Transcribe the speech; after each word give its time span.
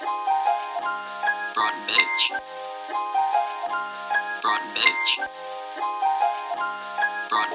Broad 0.00 1.74
bitch. 1.86 2.32
Broad 4.42 4.64
bitch. 4.74 5.20
Broad. 7.28 7.50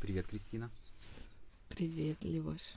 Привет, 0.00 0.26
Кристина. 0.26 0.70
Привет, 1.70 2.22
Левош. 2.22 2.74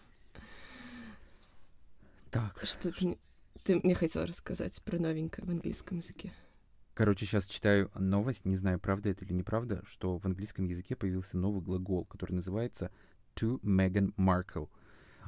Так, 2.32 2.58
Что 2.64 2.92
ты, 2.94 3.06
мне- 3.06 3.18
ты 3.66 3.80
мне 3.82 3.96
хотел 3.96 4.26
рассказать 4.26 4.82
про 4.84 4.98
новенькое 4.98 5.46
в 5.46 5.50
английском 5.50 5.98
языке? 5.98 6.32
короче, 6.94 7.26
сейчас 7.26 7.46
читаю 7.48 7.92
новость, 7.96 8.46
не 8.46 8.56
знаю, 8.56 8.80
правда 8.80 9.10
это 9.10 9.24
или 9.26 9.34
неправда, 9.34 9.84
что 9.86 10.18
в 10.18 10.26
английском 10.26 10.66
языке 10.66 10.96
появился 10.96 11.38
новый 11.38 11.62
глагол, 11.62 12.06
который 12.06 12.32
называется 12.32 12.92
to 13.36 13.60
Meghan 13.62 14.14
Markle. 14.16 14.70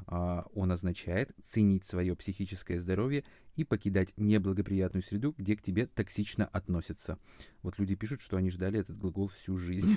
А, 0.06 0.46
он 0.54 0.72
означает 0.72 1.30
ценить 1.50 1.84
свое 1.86 2.14
психическое 2.16 2.78
здоровье 2.78 3.24
и 3.56 3.64
покидать 3.64 4.12
неблагоприятную 4.16 5.02
среду, 5.02 5.34
где 5.36 5.56
к 5.56 5.62
тебе 5.62 5.86
токсично 5.86 6.46
относятся. 6.46 7.18
Вот 7.62 7.78
люди 7.78 7.94
пишут, 7.94 8.20
что 8.20 8.36
они 8.36 8.50
ждали 8.50 8.80
этот 8.80 8.98
глагол 8.98 9.28
всю 9.28 9.56
жизнь. 9.56 9.96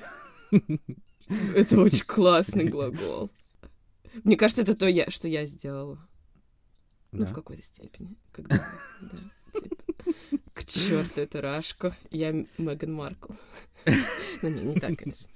Это 1.56 1.80
очень 1.80 2.06
классный 2.06 2.66
глагол. 2.66 3.32
Мне 4.24 4.36
кажется, 4.38 4.62
это 4.62 4.76
то, 4.76 4.88
я, 4.88 5.10
что 5.10 5.28
я 5.28 5.48
сделала. 5.48 5.98
Ну, 7.12 7.20
Да. 7.20 7.26
в 7.26 7.34
какой-то 7.34 7.64
степени. 7.64 8.18
Когда, 8.32 8.58
да, 9.02 9.18
типа, 9.60 10.42
к 10.54 10.66
черту 10.66 11.22
эту 11.22 11.42
рашку. 11.42 11.92
Я 12.12 12.32
Меган 12.58 12.94
Маркл. 12.94 13.34
Ну, 14.44 14.50
не, 14.50 14.62
не 14.74 14.80
так, 14.80 14.98
конечно. 14.98 15.30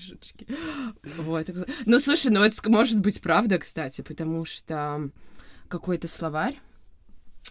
Шуточки. 0.00 0.46
Вот. 1.16 1.50
Ну, 1.86 1.98
слушай, 1.98 2.30
ну 2.30 2.42
это 2.42 2.70
может 2.70 2.98
быть 3.00 3.20
правда, 3.20 3.58
кстати, 3.58 4.02
потому 4.02 4.44
что 4.44 5.10
какой-то 5.68 6.08
словарь, 6.08 6.58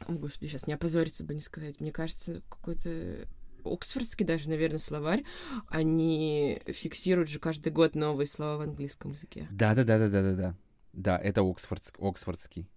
о, 0.07 0.13
господи, 0.13 0.49
сейчас 0.49 0.67
не 0.67 0.73
опозориться 0.73 1.23
бы 1.23 1.33
не 1.33 1.41
сказать, 1.41 1.79
мне 1.79 1.91
кажется, 1.91 2.41
какой-то 2.49 3.27
Оксфордский 3.65 4.25
даже, 4.25 4.49
наверное, 4.49 4.79
словарь, 4.79 5.23
они 5.67 6.61
фиксируют 6.67 7.29
же 7.29 7.39
каждый 7.39 7.71
год 7.71 7.95
новые 7.95 8.27
слова 8.27 8.57
в 8.57 8.61
английском 8.61 9.11
языке. 9.11 9.47
Да-да-да-да-да-да. 9.51 10.55
Да, 10.93 11.17
это 11.17 11.41
Оксфордс- 11.41 11.93
Оксфордский. 11.99 12.67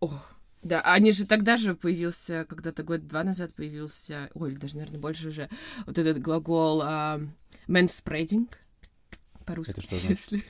О, 0.00 0.22
да, 0.62 0.80
они 0.80 1.12
же 1.12 1.26
тогда 1.26 1.56
же 1.56 1.74
появился, 1.74 2.46
когда-то 2.48 2.82
год-два 2.82 3.22
назад 3.24 3.54
появился, 3.54 4.30
ой, 4.34 4.54
даже, 4.56 4.76
наверное, 4.76 5.00
больше 5.00 5.28
уже, 5.28 5.50
вот 5.86 5.98
этот 5.98 6.20
глагол 6.20 6.82
а, 6.82 7.20
manspreading, 7.66 8.48
по-русски, 9.44 9.80
Это 9.80 9.96
что 9.96 9.96
если... 10.08 10.44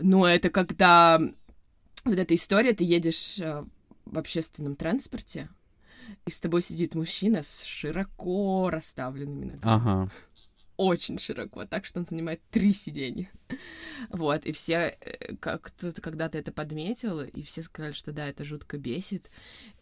Ну, 0.00 0.24
это 0.24 0.50
когда 0.50 1.20
вот 2.04 2.18
эта 2.18 2.34
история, 2.34 2.72
ты 2.72 2.84
едешь 2.84 3.40
а, 3.40 3.66
в 4.04 4.18
общественном 4.18 4.76
транспорте, 4.76 5.48
и 6.26 6.30
с 6.30 6.40
тобой 6.40 6.62
сидит 6.62 6.94
мужчина 6.94 7.42
с 7.42 7.64
широко 7.64 8.70
расставленными 8.70 9.44
ногами. 9.44 9.62
Ага. 9.64 10.10
очень 10.76 11.18
широко, 11.18 11.66
так 11.66 11.84
что 11.84 12.00
он 12.00 12.06
занимает 12.06 12.40
три 12.50 12.72
сиденья. 12.72 13.30
Вот, 14.10 14.46
и 14.46 14.52
все, 14.52 14.96
э, 15.00 15.36
как 15.36 15.62
кто-то 15.62 16.00
когда-то 16.00 16.38
это 16.38 16.52
подметил, 16.52 17.20
и 17.20 17.42
все 17.42 17.62
сказали, 17.62 17.92
что 17.92 18.12
да, 18.12 18.26
это 18.28 18.44
жутко 18.44 18.78
бесит, 18.78 19.30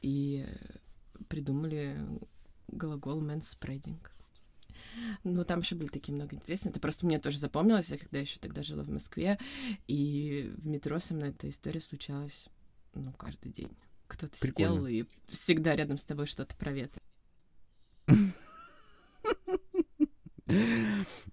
и 0.02 0.47
э, 0.48 1.24
придумали 1.28 1.97
глагол 2.69 3.22
manspreading. 3.22 3.98
Ну, 5.25 5.44
там 5.44 5.61
еще 5.61 5.75
были 5.75 5.89
такие 5.89 6.14
много 6.14 6.36
интересные. 6.36 6.70
Это 6.70 6.80
просто 6.80 7.06
мне 7.06 7.19
тоже 7.19 7.39
запомнилось, 7.39 7.91
я 7.91 7.98
когда 7.98 8.19
еще 8.19 8.39
тогда 8.39 8.62
жила 8.62 8.83
в 8.83 8.91
Москве, 8.91 9.38
и 9.86 10.53
в 10.56 10.66
метро 10.66 10.98
со 10.98 11.14
мной 11.14 11.30
эта 11.30 11.48
история 11.48 11.80
случалась, 11.80 12.48
ну, 12.94 13.12
каждый 13.12 13.53
день. 13.53 13.70
Кто-то 14.06 14.38
сидел 14.38 14.86
и 14.86 15.03
всегда 15.28 15.75
рядом 15.75 15.98
с 15.98 16.05
тобой 16.05 16.27
что-то 16.27 16.55
проветривал. 16.56 17.03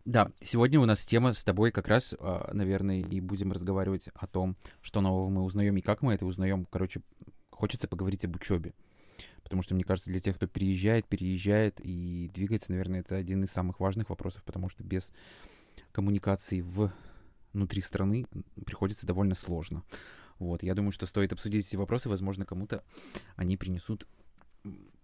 Да, 0.06 0.32
сегодня 0.42 0.80
у 0.80 0.86
нас 0.86 1.06
тема 1.06 1.34
с 1.34 1.44
тобой 1.44 1.72
как 1.72 1.88
раз, 1.88 2.16
а, 2.20 2.52
наверное, 2.52 3.02
и 3.02 3.20
будем 3.20 3.52
разговаривать 3.52 4.10
о 4.16 4.26
том, 4.28 4.58
что 4.82 5.02
нового 5.02 5.30
мы 5.30 5.44
узнаем 5.44 5.78
и 5.78 5.82
как 5.82 6.02
мы 6.02 6.16
это 6.16 6.26
узнаем. 6.26 6.66
Короче, 6.66 7.02
хочется 7.52 7.88
поговорить 7.88 8.26
об 8.26 8.36
учебе. 8.36 8.74
Потому 9.44 9.62
что, 9.62 9.76
мне 9.76 9.84
кажется, 9.84 10.09
для 10.09 10.20
тех, 10.20 10.36
кто 10.38 10.48
переезжает, 10.48 11.08
переезжает 11.08 11.80
и 11.81 12.30
двигается, 12.34 12.72
наверное, 12.72 13.02
это 13.02 13.16
один 13.16 13.44
из 13.44 13.52
самых 13.52 13.80
важных 13.80 14.09
вопросов, 14.09 14.44
потому 14.44 14.70
что 14.70 14.84
без 14.84 15.12
коммуникации 15.92 16.62
в 16.62 16.92
внутри 17.52 17.81
страны 17.81 18.26
приходится 18.66 19.06
довольно 19.06 19.36
сложно. 19.36 19.84
Вот, 20.40 20.64
я 20.64 20.74
думаю, 20.74 20.92
что 20.92 21.06
стоит 21.06 21.31
обсудить 21.34 21.68
эти 21.68 21.76
вопросы, 21.76 22.09
возможно, 22.09 22.46
кому-то 22.46 22.84
они 23.36 23.58
принесут 23.58 24.08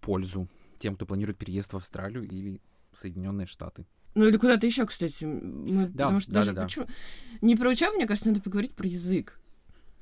пользу 0.00 0.48
тем, 0.80 0.96
кто 0.96 1.06
планирует 1.06 1.38
переезд 1.38 1.72
в 1.72 1.76
Австралию 1.76 2.24
или 2.24 2.60
Соединенные 2.92 3.46
Штаты. 3.46 3.86
Ну 4.16 4.24
или 4.26 4.36
куда-то 4.36 4.66
еще, 4.66 4.84
кстати. 4.86 5.24
Мы, 5.24 5.86
Да, 5.86 6.04
потому 6.04 6.18
что 6.20 6.32
да, 6.32 6.40
даже 6.40 6.52
да, 6.52 6.60
да. 6.62 6.66
почему- 6.66 6.86
Не 7.42 7.54
про 7.54 7.68
учебу, 7.70 7.94
мне 7.94 8.06
кажется, 8.08 8.30
надо 8.30 8.42
поговорить 8.42 8.74
про 8.74 8.88
язык. 8.88 9.39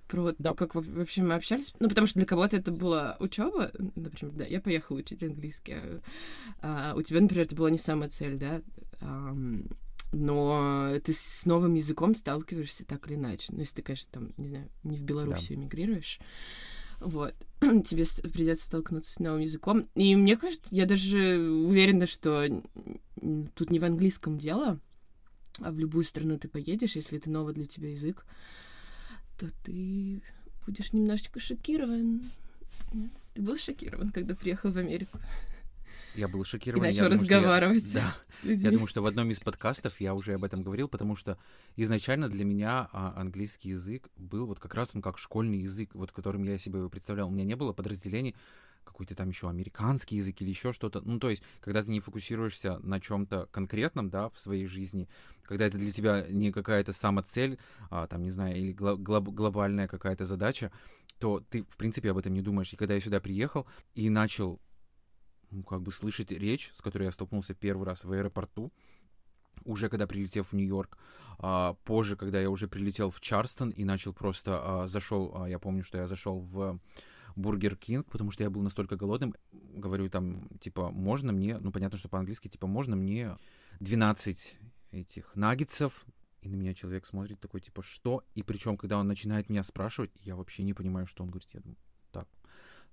Про 0.09 0.23
вот 0.23 0.37
Да. 0.39 0.55
как 0.55 0.75
во- 0.75 0.81
вообще 0.81 1.23
мы 1.23 1.35
общались. 1.35 1.73
Ну, 1.81 1.89
потому 1.89 2.07
что 2.07 2.19
для 2.19 2.27
кого-то 2.27 2.57
это 2.57 2.71
была 2.73 3.17
учеба, 3.21 3.71
например, 3.95 4.35
да, 4.35 4.45
я 4.45 4.61
поехала 4.61 4.99
учить 4.99 5.23
английский. 5.23 5.75
а, 6.61 6.93
а 6.93 6.95
у 6.97 7.03
тебя, 7.03 7.21
например, 7.21 7.45
это 7.45 7.55
была 7.55 7.71
не 7.71 7.79
самая 7.79 8.09
цель, 8.09 8.37
да. 8.37 8.63
Ам, 9.01 9.69
но 10.13 10.95
ты 11.05 11.13
с 11.13 11.45
новым 11.45 11.75
языком 11.75 12.15
сталкиваешься 12.15 12.87
так 12.87 13.07
или 13.07 13.17
иначе. 13.17 13.49
Ну, 13.53 13.59
если 13.59 13.77
ты, 13.77 13.83
конечно, 13.83 14.09
там, 14.11 14.33
не 14.39 14.49
знаю, 14.49 14.69
не 14.83 14.97
в 14.97 15.05
Белоруссию 15.05 15.59
эмигрируешь. 15.59 16.19
Вот. 17.01 17.35
Тебе 17.61 18.05
придется 18.31 18.67
столкнуться 18.67 19.13
с 19.13 19.19
новым 19.19 19.41
языком. 19.43 19.89
И 19.95 20.17
мне 20.17 20.37
кажется, 20.37 20.75
я 20.75 20.87
даже 20.87 21.39
уверена, 21.39 22.07
что 22.07 22.63
тут 23.55 23.71
не 23.71 23.79
в 23.79 23.85
английском 23.85 24.39
дело, 24.39 24.81
а 25.61 25.71
в 25.71 25.79
любую 25.79 26.05
страну 26.05 26.39
ты 26.39 26.49
поедешь, 26.49 26.97
если 26.97 27.19
это 27.19 27.31
новый 27.31 27.53
для 27.55 27.67
тебя 27.67 27.91
язык, 27.91 28.25
то 29.39 29.47
ты 29.65 30.21
будешь 30.67 30.93
немножечко 30.93 31.41
шокирован. 31.41 32.23
Нет? 32.93 33.11
Ты 33.35 33.43
был 33.43 33.57
шокирован, 33.57 34.11
когда 34.11 34.35
приехал 34.35 34.71
в 34.73 34.77
Америку 34.79 35.19
Я 36.15 36.27
был 36.29 36.43
и 36.43 36.45
шокирован. 36.45 36.85
я 36.85 36.89
начал 36.91 37.05
думаю, 37.05 37.17
я- 37.17 37.23
разговаривать 37.23 37.93
Да, 37.93 38.15
я 38.45 38.71
думаю, 38.71 38.87
что 38.87 39.03
в 39.03 39.07
одном 39.07 39.31
из 39.31 39.41
подкастов 39.41 40.01
я 40.01 40.15
уже 40.15 40.35
об 40.35 40.45
этом 40.45 40.63
говорил, 40.63 40.89
потому 40.89 41.15
что 41.17 41.39
изначально 41.77 42.29
для 42.29 42.45
меня 42.45 42.89
а, 42.93 43.15
английский 43.17 43.71
язык 43.71 44.09
был 44.17 44.47
вот 44.47 44.59
как 44.59 44.75
раз 44.75 44.91
он 44.95 45.03
как 45.03 45.19
школьный 45.19 45.59
язык, 45.59 45.91
вот 45.95 46.13
которым 46.13 46.43
я 46.45 46.59
себе 46.59 46.89
представлял. 46.89 47.29
У 47.29 47.31
меня 47.31 47.45
не 47.45 47.57
было 47.57 47.73
подразделений 47.73 48.35
какой-то 48.89 49.15
там 49.15 49.29
еще 49.29 49.49
американский 49.49 50.17
язык 50.17 50.43
или 50.43 50.51
еще 50.51 50.73
что-то. 50.73 51.01
Ну, 51.01 51.19
то 51.19 51.31
есть, 51.31 51.43
когда 51.61 51.83
ты 51.83 51.91
не 51.91 52.01
фокусируешься 52.01 52.79
на 52.81 53.01
чем-то 53.01 53.49
конкретном, 53.53 54.11
да, 54.11 54.29
в 54.31 54.39
своей 54.39 54.67
жизни, 54.67 55.09
когда 55.43 55.67
это 55.67 55.79
для 55.79 55.91
тебя 55.91 56.27
не 56.29 56.51
какая-то 56.53 56.93
самоцель, 56.93 57.59
а, 57.91 58.07
там, 58.07 58.23
не 58.23 58.31
знаю, 58.31 58.57
или 58.57 58.73
гло- 58.73 58.97
глоб- 58.97 59.33
глобальная 59.33 59.89
какая-то 59.89 60.25
задача, 60.25 60.73
то 61.19 61.41
ты, 61.51 61.63
в 61.63 61.77
принципе, 61.77 62.11
об 62.11 62.19
этом 62.19 62.35
не 62.35 62.43
думаешь. 62.43 62.73
И 62.73 62.77
когда 62.77 62.95
я 62.95 63.01
сюда 63.01 63.21
приехал 63.21 63.67
и 63.95 64.11
начал 64.11 64.61
ну, 65.51 65.63
как 65.63 65.83
бы 65.83 65.93
слышать 65.93 66.31
речь, 66.31 66.73
с 66.77 66.83
которой 66.83 67.05
я 67.05 67.11
столкнулся 67.11 67.55
первый 67.55 67.87
раз 67.87 68.05
в 68.05 68.13
аэропорту, 68.13 68.73
уже 69.65 69.89
когда 69.89 70.07
прилетев 70.07 70.49
в 70.49 70.53
Нью-Йорк, 70.55 70.99
а, 71.39 71.75
позже, 71.85 72.17
когда 72.17 72.41
я 72.41 72.51
уже 72.51 72.69
прилетел 72.69 73.11
в 73.11 73.21
Чарлстон 73.21 73.71
и 73.71 73.85
начал 73.85 74.13
просто 74.13 74.61
а, 74.63 74.87
зашел, 74.87 75.33
а, 75.35 75.49
я 75.49 75.59
помню, 75.59 75.85
что 75.85 75.99
я 75.99 76.07
зашел 76.07 76.41
в 76.41 76.79
Burger 77.39 77.77
King, 77.77 78.11
потому 78.11 78.31
что 78.33 78.43
я 78.43 78.51
был 78.51 78.63
настолько 78.63 78.97
голодным, 78.97 79.35
говорю 79.53 80.11
там, 80.11 80.49
типа, 80.61 80.91
можно 80.91 81.33
мне, 81.33 81.59
ну, 81.59 81.71
понятно, 81.71 81.97
что 81.97 82.09
по-английски, 82.09 82.49
типа, 82.49 82.67
можно 82.67 82.97
мне 82.97 83.37
12 83.81 84.57
этих 84.91 85.37
наггетсов, 85.37 86.05
и 86.43 86.49
на 86.49 86.57
меня 86.57 86.75
человек 86.75 87.07
смотрит 87.07 87.41
такой, 87.41 87.61
типа, 87.61 87.83
что? 87.83 88.25
И 88.35 88.43
причем, 88.43 88.77
когда 88.77 88.99
он 88.99 89.07
начинает 89.07 89.49
меня 89.49 89.63
спрашивать, 89.63 90.11
я 90.23 90.35
вообще 90.35 90.65
не 90.65 90.75
понимаю, 90.75 91.07
что 91.07 91.23
он 91.23 91.31
говорит. 91.31 91.49
Я 91.53 91.61
думаю, 91.61 91.79
так, 92.11 92.29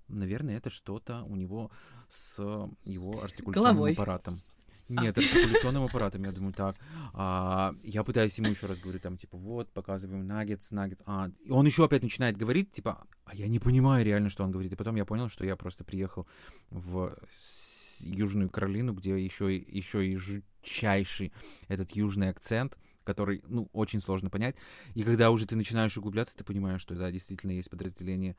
наверное, 0.08 0.56
это 0.56 0.70
что-то 0.70 1.24
у 1.24 1.34
него 1.34 1.70
с 2.08 2.38
его 2.84 3.22
артикуляционным 3.22 3.74
Головой. 3.74 3.92
аппаратом. 3.92 4.42
Нет, 4.88 5.18
артикуляционным 5.18 5.82
аппаратом, 5.84 6.22
я 6.24 6.32
думаю, 6.32 6.52
так. 6.52 6.76
А, 7.12 7.74
я 7.82 8.04
пытаюсь 8.04 8.38
ему 8.38 8.50
еще 8.50 8.66
раз 8.66 8.78
говорю, 8.78 8.98
там, 9.00 9.16
типа, 9.16 9.36
вот, 9.36 9.72
показываем 9.72 10.26
наггетс, 10.26 10.70
наггетс. 10.70 11.02
А, 11.06 11.30
он 11.50 11.66
еще 11.66 11.84
опять 11.84 12.02
начинает 12.02 12.36
говорить, 12.36 12.70
типа, 12.70 13.06
а 13.24 13.34
я 13.34 13.48
не 13.48 13.58
понимаю 13.58 14.04
реально, 14.04 14.30
что 14.30 14.44
он 14.44 14.52
говорит. 14.52 14.72
И 14.72 14.76
потом 14.76 14.94
я 14.96 15.04
понял, 15.04 15.28
что 15.28 15.44
я 15.44 15.56
просто 15.56 15.82
приехал 15.84 16.26
в 16.70 17.16
с- 17.36 18.00
Южную 18.00 18.48
Каролину, 18.50 18.92
где 18.92 19.18
еще, 19.22 19.56
еще 19.56 20.06
и 20.06 20.16
жутчайший 20.16 21.32
этот 21.68 21.90
южный 21.92 22.28
акцент, 22.28 22.76
который, 23.04 23.42
ну, 23.48 23.68
очень 23.72 24.00
сложно 24.00 24.30
понять. 24.30 24.54
И 24.94 25.02
когда 25.02 25.30
уже 25.30 25.46
ты 25.46 25.56
начинаешь 25.56 25.96
углубляться, 25.96 26.36
ты 26.36 26.44
понимаешь, 26.44 26.80
что, 26.82 26.94
да, 26.94 27.10
действительно 27.10 27.52
есть 27.52 27.70
подразделение 27.70 28.36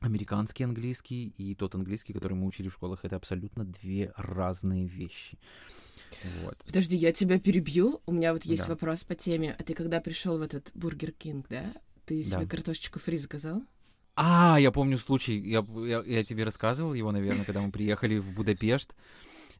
американский 0.00 0.64
английский 0.64 1.28
и 1.36 1.54
тот 1.54 1.74
английский, 1.74 2.12
который 2.12 2.34
мы 2.34 2.46
учили 2.46 2.68
в 2.68 2.72
школах, 2.74 3.00
это 3.04 3.16
абсолютно 3.16 3.64
две 3.64 4.12
разные 4.16 4.86
вещи. 4.86 5.38
Вот. 6.42 6.56
Подожди, 6.66 6.96
я 6.96 7.12
тебя 7.12 7.38
перебью. 7.38 8.00
У 8.06 8.12
меня 8.12 8.32
вот 8.32 8.44
есть 8.44 8.62
Да. 8.62 8.70
вопрос 8.70 9.04
по 9.04 9.14
теме. 9.14 9.54
А 9.58 9.62
ты 9.62 9.74
когда 9.74 10.00
пришел 10.00 10.38
в 10.38 10.42
этот 10.42 10.70
Burger 10.74 11.12
King, 11.12 11.46
да? 11.48 11.72
ты 12.06 12.22
Да. 12.24 12.38
себе 12.38 12.46
картошечку 12.46 12.98
фри 12.98 13.16
заказал? 13.18 13.62
А, 14.16 14.58
я 14.58 14.72
помню 14.72 14.98
случай, 14.98 15.38
я, 15.38 15.64
я, 15.86 16.02
я 16.04 16.22
тебе 16.24 16.42
рассказывал 16.44 16.94
его, 16.94 17.12
наверное, 17.12 17.44
когда 17.44 17.60
мы 17.60 17.70
приехали 17.70 18.18
в 18.18 18.32
Будапешт. 18.32 18.94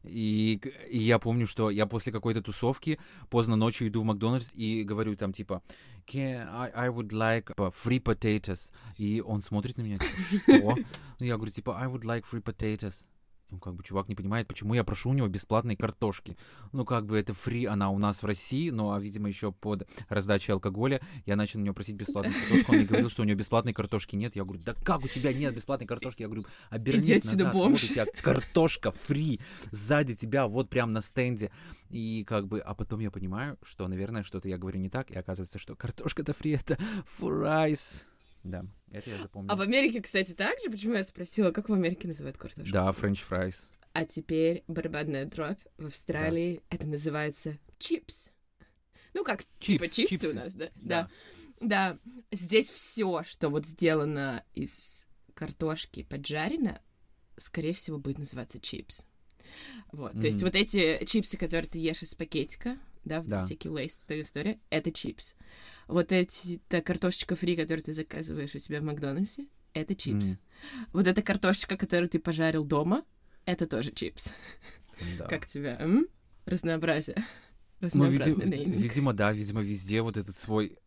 И, 0.03 0.61
и 0.89 0.97
я 0.97 1.19
помню, 1.19 1.45
что 1.45 1.69
я 1.69 1.85
после 1.85 2.11
какой-то 2.11 2.41
тусовки 2.41 2.99
поздно 3.29 3.55
ночью 3.55 3.87
иду 3.87 4.01
в 4.01 4.05
Макдональдс 4.05 4.51
и 4.53 4.83
говорю 4.83 5.15
там 5.15 5.33
типа 5.33 5.61
Can 6.07 6.47
I, 6.51 6.71
I 6.73 6.89
would 6.89 7.09
like 7.09 7.47
типа, 7.47 7.71
free 7.71 8.01
potatoes. 8.01 8.71
И 8.97 9.21
он 9.21 9.43
смотрит 9.43 9.77
на 9.77 9.83
меня, 9.83 9.99
типа, 9.99 10.57
что? 10.57 10.75
Ну, 11.19 11.25
я 11.25 11.35
говорю, 11.35 11.51
типа, 11.51 11.77
I 11.79 11.87
would 11.87 12.03
like 12.03 12.23
free 12.25 12.41
potatoes. 12.41 13.05
Ну, 13.51 13.57
как 13.57 13.73
бы 13.73 13.83
чувак 13.83 14.07
не 14.07 14.15
понимает, 14.15 14.47
почему 14.47 14.75
я 14.75 14.83
прошу 14.83 15.09
у 15.09 15.13
него 15.13 15.27
бесплатной 15.27 15.75
картошки. 15.75 16.37
Ну, 16.71 16.85
как 16.85 17.07
бы 17.07 17.17
это 17.17 17.33
фри, 17.33 17.65
она 17.65 17.89
у 17.89 17.97
нас 17.97 18.21
в 18.21 18.25
России, 18.25 18.69
но, 18.69 18.93
а, 18.93 18.99
видимо, 18.99 19.27
еще 19.27 19.51
под 19.51 19.87
раздачей 20.07 20.53
алкоголя 20.53 21.01
я 21.25 21.35
начал 21.35 21.59
у 21.59 21.63
него 21.63 21.73
просить 21.73 21.95
бесплатную 21.95 22.35
картошку. 22.35 22.71
Он 22.71 22.77
мне 22.77 22.87
говорил, 22.87 23.09
что 23.09 23.23
у 23.23 23.25
него 23.25 23.39
бесплатной 23.39 23.73
картошки 23.73 24.15
нет. 24.15 24.35
Я 24.35 24.43
говорю, 24.43 24.61
да 24.63 24.75
как 24.83 25.03
у 25.03 25.07
тебя 25.07 25.33
нет 25.33 25.55
бесплатной 25.55 25.87
картошки? 25.87 26.21
Я 26.21 26.27
говорю, 26.27 26.45
обернись 26.69 27.05
Иди 27.05 27.13
отсюда, 27.15 27.45
назад, 27.45 27.53
вот 27.55 27.69
бомж. 27.69 27.83
у 27.83 27.87
тебя 27.87 28.05
картошка 28.21 28.91
фри 28.91 29.39
сзади 29.71 30.15
тебя, 30.15 30.47
вот 30.47 30.69
прям 30.69 30.93
на 30.93 31.01
стенде. 31.01 31.49
И 31.89 32.23
как 32.27 32.47
бы, 32.47 32.59
а 32.59 32.75
потом 32.75 32.99
я 32.99 33.09
понимаю, 33.09 33.57
что, 33.63 33.87
наверное, 33.87 34.21
что-то 34.21 34.47
я 34.47 34.59
говорю 34.59 34.79
не 34.79 34.89
так, 34.89 35.09
и 35.09 35.17
оказывается, 35.17 35.57
что 35.57 35.75
картошка-то 35.75 36.33
фри— 36.33 36.51
это 36.53 36.77
fries. 37.05 38.05
Да, 38.43 38.61
это 38.91 39.09
я 39.09 39.21
запомнил. 39.21 39.51
А 39.51 39.55
в 39.55 39.61
Америке, 39.61 40.01
кстати, 40.01 40.33
так 40.33 40.59
же? 40.63 40.69
Почему 40.69 40.93
я 40.93 41.03
спросила, 41.03 41.51
как 41.51 41.69
в 41.69 41.73
Америке 41.73 42.07
называют 42.07 42.37
картошку? 42.37 42.71
Да, 42.71 42.91
French 42.91 43.21
fries. 43.21 43.71
А 43.93 44.05
теперь 44.05 44.63
барабанная 44.67 45.25
дробь 45.25 45.59
в 45.77 45.87
Австралии. 45.87 46.61
Это 46.69 46.87
называется 46.87 47.57
чипс. 47.79 48.31
Ну 49.13 49.23
как, 49.23 49.43
типа 49.59 49.85
Чипс, 49.85 49.95
чипсы, 49.95 50.27
чипсы. 50.27 50.29
у 50.29 50.33
нас, 50.33 50.53
да? 50.53 50.69
Да. 50.75 50.81
Да. 50.81 51.09
Да. 51.59 51.99
Здесь 52.31 52.69
все, 52.69 53.23
что 53.23 53.49
вот 53.49 53.65
сделано 53.65 54.43
из 54.53 55.07
картошки 55.33 56.03
поджарено, 56.03 56.81
скорее 57.37 57.73
всего, 57.73 57.97
будет 57.97 58.19
называться 58.19 58.59
чипс. 58.59 59.05
Вот. 59.91 60.13
То 60.13 60.27
есть 60.27 60.43
вот 60.43 60.55
эти 60.55 61.03
чипсы, 61.05 61.37
которые 61.37 61.69
ты 61.69 61.79
ешь 61.79 62.03
из 62.03 62.13
пакетика, 62.13 62.77
да, 63.05 63.19
вот 63.19 63.29
Да. 63.29 63.39
всякие 63.39 63.71
лейс, 63.71 63.99
твоя 63.99 64.21
история, 64.21 64.59
это 64.69 64.91
чипс. 64.91 65.35
Вот 65.87 66.11
эти, 66.11 66.61
та 66.67 66.81
картошечка 66.81 67.35
фри, 67.35 67.55
которую 67.55 67.83
ты 67.83 67.93
заказываешь 67.93 68.53
у 68.55 68.59
себя 68.59 68.79
в 68.81 68.83
Макдональдсе, 68.83 69.47
это 69.73 69.95
чипс. 69.95 70.33
М. 70.33 70.39
Вот 70.93 71.07
эта 71.07 71.21
картошечка, 71.21 71.77
которую 71.77 72.09
ты 72.09 72.19
пожарил 72.19 72.63
дома, 72.65 73.03
это 73.45 73.65
тоже 73.67 73.91
чипс. 73.91 74.33
Да. 75.17 75.27
Как 75.27 75.45
тебя? 75.45 75.77
м? 75.79 76.07
Разнообразие. 76.45 77.15
Ну, 77.79 77.85
Разнообразный 77.87 78.33
видимо, 78.45 78.45
нейминг. 78.57 78.81
видимо, 78.81 79.13
да, 79.13 79.31
видимо, 79.31 79.61
везде 79.61 80.01
вот 80.01 80.17
этот 80.17 80.35
свой, 80.35 80.77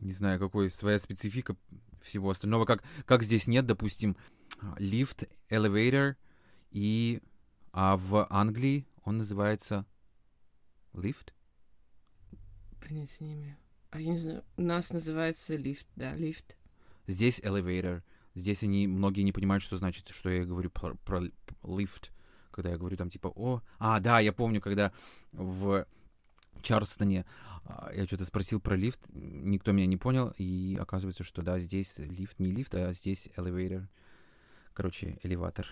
не 0.00 0.12
знаю, 0.12 0.38
какой, 0.38 0.70
своя 0.70 0.98
специфика 0.98 1.56
всего 2.02 2.30
остального. 2.30 2.64
Как, 2.64 2.82
как 3.04 3.22
здесь 3.22 3.46
нет, 3.46 3.66
допустим, 3.66 4.16
лифт, 4.78 5.24
elevator, 5.50 6.14
и 6.70 7.20
а 7.72 7.96
в 7.98 8.26
Англии 8.30 8.86
он 9.04 9.18
называется 9.18 9.84
лифт? 10.94 11.34
Понятия 12.80 13.24
не 13.24 13.34
имею. 13.34 13.56
А 13.90 14.00
я 14.00 14.10
не 14.10 14.16
знаю, 14.16 14.44
у 14.56 14.62
нас 14.62 14.92
называется 14.92 15.56
лифт, 15.56 15.86
да, 15.96 16.14
лифт. 16.14 16.56
Здесь 17.06 17.40
elevator. 17.40 18.02
Здесь 18.34 18.62
они, 18.62 18.86
многие 18.86 19.22
не 19.22 19.32
понимают, 19.32 19.62
что 19.62 19.78
значит, 19.78 20.08
что 20.10 20.28
я 20.30 20.44
говорю 20.44 20.70
про, 20.70 20.94
про 20.94 21.22
лифт. 21.64 22.12
Когда 22.50 22.70
я 22.70 22.76
говорю 22.76 22.96
там 22.96 23.08
типа, 23.08 23.28
о... 23.34 23.62
А, 23.78 23.98
да, 24.00 24.20
я 24.20 24.32
помню, 24.32 24.60
когда 24.60 24.92
в 25.32 25.86
Чарльстоне 26.62 27.24
а, 27.64 27.90
я 27.94 28.06
что-то 28.06 28.24
спросил 28.24 28.60
про 28.60 28.76
лифт, 28.76 29.00
никто 29.12 29.72
меня 29.72 29.86
не 29.86 29.96
понял, 29.96 30.34
и 30.38 30.76
оказывается, 30.80 31.24
что 31.24 31.42
да, 31.42 31.58
здесь 31.58 31.94
лифт 31.98 32.38
не 32.38 32.50
лифт, 32.50 32.74
а 32.74 32.92
здесь 32.92 33.28
elevator. 33.36 33.86
Короче, 34.74 35.18
элеватор. 35.22 35.66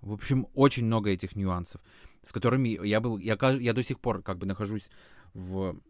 В 0.00 0.12
общем, 0.12 0.48
очень 0.54 0.84
много 0.84 1.10
этих 1.10 1.36
нюансов, 1.36 1.80
с 2.22 2.32
которыми 2.32 2.84
я 2.86 3.00
был... 3.00 3.18
Я, 3.18 3.38
я 3.58 3.72
до 3.72 3.82
сих 3.82 4.00
пор 4.00 4.22
как 4.22 4.38
бы 4.38 4.46
нахожусь 4.46 4.88
в, 5.32 5.80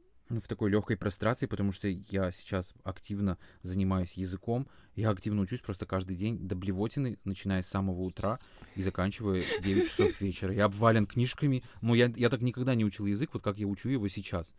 в 0.40 0.48
такой 0.48 0.70
легкой 0.70 0.96
прострации, 0.96 1.46
потому 1.46 1.72
что 1.72 1.88
я 1.88 2.30
сейчас 2.30 2.68
активно 2.84 3.38
занимаюсь 3.62 4.12
языком, 4.14 4.68
я 4.94 5.10
активно 5.10 5.42
учусь 5.42 5.60
просто 5.60 5.86
каждый 5.86 6.16
день 6.16 6.38
до 6.46 6.54
блевотины, 6.54 7.18
начиная 7.24 7.62
с 7.62 7.68
самого 7.68 8.00
утра 8.02 8.38
и 8.74 8.82
заканчивая 8.82 9.42
9 9.62 9.88
часов 9.88 10.20
вечера. 10.20 10.52
Я 10.52 10.66
обвален 10.66 11.06
книжками, 11.06 11.62
но 11.80 11.94
я, 11.94 12.12
я 12.16 12.30
так 12.30 12.40
никогда 12.40 12.74
не 12.74 12.84
учил 12.84 13.06
язык, 13.06 13.30
вот 13.32 13.42
как 13.42 13.58
я 13.58 13.66
учу 13.66 13.88
его 13.88 14.08
сейчас. 14.08 14.52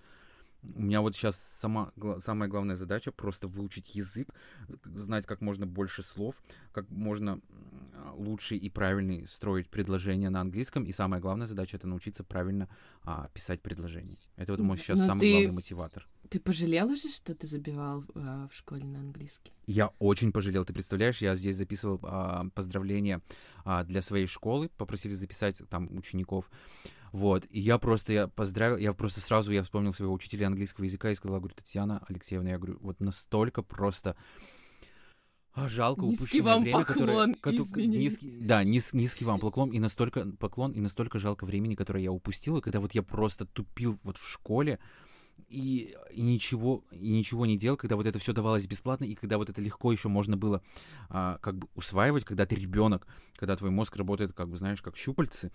У 0.76 0.82
меня 0.82 1.02
вот 1.02 1.16
сейчас 1.16 1.36
сама, 1.62 1.92
гла- 1.96 2.20
самая 2.22 2.50
главная 2.50 2.76
задача 2.76 3.12
просто 3.12 3.48
выучить 3.48 3.96
язык, 3.96 4.30
знать 4.84 5.26
как 5.26 5.42
можно 5.42 5.66
больше 5.66 6.04
слов, 6.04 6.36
как 6.72 6.90
можно 6.90 7.32
м, 7.32 7.42
лучше 8.16 8.56
и 8.56 8.70
правильнее 8.70 9.28
строить 9.28 9.70
предложения 9.70 10.30
на 10.30 10.42
английском. 10.42 10.84
И 10.84 10.92
самая 10.94 11.20
главная 11.22 11.48
задача 11.48 11.78
это 11.78 11.88
научиться 11.88 12.24
правильно 12.24 12.70
а, 13.04 13.30
писать 13.34 13.62
предложения. 13.62 14.16
Это 14.38 14.54
вот 14.54 14.62
мой 14.62 14.78
сейчас 14.78 15.00
Но 15.00 15.08
самый 15.08 15.22
ты- 15.22 15.32
главный 15.32 15.52
мотиватор. 15.52 16.08
Ты 16.34 16.40
пожалел 16.40 16.90
уже, 16.90 17.10
что 17.10 17.36
ты 17.36 17.46
забивал 17.46 18.04
а, 18.16 18.48
в 18.52 18.56
школе 18.56 18.84
на 18.84 19.02
английский? 19.02 19.54
Я 19.68 19.92
очень 20.00 20.32
пожалел. 20.32 20.66
Ты 20.66 20.74
представляешь, 20.74 21.22
я 21.22 21.36
здесь 21.36 21.56
записывал 21.56 22.00
а, 22.02 22.48
поздравления 22.56 23.22
а, 23.64 23.84
для 23.84 24.02
своей 24.02 24.26
школы, 24.26 24.70
попросили 24.76 25.14
записать 25.14 25.62
там 25.70 25.96
учеников. 25.96 26.50
Вот, 27.12 27.46
и 27.52 27.60
я 27.60 27.78
просто, 27.78 28.14
я 28.14 28.28
поздравил, 28.28 28.78
я 28.78 28.94
просто 28.94 29.20
сразу, 29.20 29.52
я 29.52 29.62
вспомнил 29.62 29.94
своего 29.94 30.12
учителя 30.12 30.48
английского 30.48 30.86
языка 30.86 31.12
и 31.12 31.14
сказал, 31.14 31.38
говорю, 31.38 31.54
Татьяна 31.54 32.04
Алексеевна, 32.10 32.50
я 32.50 32.58
говорю, 32.58 32.80
вот 32.82 33.00
настолько 33.00 33.62
просто 33.62 34.16
а, 35.52 35.68
жалко 35.68 36.02
Низкий 36.02 36.24
упущенное 36.24 36.54
вам 36.54 36.62
время, 36.64 36.84
которое... 36.84 37.06
поклон, 37.06 37.36
кото- 37.36 37.62
извините. 37.62 38.00
низкий- 38.00 38.40
да, 38.42 38.64
низ- 38.64 38.94
низкий 38.94 39.24
вам 39.24 39.40
поклон, 39.40 39.70
и 39.70 39.78
настолько 39.78 40.26
поклон, 40.40 40.72
и 40.72 40.80
настолько 40.80 41.20
жалко 41.20 41.46
времени, 41.46 41.76
которое 41.76 42.04
я 42.04 42.12
упустил, 42.12 42.58
и 42.58 42.62
когда 42.62 42.80
вот 42.80 42.96
я 42.96 43.04
просто 43.04 43.46
тупил 43.46 44.00
вот 44.02 44.18
в 44.18 44.28
школе, 44.28 44.80
и, 45.48 45.96
и 46.12 46.22
ничего 46.22 46.84
и 46.92 47.10
ничего 47.12 47.46
не 47.46 47.58
делал, 47.58 47.78
когда 47.78 47.96
вот 47.96 48.06
это 48.06 48.20
все 48.20 48.34
давалось 48.34 48.68
бесплатно, 48.68 49.06
и 49.06 49.16
когда 49.16 49.38
вот 49.38 49.50
это 49.50 49.62
легко 49.62 49.92
еще 49.92 50.10
можно 50.10 50.38
было 50.38 50.62
а, 51.10 51.38
как 51.42 51.58
бы 51.58 51.68
усваивать, 51.76 52.26
когда 52.26 52.46
ты 52.46 52.56
ребенок, 52.56 53.08
когда 53.36 53.56
твой 53.56 53.72
мозг 53.72 53.96
работает, 53.96 54.34
как 54.34 54.50
бы 54.50 54.58
знаешь, 54.58 54.82
как 54.82 54.98
щупальцы, 54.98 55.52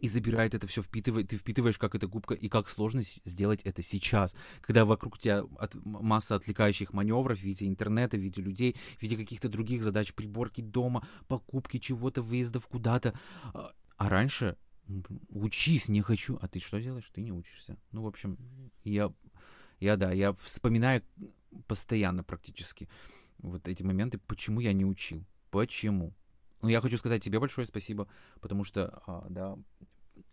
и 0.00 0.08
забирает 0.08 0.54
это 0.54 0.66
все, 0.66 0.82
впитывает, 0.82 1.28
ты 1.28 1.36
впитываешь, 1.36 1.78
как 1.78 1.94
это 1.94 2.06
губка, 2.06 2.34
и 2.34 2.48
как 2.48 2.68
сложно 2.68 3.02
сделать 3.24 3.62
это 3.62 3.82
сейчас, 3.82 4.34
когда 4.60 4.84
вокруг 4.84 5.18
тебя 5.18 5.44
от- 5.58 5.74
масса 5.84 6.34
отвлекающих 6.34 6.92
маневров 6.92 7.38
в 7.38 7.42
виде 7.42 7.66
интернета, 7.66 8.16
в 8.16 8.20
виде 8.20 8.42
людей, 8.42 8.76
в 8.98 9.02
виде 9.02 9.16
каких-то 9.16 9.48
других 9.48 9.82
задач, 9.82 10.12
приборки 10.12 10.60
дома, 10.60 11.06
покупки 11.28 11.78
чего-то, 11.78 12.20
выездов 12.20 12.66
куда-то. 12.66 13.18
А 13.54 13.72
а 13.96 14.08
раньше 14.08 14.56
учись, 15.28 15.88
не 15.88 16.02
хочу. 16.02 16.38
А 16.40 16.48
ты 16.48 16.60
что 16.60 16.80
делаешь? 16.80 17.10
Ты 17.12 17.22
не 17.22 17.32
учишься. 17.32 17.76
Ну, 17.92 18.02
в 18.02 18.06
общем, 18.06 18.38
я, 18.84 19.12
я 19.80 19.96
да, 19.96 20.12
я 20.12 20.32
вспоминаю 20.32 21.02
постоянно 21.66 22.24
практически 22.24 22.88
вот 23.38 23.68
эти 23.68 23.82
моменты, 23.82 24.18
почему 24.18 24.60
я 24.60 24.72
не 24.72 24.84
учил. 24.84 25.24
Почему? 25.50 26.14
Ну, 26.62 26.68
я 26.68 26.80
хочу 26.80 26.98
сказать 26.98 27.22
тебе 27.22 27.38
большое 27.38 27.66
спасибо, 27.66 28.08
потому 28.40 28.64
что, 28.64 29.02
а, 29.06 29.26
да, 29.28 29.56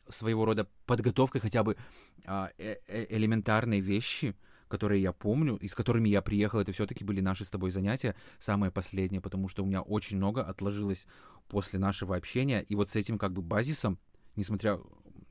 своего 0.10 0.46
рода 0.46 0.67
подготовкой 0.86 1.41
хотя 1.41 1.63
бы 1.63 1.77
а, 2.25 2.50
э- 2.58 2.77
э- 2.88 3.08
элементарные 3.10 3.81
вещи, 3.81 4.36
которые 4.67 5.01
я 5.01 5.12
помню, 5.12 5.58
и 5.58 5.67
с 5.67 5.75
которыми 5.75 6.08
я 6.10 6.22
приехал, 6.22 6.60
это 6.60 6.72
все-таки 6.72 7.03
были 7.03 7.20
наши 7.20 7.43
с 7.43 7.50
тобой 7.50 7.72
занятия, 7.72 8.15
самые 8.39 8.72
последние, 8.72 9.22
потому 9.22 9.50
что 9.50 9.63
у 9.63 9.65
меня 9.65 9.81
очень 9.81 10.17
много 10.17 10.43
отложилось 10.43 11.05
после 11.50 11.79
нашего 11.79 12.15
общения, 12.15 12.62
и 12.62 12.75
вот 12.75 12.89
с 12.89 12.96
этим 12.96 13.17
как 13.17 13.34
бы 13.34 13.41
базисом, 13.41 14.00
несмотря, 14.36 14.80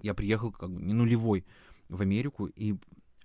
я 0.03 0.15
приехал 0.15 0.53
как 0.53 0.71
бы 0.71 0.81
не 0.83 0.93
нулевой 0.93 1.45
в 1.89 2.01
Америку, 2.03 2.47
и 2.47 2.77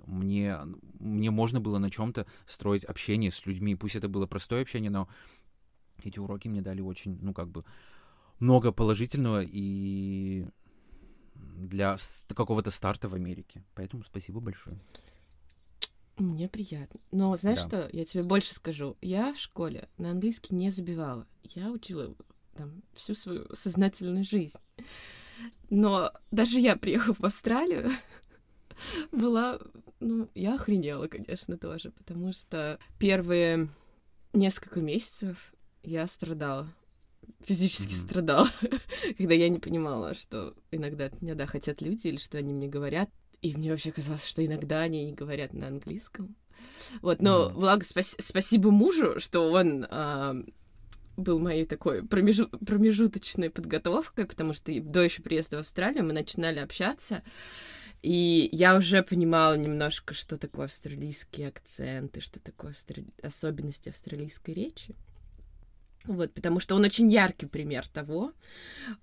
мне, 0.06 0.60
мне 1.00 1.32
можно 1.32 1.60
было 1.60 1.78
на 1.80 1.90
чем-то 1.90 2.26
строить 2.46 2.84
общение 2.84 3.32
с 3.32 3.46
людьми, 3.46 3.76
пусть 3.76 3.96
это 3.96 4.08
было 4.08 4.28
простое 4.28 4.62
общение, 4.62 4.92
но 4.92 5.08
эти 6.04 6.20
уроки 6.20 6.48
мне 6.48 6.62
дали 6.62 6.82
очень, 6.82 7.18
ну, 7.22 7.34
как 7.34 7.50
бы, 7.50 7.64
много 8.40 8.72
положительного 8.72 9.42
и 9.44 10.46
для 11.36 11.98
какого-то 12.28 12.72
старта 12.72 13.08
в 13.08 13.14
Америке. 13.14 13.64
Поэтому 13.74 14.04
спасибо 14.04 14.40
большое. 14.40 14.80
Мне 16.18 16.48
приятно. 16.48 17.00
Но 17.12 17.36
знаешь 17.36 17.60
Да. 17.60 17.66
что? 17.66 17.90
Я 17.92 18.06
тебе 18.06 18.24
больше 18.24 18.54
скажу. 18.54 18.96
Я 19.02 19.34
в 19.34 19.38
школе 19.38 19.90
на 19.98 20.12
английский 20.12 20.56
не 20.56 20.70
забивала. 20.70 21.28
Я 21.44 21.72
учила 21.72 22.16
там 22.56 22.84
всю 22.94 23.16
свою 23.16 23.54
сознательную 23.54 24.24
жизнь. 24.24 24.60
Но 25.70 26.12
даже 26.32 26.60
я, 26.60 26.76
приехав 26.76 27.20
в 27.20 27.26
Австралию, 27.26 27.92
была... 29.12 29.60
Ну, 30.00 30.30
я 30.36 30.56
охренела, 30.56 31.08
конечно, 31.08 31.58
тоже, 31.58 31.92
потому 31.92 32.34
что 32.34 32.78
первые 33.00 33.70
несколько 34.34 34.82
месяцев 34.82 35.54
я 35.84 36.06
страдала. 36.08 36.68
Физически 37.44 37.94
Мгм. 37.94 38.02
страдала, 38.02 38.50
когда 39.18 39.34
я 39.34 39.50
не 39.50 39.60
понимала, 39.60 40.14
что 40.14 40.54
иногда 40.72 41.06
от 41.06 41.22
меня, 41.22 41.34
да, 41.36 41.46
хотят 41.46 41.82
люди, 41.82 42.08
или 42.08 42.18
что 42.18 42.38
они 42.38 42.54
мне 42.54 42.68
говорят. 42.68 43.10
И 43.42 43.56
мне 43.56 43.72
вообще 43.72 43.92
казалось, 43.92 44.26
что 44.26 44.46
иногда 44.46 44.82
они 44.82 45.06
не 45.06 45.14
говорят 45.14 45.54
на 45.54 45.68
английском. 45.68 46.36
Вот, 47.02 47.22
но, 47.22 47.50
Мгм. 47.50 47.60
благо, 47.60 47.84
спас- 47.84 48.16
спасибо 48.20 48.72
мужу, 48.72 49.20
что 49.20 49.52
он 49.52 49.86
а, 49.90 50.36
был 51.18 51.40
моей 51.40 51.66
такой 51.66 52.02
промежу- 52.02 52.50
промежуточной 52.66 53.50
подготовкой, 53.50 54.26
потому 54.26 54.54
что 54.54 54.72
до 54.82 55.02
еще 55.02 55.22
приезда 55.22 55.58
в 55.58 55.60
Австралию 55.62 56.04
мы 56.06 56.14
начинали 56.14 56.60
общаться, 56.60 57.24
и 58.02 58.50
я 58.52 58.78
уже 58.78 59.02
понимала 59.04 59.56
немножко, 59.56 60.14
что 60.14 60.38
такое 60.38 60.66
австралийский 60.66 61.44
акцент 61.44 62.18
и 62.18 62.22
что 62.22 62.40
такое 62.40 62.72
австра- 62.72 63.06
особенности 63.24 63.90
австралийской 63.90 64.54
речи. 64.54 64.96
Вот, 66.04 66.32
потому 66.34 66.60
что 66.60 66.76
он 66.76 66.84
очень 66.84 67.10
яркий 67.12 67.48
пример 67.48 67.88
того. 67.88 68.34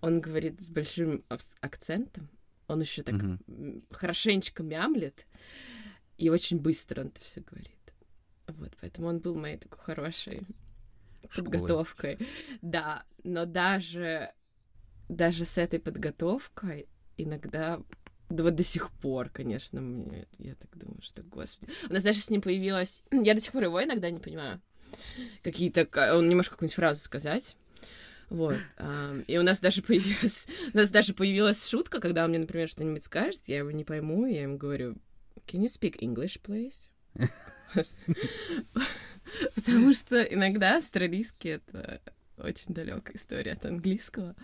Он 0.01 0.21
говорит 0.21 0.61
с 0.61 0.71
большим 0.71 1.25
акцентом. 1.61 2.29
Он 2.69 2.81
еще 2.81 3.03
так 3.03 3.17
Мгм. 3.17 3.41
м, 3.49 3.83
хорошенечко 3.91 4.63
мямлет. 4.63 5.27
И 6.17 6.29
очень 6.29 6.61
быстро 6.61 7.01
он 7.01 7.09
это 7.09 7.21
все 7.21 7.41
говорит. 7.41 7.75
Вот, 8.47 8.77
поэтому 8.81 9.09
он 9.09 9.19
был 9.19 9.35
моей 9.35 9.57
такой 9.57 9.81
хорошей 9.81 10.43
Школой. 11.31 11.51
подготовкой. 11.51 12.19
Да, 12.61 13.05
но 13.25 13.45
даже, 13.47 14.31
даже 15.09 15.45
с 15.45 15.59
этой 15.59 15.81
подготовкой 15.81 16.89
иногда 17.17 17.81
да 18.33 18.45
вот 18.45 18.55
до 18.55 18.63
сих 18.63 18.91
пор, 18.91 19.29
конечно, 19.29 19.81
мне, 19.81 20.27
я 20.39 20.55
так 20.55 20.77
думаю, 20.77 21.03
что, 21.03 21.23
господи. 21.27 21.71
У 21.89 21.93
нас 21.93 22.03
даже 22.03 22.21
с 22.21 22.31
ним 22.31 22.41
появилась... 22.41 23.03
Я 23.11 23.35
до 23.35 23.41
сих 23.41 23.53
пор 23.53 23.65
его 23.65 23.83
иногда 23.83 24.11
не 24.11 24.21
понимаю. 24.21 24.61
Какие-то... 25.43 25.85
ка- 25.85 26.17
Он 26.17 26.29
не 26.29 26.35
может 26.35 26.51
какую-нибудь 26.51 26.75
фразу 26.75 27.03
сказать. 27.03 27.57
Вот. 28.31 28.57
И 29.27 29.37
у 29.37 29.43
нас 29.43 29.61
даже 29.61 29.83
появилась... 29.83 30.47
У 30.73 30.77
нас 30.79 30.89
даже 30.89 31.13
появилась 31.13 31.69
шутка, 31.69 32.01
когда 32.01 32.25
он 32.25 32.31
мне, 32.31 32.39
например, 32.39 32.69
что-нибудь 32.69 33.05
скажет, 33.05 33.43
я 33.49 33.59
его 33.59 33.71
не 33.71 33.85
пойму, 33.85 34.25
и 34.25 34.33
я 34.33 34.43
ему 34.45 34.57
говорю, 34.57 34.97
can 35.47 35.61
you 35.61 35.67
speak 35.67 35.99
English, 35.99 36.41
please? 36.41 36.91
Потому 39.55 39.93
что 39.93 40.23
иногда 40.23 40.77
австралийский— 40.77 41.49
это 41.51 42.01
очень 42.39 42.75
далекая 42.75 43.17
история 43.17 43.53
от 43.53 43.65
английского, 43.67 44.35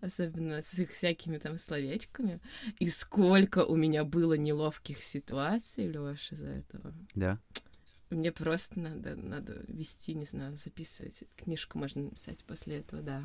особенно 0.00 0.62
с 0.62 0.78
их 0.78 0.90
всякими 0.92 1.38
там 1.38 1.58
словечками. 1.58 2.40
И 2.78 2.88
сколько 2.88 3.64
у 3.64 3.76
меня 3.76 4.04
было 4.04 4.34
неловких 4.34 5.02
ситуаций, 5.02 5.88
Лёша, 5.88 6.34
из-за 6.34 6.48
этого. 6.48 6.94
Да. 7.14 7.38
Мне 8.10 8.32
просто 8.32 8.78
надо, 8.80 9.14
надо 9.14 9.62
вести, 9.68 10.14
не 10.14 10.24
знаю, 10.24 10.56
записывать. 10.56 11.22
Книжку 11.36 11.78
можно 11.78 12.02
написать 12.02 12.44
после 12.44 12.78
этого, 12.78 13.02
да. 13.02 13.24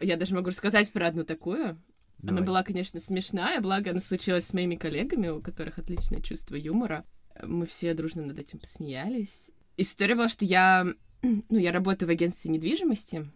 Я 0.00 0.16
даже 0.16 0.34
могу 0.34 0.48
рассказать 0.48 0.90
про 0.92 1.08
одну 1.08 1.24
такую. 1.24 1.76
Она 2.22 2.32
Давай. 2.32 2.44
была, 2.44 2.62
конечно, 2.62 3.00
смешная, 3.00 3.60
благо 3.60 3.90
она 3.90 4.00
случилась 4.00 4.46
с 4.46 4.54
моими 4.54 4.76
коллегами, 4.76 5.28
у 5.28 5.40
которых 5.40 5.78
отличное 5.78 6.20
чувство 6.20 6.54
юмора. 6.54 7.04
Мы 7.42 7.66
все 7.66 7.94
дружно 7.94 8.24
над 8.24 8.38
этим 8.38 8.58
посмеялись. 8.58 9.50
История 9.80 10.14
была, 10.14 10.28
что 10.28 10.44
я, 10.44 10.86
ну, 11.22 11.58
я 11.58 11.72
работаю 11.72 12.06
в 12.06 12.12
агентстве 12.12 12.50
недвижимости, 12.50 13.26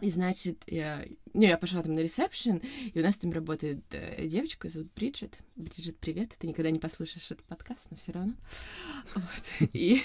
и, 0.00 0.10
значит, 0.10 0.62
я, 0.66 1.04
ну, 1.34 1.42
я 1.42 1.58
пошла 1.58 1.82
там 1.82 1.94
на 1.94 2.00
ресепшн, 2.00 2.62
и 2.94 2.98
у 2.98 3.02
нас 3.02 3.18
там 3.18 3.30
работает 3.30 3.84
э, 3.90 4.26
девочка, 4.26 4.70
зовут 4.70 4.90
Бриджит. 4.94 5.36
Бриджит, 5.56 5.98
привет, 5.98 6.30
ты 6.38 6.46
никогда 6.46 6.70
не 6.70 6.78
послушаешь 6.78 7.30
этот 7.30 7.44
подкаст, 7.44 7.88
но 7.90 7.98
все 7.98 8.12
равно. 8.12 8.32
Вот. 9.14 9.68
И, 9.74 10.00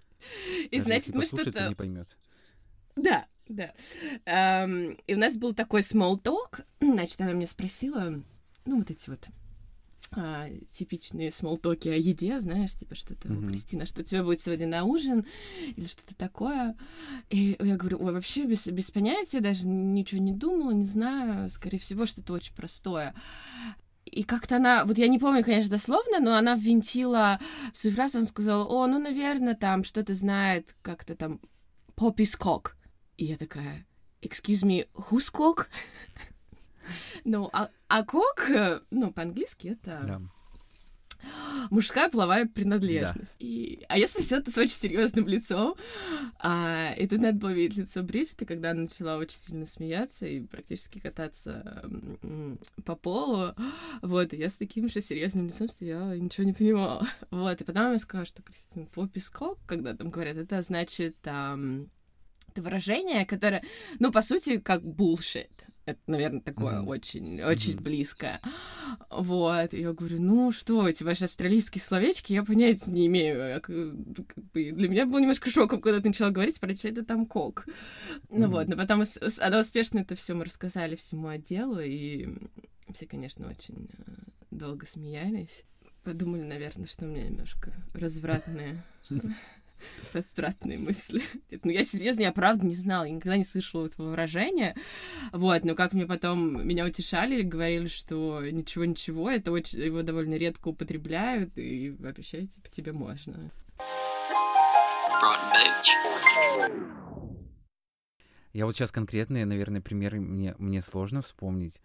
и 0.70 0.78
значит, 0.78 1.12
мы 1.12 1.26
что-то... 1.26 1.68
не 1.68 1.74
поймет. 1.74 2.16
Да, 2.94 3.26
да. 3.48 3.74
Эм, 4.26 4.96
и 5.08 5.14
у 5.14 5.18
нас 5.18 5.36
был 5.36 5.54
такой 5.54 5.80
small 5.80 6.22
talk. 6.22 6.64
Значит, 6.80 7.20
она 7.20 7.32
меня 7.32 7.48
спросила, 7.48 8.22
ну, 8.64 8.78
вот 8.78 8.92
эти 8.92 9.10
вот 9.10 9.26
а, 10.12 10.48
типичные 10.72 11.30
смолтоки 11.30 11.88
о 11.88 11.96
еде, 11.96 12.40
знаешь, 12.40 12.74
типа 12.74 12.94
что-то, 12.94 13.32
Мгм. 13.32 13.48
Кристина, 13.48 13.86
что 13.86 14.02
у 14.02 14.04
тебя 14.04 14.22
будет 14.22 14.40
сегодня 14.40 14.66
на 14.66 14.84
ужин, 14.84 15.26
или 15.76 15.86
что-то 15.86 16.16
такое. 16.16 16.76
И 17.30 17.56
я 17.60 17.76
говорю, 17.76 17.98
ой, 18.00 18.12
вообще 18.12 18.44
без, 18.44 18.66
без 18.66 18.90
понятия, 18.90 19.40
даже 19.40 19.66
ничего 19.66 20.20
не 20.20 20.32
думала, 20.32 20.72
не 20.72 20.84
знаю, 20.84 21.50
скорее 21.50 21.78
всего, 21.78 22.06
что-то 22.06 22.32
очень 22.32 22.54
простое. 22.54 23.14
И 24.04 24.22
как-то 24.22 24.56
она, 24.56 24.84
вот 24.84 24.98
я 24.98 25.08
не 25.08 25.18
помню, 25.18 25.42
конечно, 25.42 25.70
дословно, 25.70 26.20
но 26.20 26.36
она 26.36 26.54
ввинтила 26.54 27.40
в 27.72 27.76
свою 27.76 27.96
фразу, 27.96 28.18
она 28.18 28.26
сказала, 28.26 28.64
о, 28.64 28.86
ну, 28.86 28.98
наверное, 28.98 29.54
там 29.54 29.82
что-то 29.82 30.14
знает, 30.14 30.76
как-то 30.82 31.16
там 31.16 31.40
cock. 31.96 32.72
И 33.16 33.24
я 33.24 33.36
такая, 33.36 33.86
excuse 34.22 34.62
me, 34.64 34.86
who's 34.94 35.32
cock? 35.32 35.66
Ну, 37.24 37.48
а, 37.52 37.68
а 37.88 38.04
кок, 38.04 38.48
э, 38.50 38.80
ну, 38.90 39.12
по-английски 39.12 39.68
это 39.68 40.00
Да. 40.06 40.20
мужская 41.70 42.10
половая 42.10 42.44
принадлежность. 42.46 43.36
И, 43.38 43.84
а 43.88 43.96
я 43.96 44.06
спросила 44.06 44.40
это 44.40 44.50
с 44.50 44.58
очень 44.58 44.74
серьезным 44.74 45.26
лицом. 45.26 45.74
А, 46.38 46.92
и 46.98 47.06
тут 47.06 47.20
надо 47.20 47.38
было 47.38 47.50
видеть 47.50 47.78
лицо 47.78 48.02
Бриджит, 48.02 48.42
и 48.42 48.44
когда 48.44 48.70
она 48.72 48.82
начала 48.82 49.16
очень 49.16 49.36
сильно 49.38 49.64
смеяться 49.64 50.26
и 50.26 50.40
практически 50.40 50.98
кататься 50.98 51.82
по 52.84 52.94
полу. 52.94 53.54
Вот, 54.02 54.34
и 54.34 54.36
я 54.36 54.50
с 54.50 54.58
таким 54.58 54.88
же 54.90 55.00
серьезным 55.00 55.46
лицом 55.46 55.68
стояла 55.68 56.14
и 56.14 56.20
ничего 56.20 56.46
не 56.46 56.52
понимала. 56.52 57.06
Вот, 57.30 57.58
и 57.60 57.64
потом 57.64 57.92
я 57.92 57.98
сказала, 57.98 58.26
что 58.26 58.42
Кристина 58.42 58.86
по 58.86 59.06
песку, 59.08 59.56
когда 59.66 59.94
там 59.94 60.10
говорят, 60.10 60.36
это 60.36 60.60
значит 60.62 61.16
ам, 61.24 61.88
это 62.54 62.62
выражение, 62.62 63.26
которое, 63.26 63.62
ну, 63.98 64.12
по 64.12 64.22
сути, 64.22 64.58
как 64.58 64.82
bullshit. 64.82 65.50
Это, 65.86 65.98
наверное, 66.06 66.40
такое 66.40 66.78
Мгм. 66.80 66.88
очень, 66.88 67.42
очень 67.42 67.74
Мгм. 67.74 67.82
близкое. 67.84 68.40
Вот, 69.10 69.74
и 69.74 69.80
я 69.82 69.92
говорю, 69.92 70.22
ну 70.22 70.50
что, 70.52 70.88
эти 70.88 71.02
ваши 71.02 71.24
австралийские 71.24 71.82
словечки, 71.82 72.32
я 72.32 72.42
понятия 72.42 72.90
не 72.90 73.06
имею. 73.06 73.38
Я 73.38 73.60
как- 73.60 73.66
как 74.34 74.44
бы 74.52 74.70
для 74.70 74.88
меня 74.88 75.04
было 75.04 75.18
немножко 75.18 75.50
шоком, 75.50 75.80
когда 75.82 76.00
ты 76.00 76.08
начала 76.08 76.30
говорить 76.30 76.58
про 76.60 76.74
что 76.74 76.88
это 76.88 77.04
там 77.04 77.26
кок. 77.26 77.66
Ну 78.30 78.44
Мгм. 78.46 78.50
вот, 78.50 78.68
но 78.68 78.76
потом 78.76 79.02
она 79.40 79.58
успешно 79.58 79.98
это 79.98 80.14
все 80.14 80.32
мы 80.34 80.44
рассказали 80.46 80.94
всему 80.96 81.28
отделу, 81.28 81.80
и 81.80 82.28
все, 82.94 83.06
конечно, 83.06 83.48
очень 83.50 83.88
э, 84.06 84.12
долго 84.52 84.86
смеялись. 84.86 85.64
Подумали, 86.02 86.42
наверное, 86.42 86.86
что 86.86 87.04
у 87.04 87.08
меня 87.08 87.28
немножко 87.28 87.74
развратные 87.92 88.82
развратные 90.12 90.78
мысли. 90.78 91.22
Ну, 91.62 91.70
я 91.70 91.84
серьезно, 91.84 92.22
я 92.22 92.32
правда 92.32 92.66
не 92.66 92.74
знала, 92.74 93.04
я 93.04 93.10
никогда 93.10 93.36
не 93.36 93.44
слышала 93.44 93.86
этого 93.86 94.10
выражения. 94.10 94.76
Вот, 95.32 95.64
но 95.64 95.74
как 95.74 95.92
мне 95.92 96.06
потом 96.06 96.66
меня 96.66 96.86
утешали, 96.86 97.42
говорили, 97.42 97.86
что 97.86 98.42
ничего-ничего, 98.44 99.30
это 99.30 99.52
очень, 99.52 99.80
его 99.80 100.02
довольно 100.02 100.34
редко 100.34 100.68
употребляют, 100.68 101.56
и 101.56 101.90
вообще, 101.98 102.46
типа, 102.46 102.68
тебе 102.70 102.92
можно. 102.92 103.50
Я 108.52 108.66
вот 108.66 108.76
сейчас 108.76 108.92
конкретные, 108.92 109.46
наверное, 109.46 109.80
примеры 109.80 110.20
мне, 110.20 110.54
мне 110.58 110.80
сложно 110.80 111.22
вспомнить. 111.22 111.80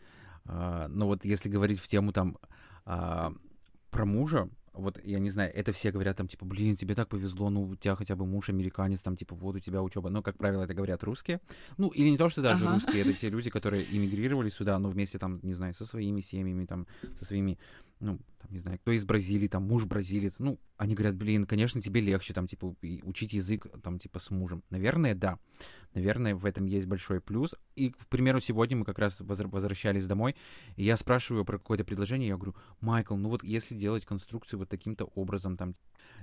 А, 0.46 0.88
но 0.88 1.08
вот 1.08 1.25
если 1.25 1.50
говорить 1.50 1.79
в 1.79 1.88
тему 1.88 2.13
там 2.13 2.38
а, 2.86 3.34
про 3.89 4.06
мужа, 4.06 4.50
вот 4.79 5.00
я 5.03 5.19
не 5.19 5.29
знаю, 5.29 5.51
это 5.53 5.71
все 5.71 5.91
говорят 5.91 6.17
там, 6.17 6.27
типа, 6.27 6.45
блин, 6.45 6.75
тебе 6.75 6.95
так 6.95 7.09
повезло, 7.09 7.50
ну, 7.50 7.63
у 7.63 7.75
тебя 7.75 7.95
хотя 7.95 8.15
бы 8.15 8.25
муж 8.25 8.50
американец, 8.50 9.00
там, 9.01 9.15
типа, 9.15 9.36
вот 9.36 9.55
у 9.55 9.59
тебя 9.59 9.81
учеба. 9.81 10.09
Но, 10.09 10.21
как 10.21 10.38
правило, 10.38 10.63
это 10.63 10.74
говорят 10.74 11.03
русские. 11.03 11.41
Ну, 11.77 11.89
или 11.89 12.09
не 12.09 12.17
то, 12.17 12.29
что 12.29 12.41
даже 12.41 12.65
Ага. 12.65 12.74
русские, 12.74 13.01
это 13.01 13.13
те 13.13 13.29
люди, 13.29 13.50
которые 13.50 13.83
иммигрировали 13.89 14.50
сюда, 14.50 14.79
ну, 14.79 14.89
вместе 14.89 15.19
там, 15.19 15.39
не 15.43 15.53
знаю, 15.53 15.74
со 15.74 15.86
своими 15.86 16.21
семьями, 16.21 16.65
там, 16.65 16.88
со 17.17 17.25
своими, 17.25 17.57
ну, 18.00 18.19
там, 18.41 18.51
не 18.51 18.59
знаю, 18.59 18.79
кто 18.79 18.91
из 18.91 19.05
Бразилии, 19.05 19.48
там, 19.48 19.63
муж 19.63 19.86
бразилец. 19.86 20.36
Ну, 20.39 20.59
они 20.77 20.95
говорят, 20.95 21.15
блин, 21.15 21.45
конечно, 21.45 21.81
тебе 21.81 22.01
легче, 22.01 22.33
там, 22.33 22.48
типа, 22.48 22.75
учить 23.03 23.33
язык, 23.33 23.67
там, 23.83 24.00
типа, 24.00 24.19
с 24.19 24.31
мужем. 24.31 24.63
Наверное, 24.69 25.15
да. 25.15 25.38
Наверное, 25.93 26.36
в 26.36 26.46
этом 26.46 26.65
есть 26.65 26.88
большой 26.88 27.19
плюс. 27.19 27.55
И, 27.75 27.89
к 27.89 28.08
примеру, 28.08 28.39
сегодня 28.39 28.77
мы 28.77 28.86
как 28.86 29.00
раз 29.00 29.19
возвращались 29.19 30.05
домой, 30.05 30.36
и 30.75 30.84
я 30.84 30.98
спрашиваю 30.98 31.46
про 31.46 31.58
какое-то 31.58 31.84
предложение, 31.84 32.29
я 32.29 32.36
говорю, 32.36 32.55
Майкл, 32.79 33.15
ну 33.15 33.29
вот 33.29 33.43
если 33.43 33.75
делать 33.75 34.05
конструкцию 34.05 34.60
вот 34.60 34.69
таким-то 34.69 35.05
образом, 35.05 35.58
там, 35.58 35.75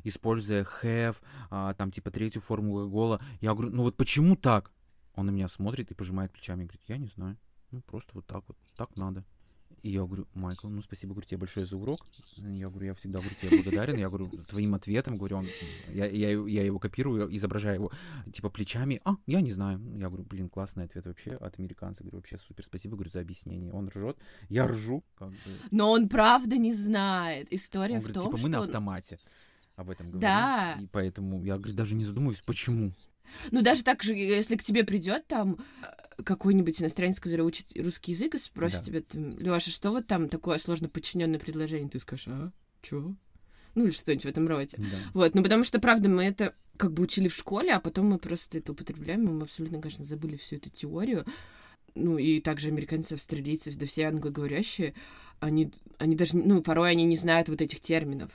используя 0.04 0.66
have, 0.82 1.16
а, 1.50 1.74
там, 1.74 1.90
типа, 1.90 2.10
третью 2.10 2.42
форму 2.42 2.72
глагола, 2.72 3.20
я 3.40 3.52
говорю, 3.54 3.70
ну 3.70 3.82
вот 3.82 3.96
почему 3.96 4.36
так? 4.36 4.70
Он 5.14 5.26
на 5.26 5.30
меня 5.30 5.48
смотрит 5.48 5.90
и 5.90 5.94
пожимает 5.94 6.32
плечами, 6.32 6.62
и 6.62 6.66
говорит, 6.66 6.82
я 6.86 6.98
не 6.98 7.06
знаю, 7.08 7.36
ну 7.70 7.80
просто 7.80 8.10
вот 8.14 8.26
так 8.26 8.44
вот, 8.46 8.56
так 8.76 8.96
надо. 8.96 9.24
И 9.86 9.90
я 9.90 10.00
говорю, 10.00 10.26
Майкл, 10.34 10.66
ну 10.68 10.82
спасибо, 10.82 11.12
говорю, 11.12 11.28
тебе 11.28 11.38
большое 11.38 11.64
за 11.64 11.76
урок. 11.76 12.04
Я 12.38 12.68
говорю, 12.68 12.86
я 12.86 12.94
всегда 12.94 13.20
говорю, 13.20 13.36
тебе 13.40 13.50
благодарен. 13.62 13.96
Я 13.96 14.08
говорю, 14.08 14.28
твоим 14.48 14.74
ответом, 14.74 15.16
говорю, 15.16 15.36
он, 15.36 15.46
я, 15.92 16.06
я, 16.06 16.30
я 16.32 16.64
его 16.64 16.80
копирую, 16.80 17.28
изображаю 17.36 17.76
его, 17.76 17.92
типа, 18.32 18.50
плечами. 18.50 19.00
А, 19.04 19.12
я 19.26 19.40
не 19.40 19.52
знаю. 19.52 19.78
Я 19.96 20.08
говорю, 20.08 20.24
блин, 20.24 20.48
классный 20.48 20.86
ответ 20.86 21.06
вообще 21.06 21.34
от 21.34 21.60
американца. 21.60 22.02
Говорю, 22.02 22.18
вообще 22.18 22.38
супер, 22.48 22.64
спасибо, 22.64 22.96
говорю, 22.96 23.10
за 23.12 23.20
объяснение. 23.20 23.72
Он 23.72 23.88
ржет, 23.88 24.16
я 24.48 24.66
ржу. 24.66 25.04
Как 25.14 25.30
бы. 25.30 25.36
Но 25.70 25.92
он 25.92 26.08
правда 26.08 26.56
не 26.56 26.72
знает. 26.74 27.46
История 27.52 27.94
Он 27.94 28.00
в 28.00 28.04
говорит, 28.06 28.14
том, 28.14 28.24
типа, 28.24 28.32
мы 28.32 28.38
что... 28.40 28.48
на 28.48 28.58
он- 28.58 28.64
автомате 28.64 29.18
об 29.78 29.90
этом 29.90 30.06
говорим. 30.06 30.20
Да. 30.20 30.78
И 30.80 30.86
поэтому 30.86 31.44
я, 31.44 31.56
говорю, 31.56 31.74
даже 31.74 31.94
не 31.94 32.04
задумываюсь, 32.04 32.42
почему. 32.44 32.92
Ну, 33.50 33.62
даже 33.62 33.82
так 33.82 34.02
же, 34.02 34.14
если 34.14 34.56
к 34.56 34.62
тебе 34.62 34.84
придет 34.84 35.26
там 35.26 35.58
э, 35.82 36.22
какой-нибудь 36.22 36.80
иностранец, 36.80 37.18
который 37.18 37.40
учит 37.42 37.66
русский 37.76 38.12
язык, 38.12 38.34
и 38.34 38.38
спросит 38.38 38.84
Да. 38.86 39.00
тебя, 39.00 39.54
Леша, 39.54 39.70
что 39.70 39.90
вот 39.90 40.06
там 40.06 40.28
такое 40.28 40.58
сложно 40.58 40.88
подчиненное 40.88 41.40
предложение? 41.40 41.88
Ты 41.88 41.98
скажешь, 41.98 42.28
а? 42.28 42.52
Чё? 42.82 43.14
Ну, 43.74 43.84
или 43.84 43.90
что-нибудь 43.90 44.24
в 44.24 44.28
этом 44.28 44.48
роде. 44.48 44.76
Да. 44.78 44.84
Вот, 45.12 45.34
ну 45.34 45.42
потому 45.42 45.64
что, 45.64 45.80
правда, 45.80 46.08
мы 46.08 46.24
это 46.24 46.54
как 46.76 46.92
бы 46.92 47.02
учили 47.02 47.28
в 47.28 47.34
школе, 47.34 47.72
а 47.72 47.80
потом 47.80 48.06
мы 48.06 48.18
просто 48.18 48.58
это 48.58 48.72
употребляем, 48.72 49.28
и 49.28 49.32
мы 49.32 49.42
абсолютно, 49.42 49.80
конечно, 49.80 50.04
забыли 50.04 50.36
всю 50.36 50.56
эту 50.56 50.70
теорию. 50.70 51.24
Ну, 51.94 52.18
и 52.18 52.40
также 52.40 52.68
американцы, 52.68 53.14
австралийцы, 53.14 53.76
да 53.76 53.86
все 53.86 54.06
англоговорящие, 54.06 54.94
они, 55.40 55.72
они 55.98 56.14
даже, 56.14 56.36
ну, 56.36 56.62
порой 56.62 56.90
они 56.90 57.04
не 57.04 57.16
знают 57.16 57.48
вот 57.48 57.60
этих 57.60 57.80
терминов. 57.80 58.30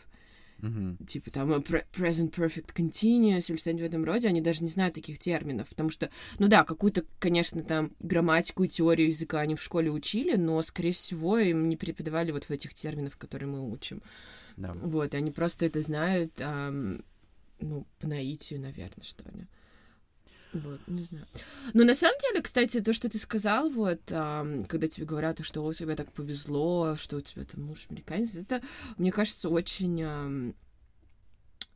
Мгм. 0.62 0.98
Типа 1.06 1.32
там 1.32 1.52
э, 1.54 1.58
pre- 1.58 1.86
present 1.92 2.32
perfect 2.32 2.74
continuous 2.76 3.50
или 3.50 3.58
что-нибудь 3.58 3.82
в 3.82 3.86
этом 3.86 4.04
роде, 4.06 4.28
они 4.28 4.42
даже 4.42 4.64
не 4.64 4.70
знают 4.70 4.96
таких 4.96 5.18
терминов, 5.18 5.68
потому 5.70 5.90
что, 5.90 6.10
ну 6.40 6.48
да, 6.48 6.64
какую-то, 6.64 7.04
конечно, 7.20 7.64
там 7.64 7.92
грамматику 8.00 8.64
и 8.64 8.68
теорию 8.68 9.08
языка 9.08 9.40
они 9.40 9.56
в 9.56 9.62
школе 9.62 9.90
учили, 9.92 10.36
но, 10.36 10.62
скорее 10.62 10.92
всего, 10.94 11.38
им 11.38 11.68
не 11.68 11.78
преподавали 11.78 12.32
вот 12.32 12.46
в 12.46 12.52
этих 12.52 12.74
терминах, 12.74 13.18
которые 13.18 13.50
мы 13.50 13.72
учим. 13.72 14.02
Да. 14.58 14.74
Вот, 14.74 15.14
и 15.14 15.18
они 15.18 15.32
просто 15.32 15.66
это 15.66 15.82
знают, 15.82 16.32
ам, 16.40 17.04
ну, 17.60 17.86
по 18.00 18.08
наитию, 18.08 18.60
наверное, 18.60 19.04
что 19.04 19.24
ли. 19.32 19.48
Вот, 20.54 20.80
не 20.88 21.04
знаю. 21.04 21.26
Но 21.74 21.84
на 21.86 21.94
самом 21.94 22.18
деле, 22.20 22.42
кстати, 22.42 22.82
то, 22.82 22.92
что 22.94 23.08
ты 23.10 23.18
сказал, 23.18 23.70
вот, 23.70 24.02
ам, 24.12 24.66
когда 24.66 24.88
тебе 24.88 25.06
говорят, 25.06 25.40
что 25.46 25.64
у 25.64 25.74
тебя 25.74 25.96
так 25.96 26.12
повезло, 26.12 26.96
что 26.98 27.18
у 27.18 27.22
тебя 27.22 27.46
там 27.46 27.64
муж 27.64 27.86
американец, 27.90 28.36
это, 28.36 28.62
мне 28.98 29.12
кажется, 29.12 29.50
очень 29.50 30.02
ам, 30.04 30.56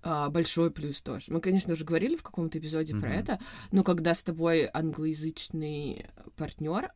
а, 0.01 0.29
большой 0.29 0.71
плюс 0.71 1.01
тоже. 1.01 1.31
Мы, 1.31 1.39
конечно, 1.41 1.73
уже 1.73 1.85
говорили 1.85 2.15
в 2.15 2.23
каком-то 2.23 2.59
эпизоде 2.59 2.93
про 2.93 3.09
Мгм. 3.09 3.17
это, 3.19 3.39
но 3.71 3.83
когда 3.83 4.13
с 4.13 4.23
тобой 4.23 4.65
англоязычный 4.73 6.05
партнер, 6.35 6.91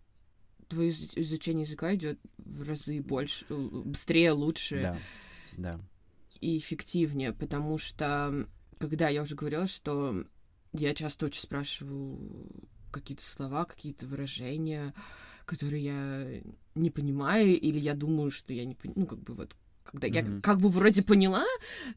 твое 0.67 0.89
из- 0.89 1.15
изучение 1.17 1.63
языка 1.65 1.95
идет 1.95 2.19
в 2.38 2.67
разы 2.67 3.01
больше, 3.01 3.45
э, 3.50 3.55
быстрее, 3.55 4.33
лучше 4.33 4.81
Да. 4.81 4.98
Да. 5.57 5.79
и 6.41 6.57
эффективнее, 6.59 7.33
потому 7.33 7.77
что, 7.79 8.48
когда 8.77 9.09
я 9.09 9.24
уже 9.24 9.36
говорила, 9.36 9.65
что 9.65 10.25
я 10.74 10.94
часто 10.94 11.26
очень 11.28 11.42
спрашиваю 11.42 12.48
какие-то 12.92 13.24
слова, 13.24 13.66
какие-то 13.66 14.08
выражения, 14.08 14.94
которые 15.46 15.84
я 15.84 16.42
не 16.76 16.90
понимаю, 16.90 17.60
или 17.60 17.80
я 17.80 17.94
думаю, 17.94 18.32
что 18.32 18.54
я 18.54 18.66
не 18.66 18.76
понимаю, 18.76 19.02
ну, 19.02 19.06
как 19.06 19.20
бы 19.20 19.34
вот, 19.34 19.56
когда 19.84 20.08
я 20.08 20.24
Мгм. 20.24 20.42
как 20.42 20.60
бы 20.60 20.70
вроде 20.70 21.04
поняла, 21.04 21.46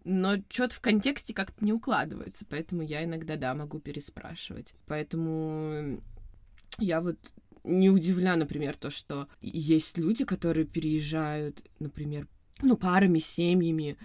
но 0.05 0.37
что-то 0.49 0.75
в 0.75 0.81
контексте 0.81 1.35
как-то 1.35 1.64
не 1.64 1.73
укладывается, 1.73 2.45
поэтому 2.49 2.83
я 2.83 3.05
иногда, 3.05 3.37
да, 3.37 3.55
могу 3.55 3.79
переспрашивать. 3.79 4.75
Поэтому 4.87 6.00
я 6.79 7.00
вот 7.00 7.19
не 7.64 7.91
удивляю, 7.91 8.38
например, 8.38 8.76
то, 8.76 8.91
что 8.91 9.29
есть 9.41 9.99
люди, 9.99 10.25
которые 10.25 10.67
переезжают, 10.67 11.64
например, 11.79 12.26
ну, 12.61 12.76
парами, 12.76 13.19
семьями, 13.19 13.97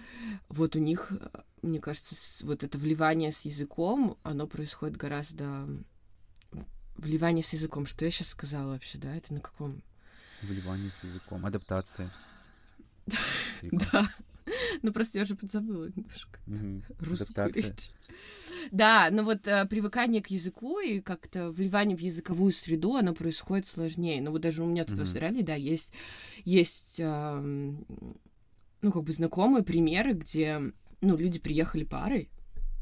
вот 0.48 0.76
у 0.76 0.78
них, 0.78 1.12
э, 1.12 1.40
мне 1.62 1.80
кажется, 1.80 2.14
вот 2.46 2.64
это 2.64 2.78
вливание 2.78 3.32
с 3.32 3.44
языком, 3.44 4.16
оно 4.22 4.46
происходит 4.46 4.96
гораздо... 4.96 5.68
Вливание 6.96 7.44
с 7.44 7.52
языком, 7.52 7.86
что 7.86 8.04
я 8.04 8.10
сейчас 8.10 8.28
сказала 8.28 8.72
вообще, 8.72 8.98
да? 8.98 9.14
Это 9.14 9.32
на 9.32 9.40
каком? 9.40 9.82
Вливание 10.42 10.90
с 11.00 11.04
языком. 11.04 11.44
Адаптация. 11.46 12.10
Да. 13.72 14.08
Ну, 14.82 14.92
просто 14.92 15.18
я 15.18 15.24
уже 15.24 15.34
подзабыла 15.34 15.90
немножко. 15.94 16.40
Мгм. 16.46 16.82
русскую 17.00 17.52
речь. 17.52 17.90
Да, 18.70 19.08
но 19.10 19.22
вот 19.22 19.46
э, 19.46 19.66
привыкание 19.66 20.22
к 20.22 20.28
языку 20.28 20.80
и 20.80 21.00
как-то 21.00 21.50
вливание 21.50 21.96
в 21.96 22.00
языковую 22.00 22.52
среду, 22.52 22.96
оно 22.96 23.14
происходит 23.14 23.66
сложнее. 23.66 24.20
Ну 24.22 24.30
вот 24.30 24.40
даже 24.40 24.62
у 24.62 24.66
меня 24.66 24.84
тут 24.84 24.98
в. 24.98 25.02
Австралии, 25.02 25.42
да, 25.42 25.54
есть, 25.54 25.92
есть, 26.44 26.98
эм, 26.98 27.86
ну 28.82 28.92
как 28.92 29.04
бы 29.04 29.12
знакомые 29.12 29.62
примеры, 29.64 30.12
где, 30.12 30.72
ну, 31.00 31.16
люди 31.16 31.38
приехали 31.38 31.84
парой 31.84 32.30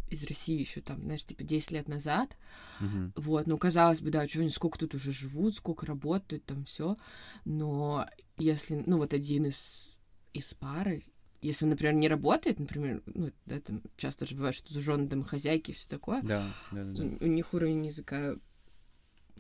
из 0.08 0.24
России 0.24 0.58
еще 0.58 0.80
там, 0.80 1.00
знаешь, 1.02 1.24
типа 1.24 1.42
10 1.42 1.72
лет 1.72 1.88
назад, 1.88 2.36
Мгм. 2.80 3.12
вот, 3.16 3.46
ну, 3.46 3.58
казалось 3.58 4.00
бы, 4.00 4.10
да, 4.10 4.26
что 4.28 4.40
они 4.40 4.50
сколько 4.50 4.78
тут 4.78 4.94
уже 4.94 5.12
живут, 5.12 5.56
сколько 5.56 5.84
работают, 5.86 6.44
там 6.44 6.64
все. 6.64 6.96
Но 7.44 8.06
если, 8.38 8.82
ну, 8.86 8.98
вот 8.98 9.14
один 9.14 9.46
из, 9.46 9.98
из 10.32 10.54
пары, 10.54 11.04
если, 11.42 11.64
он, 11.64 11.70
например, 11.70 11.94
не 11.94 12.08
работает, 12.08 12.58
например, 12.60 13.02
ну, 13.06 13.32
да, 13.46 13.60
там 13.60 13.82
часто 13.96 14.26
же 14.26 14.36
бывает, 14.36 14.54
что 14.54 14.78
жены 14.80 15.08
домохозяйки 15.08 15.72
и 15.72 15.74
все 15.74 15.88
такое, 15.88 16.22
Да, 16.22 16.46
да, 16.70 16.84
да, 16.84 17.04
у, 17.04 17.24
у 17.24 17.26
них 17.26 17.52
уровень 17.52 17.86
языка 17.86 18.36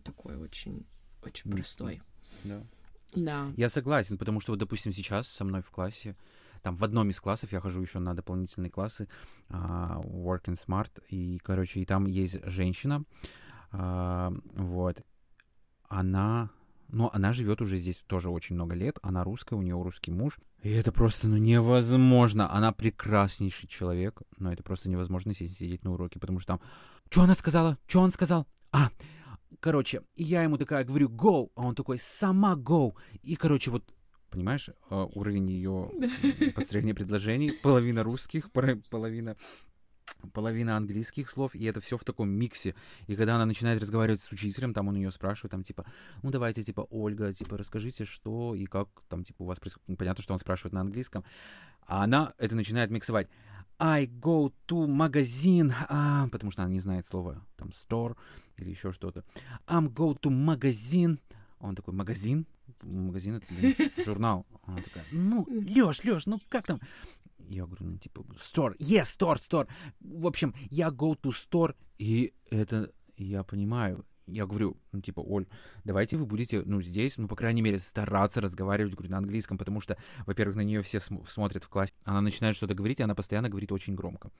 такой 0.02 0.36
очень, 0.36 0.84
очень 1.22 1.50
простой. 1.50 2.02
да. 2.44 2.60
Да. 3.14 3.50
Я 3.56 3.68
согласен, 3.70 4.18
потому 4.18 4.40
что 4.40 4.52
вот, 4.52 4.58
допустим, 4.58 4.92
сейчас 4.92 5.26
со 5.28 5.44
мной 5.44 5.62
в 5.62 5.70
классе, 5.70 6.16
там 6.62 6.76
в 6.76 6.84
одном 6.84 7.08
из 7.10 7.20
классов 7.20 7.52
я 7.52 7.60
хожу 7.60 7.82
еще 7.82 7.98
на 7.98 8.14
дополнительные 8.14 8.70
классы, 8.70 9.08
а, 9.48 10.00
Work 10.02 10.44
Smart, 10.66 10.90
и, 11.08 11.38
короче, 11.38 11.80
и 11.80 11.84
там 11.84 12.06
есть 12.06 12.44
женщина, 12.44 13.04
а, 13.72 14.32
вот, 14.54 15.02
она, 15.88 16.50
ну, 16.88 17.10
она 17.12 17.32
живет 17.32 17.60
уже 17.60 17.76
здесь 17.78 18.02
тоже 18.06 18.30
очень 18.30 18.54
много 18.54 18.74
лет, 18.74 18.98
она 19.02 19.24
русская, 19.24 19.56
у 19.56 19.62
нее 19.62 19.80
русский 19.80 20.10
муж, 20.10 20.38
и 20.62 20.70
это 20.70 20.92
просто, 20.92 21.28
ну, 21.28 21.36
невозможно, 21.36 22.52
она 22.52 22.72
прекраснейший 22.72 23.68
человек, 23.68 24.22
но 24.38 24.52
это 24.52 24.62
просто 24.62 24.90
невозможно 24.90 25.34
си- 25.34 25.48
сидеть 25.48 25.84
на 25.84 25.92
уроке, 25.92 26.18
потому 26.18 26.40
что 26.40 26.54
там, 26.54 26.60
что 27.10 27.22
она 27.22 27.34
сказала, 27.34 27.78
что 27.86 28.00
он 28.00 28.10
сказал, 28.10 28.46
а, 28.72 28.90
короче, 29.60 30.02
и 30.16 30.24
я 30.24 30.42
ему 30.42 30.58
такая 30.58 30.84
говорю, 30.84 31.08
go, 31.08 31.50
а 31.54 31.62
он 31.62 31.74
такой, 31.74 31.98
сама 31.98 32.54
go, 32.54 32.94
и, 33.22 33.36
короче, 33.36 33.70
вот, 33.70 33.84
понимаешь, 34.36 34.68
э, 34.68 35.06
уровень 35.14 35.50
ее 35.50 35.90
построения 36.54 36.94
предложений, 36.94 37.52
половина 37.62 38.02
русских, 38.02 38.50
половина 38.52 39.36
половина 40.32 40.76
английских 40.76 41.28
слов, 41.28 41.54
и 41.54 41.64
это 41.64 41.80
все 41.80 41.96
в 41.96 42.04
таком 42.04 42.28
миксе. 42.28 42.74
И 43.06 43.16
когда 43.16 43.36
она 43.36 43.46
начинает 43.46 43.80
разговаривать 43.80 44.20
с 44.20 44.32
учителем, 44.32 44.72
там 44.72 44.88
он 44.88 44.96
ее 44.96 45.10
спрашивает, 45.10 45.50
там, 45.50 45.62
типа, 45.62 45.84
ну, 46.22 46.30
давайте, 46.30 46.62
типа, 46.62 46.86
Ольга, 46.90 47.32
типа, 47.32 47.56
расскажите, 47.56 48.04
что 48.04 48.54
и 48.54 48.66
как, 48.66 48.88
там, 49.08 49.24
типа, 49.24 49.42
у 49.42 49.46
вас 49.46 49.60
происходит. 49.60 49.98
Понятно, 49.98 50.22
что 50.22 50.32
он 50.32 50.38
спрашивает 50.38 50.72
на 50.72 50.80
английском. 50.80 51.24
А 51.86 52.04
она 52.04 52.32
это 52.38 52.56
начинает 52.56 52.90
миксовать. 52.90 53.28
I 53.78 54.06
go 54.06 54.52
to 54.68 54.86
magazine, 54.86 55.72
а, 55.88 56.28
потому 56.28 56.50
что 56.50 56.62
она 56.62 56.70
не 56.72 56.80
знает 56.80 57.06
слова, 57.06 57.44
там, 57.56 57.68
store 57.68 58.16
или 58.56 58.70
еще 58.70 58.92
что-то. 58.92 59.22
I'm 59.66 59.92
go 59.92 60.18
to 60.18 60.30
magazine. 60.30 61.18
Он 61.58 61.74
такой, 61.74 61.94
магазин? 61.94 62.46
Магазин 62.82 63.36
это 63.36 63.46
журнал. 64.04 64.46
Она 64.64 64.78
такая, 64.82 65.04
ну, 65.12 65.46
Лёш, 65.50 66.04
Лёш, 66.04 66.26
ну 66.26 66.38
как 66.48 66.66
там? 66.66 66.80
Я 67.48 67.64
говорю, 67.66 67.86
ну, 67.86 67.98
типа, 67.98 68.20
store, 68.38 68.76
yes, 68.78 69.04
store, 69.18 69.36
store. 69.38 69.68
В 70.00 70.26
общем, 70.26 70.54
я 70.70 70.88
go 70.88 71.14
to 71.20 71.30
store, 71.30 71.74
и 71.98 72.32
это 72.50 72.90
я 73.16 73.42
понимаю. 73.44 74.04
Я 74.28 74.44
говорю, 74.46 74.76
ну, 74.90 75.00
типа, 75.00 75.20
Оль, 75.20 75.46
давайте 75.84 76.16
вы 76.16 76.26
будете, 76.26 76.62
ну, 76.66 76.82
здесь, 76.82 77.16
ну, 77.16 77.28
по 77.28 77.36
крайней 77.36 77.62
мере, 77.62 77.78
стараться 77.78 78.40
разговаривать, 78.40 78.94
говорю, 78.94 79.10
на 79.12 79.18
английском, 79.18 79.56
потому 79.58 79.80
что, 79.80 79.96
во-первых, 80.26 80.56
на 80.56 80.62
нее 80.62 80.82
все 80.82 80.98
см- 80.98 81.30
смотрят 81.30 81.62
в 81.62 81.68
классе, 81.68 81.94
она 82.02 82.20
начинает 82.20 82.56
что-то 82.56 82.74
говорить, 82.74 82.98
и 82.98 83.04
она 83.04 83.14
постоянно 83.14 83.48
говорит 83.48 83.70
очень 83.70 83.94
громко. 83.94 84.32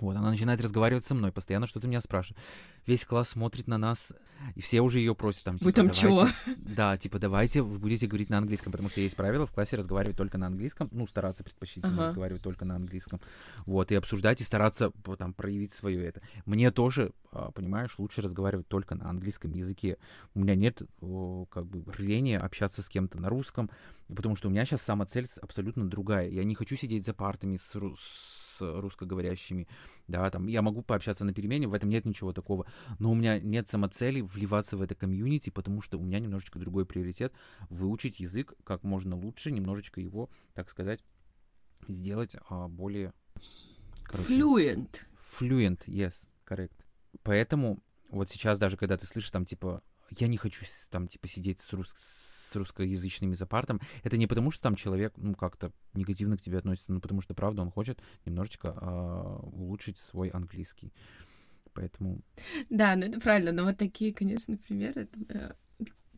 Вот, 0.00 0.16
она 0.16 0.30
начинает 0.30 0.60
разговаривать 0.60 1.04
со 1.04 1.14
мной, 1.14 1.30
постоянно 1.32 1.66
что-то 1.66 1.86
меня 1.86 2.00
спрашивает. 2.00 2.42
Весь 2.86 3.04
класс 3.04 3.28
смотрит 3.30 3.68
на 3.68 3.78
нас, 3.78 4.12
и 4.56 4.60
все 4.60 4.80
уже 4.80 4.98
ее 4.98 5.14
просят 5.14 5.44
там, 5.44 5.56
типа, 5.58 5.66
Вы 5.66 5.72
там 5.72 5.90
чего? 5.90 6.26
«Давайте- 6.26 6.34
Да, 6.74 6.96
типа, 6.98 7.18
давайте 7.18 7.62
вы 7.62 7.78
будете 7.78 8.06
говорить 8.06 8.28
на 8.28 8.38
английском, 8.38 8.72
потому 8.72 8.88
что 8.90 9.00
есть 9.00 9.14
правило 9.16 9.46
в 9.46 9.52
классе 9.52 9.76
разговаривать 9.76 10.16
только 10.16 10.36
на 10.36 10.46
английском, 10.48 10.88
ну, 10.92 11.06
стараться 11.06 11.44
предпочтительно 11.44 11.94
Ага. 11.94 12.06
разговаривать 12.08 12.42
только 12.42 12.64
на 12.64 12.74
английском. 12.76 13.20
Вот, 13.66 13.92
и 13.92 13.94
обсуждать, 13.94 14.40
и 14.40 14.44
стараться 14.44 14.90
там 15.18 15.32
проявить 15.32 15.72
свое 15.72 16.04
это. 16.04 16.20
Мне 16.44 16.70
тоже, 16.72 17.12
а, 17.30 17.52
понимаешь, 17.52 17.94
лучше 17.98 18.20
разговаривать 18.20 18.66
только 18.68 18.96
на 18.96 19.08
английском 19.08 19.52
языке. 19.52 19.96
У 20.34 20.40
меня 20.40 20.56
нет, 20.56 20.82
как 21.50 21.66
бы, 21.66 21.84
рвения 21.92 22.38
общаться 22.38 22.82
с 22.82 22.88
кем-то 22.88 23.18
на 23.20 23.28
русском, 23.28 23.70
потому 24.08 24.34
что 24.36 24.48
у 24.48 24.50
меня 24.50 24.64
сейчас 24.66 24.82
сама 24.82 25.06
цель 25.06 25.26
с- 25.28 25.38
абсолютно 25.38 25.88
другая. 25.88 26.28
Я 26.28 26.42
не 26.44 26.54
хочу 26.56 26.76
сидеть 26.76 27.06
за 27.06 27.14
партами 27.14 27.56
с, 27.56 27.74
ру- 27.74 27.96
с 28.56 28.80
русскоговорящими, 28.80 29.68
да, 30.08 30.30
там, 30.30 30.46
я 30.46 30.62
могу 30.62 30.82
пообщаться 30.82 31.24
на 31.24 31.32
перемене, 31.32 31.66
в 31.66 31.74
этом 31.74 31.88
нет 31.88 32.04
ничего 32.04 32.32
такого, 32.32 32.66
но 32.98 33.10
у 33.10 33.14
меня 33.14 33.40
нет 33.40 33.68
самоцели 33.68 34.20
вливаться 34.20 34.76
в 34.76 34.82
это 34.82 34.94
комьюнити, 34.94 35.50
потому 35.50 35.80
что 35.80 35.98
у 35.98 36.02
меня 36.02 36.18
немножечко 36.18 36.58
другой 36.58 36.86
приоритет 36.86 37.32
выучить 37.68 38.20
язык 38.20 38.54
как 38.64 38.82
можно 38.82 39.16
лучше, 39.16 39.50
немножечко 39.50 40.00
его, 40.00 40.30
так 40.54 40.70
сказать, 40.70 41.04
сделать 41.88 42.36
а, 42.48 42.68
более... 42.68 43.12
короче, 44.04 44.32
Fluent. 44.32 45.00
Fluent, 45.18 45.80
yes, 45.86 46.14
correct. 46.46 46.74
Поэтому 47.22 47.82
вот 48.10 48.28
сейчас 48.28 48.58
даже, 48.58 48.76
когда 48.76 48.96
ты 48.96 49.06
слышишь 49.06 49.30
там, 49.30 49.44
типа, 49.44 49.82
я 50.10 50.28
не 50.28 50.36
хочу 50.36 50.64
там, 50.90 51.08
типа, 51.08 51.28
сидеть 51.28 51.60
с, 51.60 51.72
рус- 51.72 51.94
с 52.54 52.56
русскоязычными 52.56 53.34
за 53.34 53.46
партом, 53.46 53.80
это 54.02 54.16
не 54.16 54.26
потому, 54.26 54.50
что 54.50 54.62
там 54.62 54.76
человек, 54.76 55.12
ну, 55.16 55.34
как-то 55.34 55.72
негативно 55.92 56.36
к 56.36 56.42
тебе 56.42 56.58
относится, 56.58 56.92
но 56.92 57.00
потому 57.00 57.20
что, 57.20 57.34
правда, 57.34 57.62
он 57.62 57.70
хочет 57.70 58.00
немножечко 58.24 58.72
а, 58.76 59.40
улучшить 59.42 59.98
свой 59.98 60.28
английский. 60.28 60.92
Поэтому, 61.72 62.20
Да, 62.70 62.94
ну 62.94 63.06
это 63.06 63.20
правильно, 63.20 63.50
но 63.50 63.64
вот 63.64 63.76
такие, 63.76 64.14
конечно, 64.14 64.56
примеры, 64.56 65.02
это 65.02 65.18
моя 65.28 65.56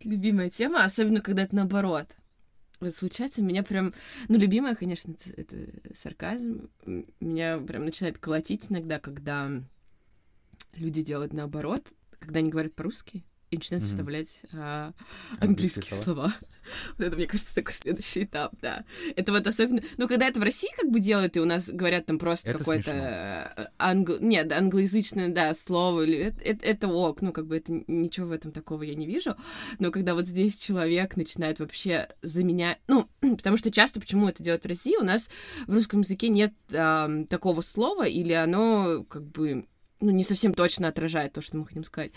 любимая 0.02 0.50
тема, 0.50 0.84
особенно 0.84 1.22
когда 1.22 1.44
это 1.44 1.56
наоборот. 1.56 2.06
вот 2.80 2.94
случается, 2.94 3.42
меня 3.42 3.62
прям... 3.62 3.94
Ну, 4.28 4.36
любимое, 4.38 4.74
конечно, 4.74 5.14
это, 5.34 5.56
это 5.56 5.94
сарказм. 5.96 6.68
Меня 7.20 7.58
прям 7.58 7.86
начинает 7.86 8.18
колотить 8.18 8.70
иногда, 8.70 9.00
когда 9.00 9.50
люди 10.74 11.02
делают 11.02 11.32
наоборот, 11.32 11.94
когда 12.18 12.40
они 12.40 12.50
говорят 12.50 12.74
по-русски 12.74 13.24
и 13.50 13.56
начинают 13.56 13.84
Мгм. 13.84 13.90
вставлять 13.90 14.42
а, 14.52 14.92
Английские 15.40 15.82
английские 15.82 16.00
слова. 16.02 16.34
Вот 16.98 17.06
это, 17.06 17.16
мне 17.16 17.26
кажется, 17.26 17.54
такой 17.54 17.72
следующий 17.72 18.24
этап, 18.24 18.54
да. 18.60 18.84
Это 19.14 19.32
вот 19.32 19.46
особенно... 19.46 19.82
Ну, 19.96 20.08
когда 20.08 20.26
это 20.26 20.40
в 20.40 20.42
России 20.42 20.68
как 20.76 20.90
бы 20.90 21.00
делают, 21.00 21.36
и 21.36 21.40
у 21.40 21.44
нас 21.44 21.68
говорят 21.70 22.06
там 22.06 22.18
просто 22.18 22.54
какое-то... 22.54 22.90
э, 23.56 23.66
англ... 23.78 24.18
Нет, 24.20 24.52
англоязычное, 24.52 25.28
да, 25.28 25.54
слово, 25.54 26.02
или... 26.02 26.18
Это, 26.18 26.42
это, 26.42 26.66
это 26.66 26.88
ок, 26.88 27.22
ну, 27.22 27.32
как 27.32 27.46
бы 27.46 27.56
это 27.56 27.72
ничего 27.86 28.28
в 28.28 28.32
этом 28.32 28.52
такого 28.52 28.82
я 28.82 28.94
не 28.94 29.06
вижу. 29.06 29.36
Но 29.78 29.90
когда 29.90 30.14
вот 30.14 30.26
здесь 30.26 30.56
человек 30.56 31.16
начинает 31.16 31.60
вообще 31.60 32.08
заменять... 32.22 32.78
Ну, 32.88 33.08
потому 33.20 33.56
что 33.56 33.70
часто, 33.70 34.00
почему 34.00 34.28
это 34.28 34.42
делают 34.42 34.64
в 34.64 34.68
России, 34.68 34.96
у 34.96 35.04
нас 35.04 35.30
в 35.66 35.74
русском 35.74 36.00
языке 36.00 36.28
нет 36.28 36.52
ам, 36.74 37.26
такого 37.26 37.60
слова, 37.60 38.06
или 38.06 38.32
оно 38.32 39.04
как 39.08 39.24
бы 39.24 39.66
ну, 40.00 40.10
не 40.10 40.22
совсем 40.22 40.54
точно 40.54 40.88
отражает 40.88 41.32
то, 41.32 41.40
что 41.40 41.56
мы 41.56 41.66
хотим 41.66 41.84
сказать. 41.84 42.12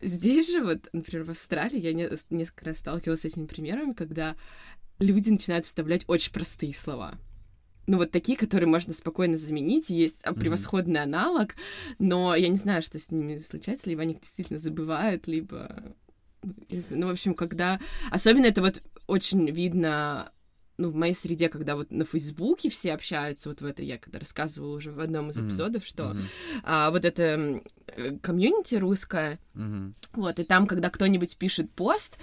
Здесь 0.00 0.50
же, 0.50 0.62
вот, 0.62 0.88
например, 0.92 1.24
в 1.24 1.30
Австралии 1.30 1.80
я 1.80 1.92
не- 1.92 2.10
несколько 2.30 2.66
раз 2.66 2.78
сталкивалась 2.78 3.22
с 3.22 3.24
этими 3.24 3.46
примерами, 3.46 3.92
когда 3.92 4.36
люди 4.98 5.30
начинают 5.30 5.64
вставлять 5.64 6.04
очень 6.06 6.32
простые 6.32 6.74
слова. 6.74 7.18
Ну, 7.88 7.98
вот 7.98 8.10
такие, 8.10 8.36
которые 8.36 8.68
можно 8.68 8.92
спокойно 8.92 9.38
заменить, 9.38 9.90
есть 9.90 10.20
превосходный 10.22 11.02
аналог, 11.02 11.54
но 11.98 12.34
я 12.34 12.48
не 12.48 12.56
знаю, 12.56 12.82
что 12.82 12.98
с 12.98 13.10
ними 13.10 13.36
случается, 13.38 13.88
либо 13.88 14.02
они 14.02 14.14
их 14.14 14.20
действительно 14.20 14.58
забывают, 14.58 15.26
либо... 15.28 15.82
ну. 16.42 16.82
Ну, 16.90 17.06
в 17.06 17.10
общем, 17.10 17.34
когда... 17.34 17.80
Особенно 18.10 18.46
это 18.46 18.60
вот 18.60 18.82
очень 19.06 19.48
видно 19.50 20.32
ну, 20.78 20.90
в 20.90 20.94
моей 20.94 21.14
среде, 21.14 21.48
когда 21.48 21.74
вот 21.76 21.90
на 21.90 22.04
Фейсбуке 22.04 22.68
все 22.70 22.92
общаются, 22.92 23.48
вот 23.48 23.60
в 23.60 23.64
это 23.64 23.82
я 23.82 23.98
когда 23.98 24.18
рассказывала 24.18 24.76
уже 24.76 24.92
в 24.92 25.00
одном 25.00 25.30
из 25.30 25.38
эпизодов, 25.38 25.84
что 25.86 26.08
Мгм. 26.10 26.22
а, 26.64 26.90
вот 26.90 27.04
это 27.04 27.62
э, 27.88 28.16
комьюнити 28.22 28.74
русское, 28.76 29.38
Мгм. 29.54 29.94
вот, 30.12 30.38
и 30.38 30.44
там, 30.44 30.66
когда 30.66 30.90
кто-нибудь 30.90 31.36
пишет 31.36 31.70
пост, 31.72 32.18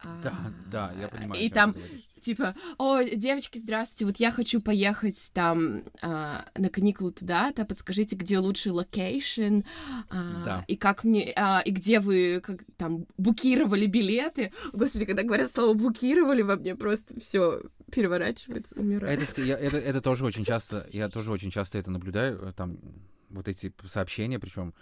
а, 0.00 0.20
Да, 0.22 0.52
да, 0.70 0.92
я 1.00 1.08
понимаю. 1.08 1.42
И 1.42 1.48
там 1.48 1.74
типа, 2.20 2.54
о, 2.78 3.02
девочки, 3.02 3.58
здравствуйте, 3.58 4.04
вот 4.04 4.16
я 4.18 4.30
хочу 4.32 4.60
поехать 4.60 5.30
там 5.34 5.84
а, 6.02 6.44
на 6.56 6.68
каникулы 6.68 7.12
туда-то, 7.12 7.64
подскажите, 7.64 8.16
где 8.16 8.38
лучший 8.38 8.72
location, 8.72 9.60
а, 10.10 10.44
Да. 10.44 10.64
и 10.68 10.76
как 10.76 11.04
мне, 11.04 11.32
а, 11.36 11.60
и 11.64 11.70
где 11.70 12.00
вы 12.00 12.40
как, 12.44 12.60
там 12.76 13.06
букировали 13.16 13.86
билеты. 13.86 14.52
Господи, 14.72 15.04
когда 15.04 15.22
говорят 15.22 15.50
слово 15.50 15.74
букировали, 15.74 16.42
во 16.42 16.56
мне 16.56 16.74
просто 16.76 17.18
все 17.20 17.62
переворачивается, 17.90 18.78
умирает. 18.80 19.22
Это, 19.22 19.42
я- 19.42 19.58
это, 19.58 19.76
это 19.78 20.00
тоже 20.00 20.24
очень 20.24 20.44
часто, 20.44 20.86
я 20.92 21.08
тоже 21.08 21.30
очень 21.30 21.50
часто 21.50 21.78
это 21.78 21.90
наблюдаю, 21.90 22.40
э, 22.42 22.52
там 22.52 22.78
вот 23.30 23.48
эти 23.48 23.72
сообщения, 23.84 24.38
причем 24.38 24.74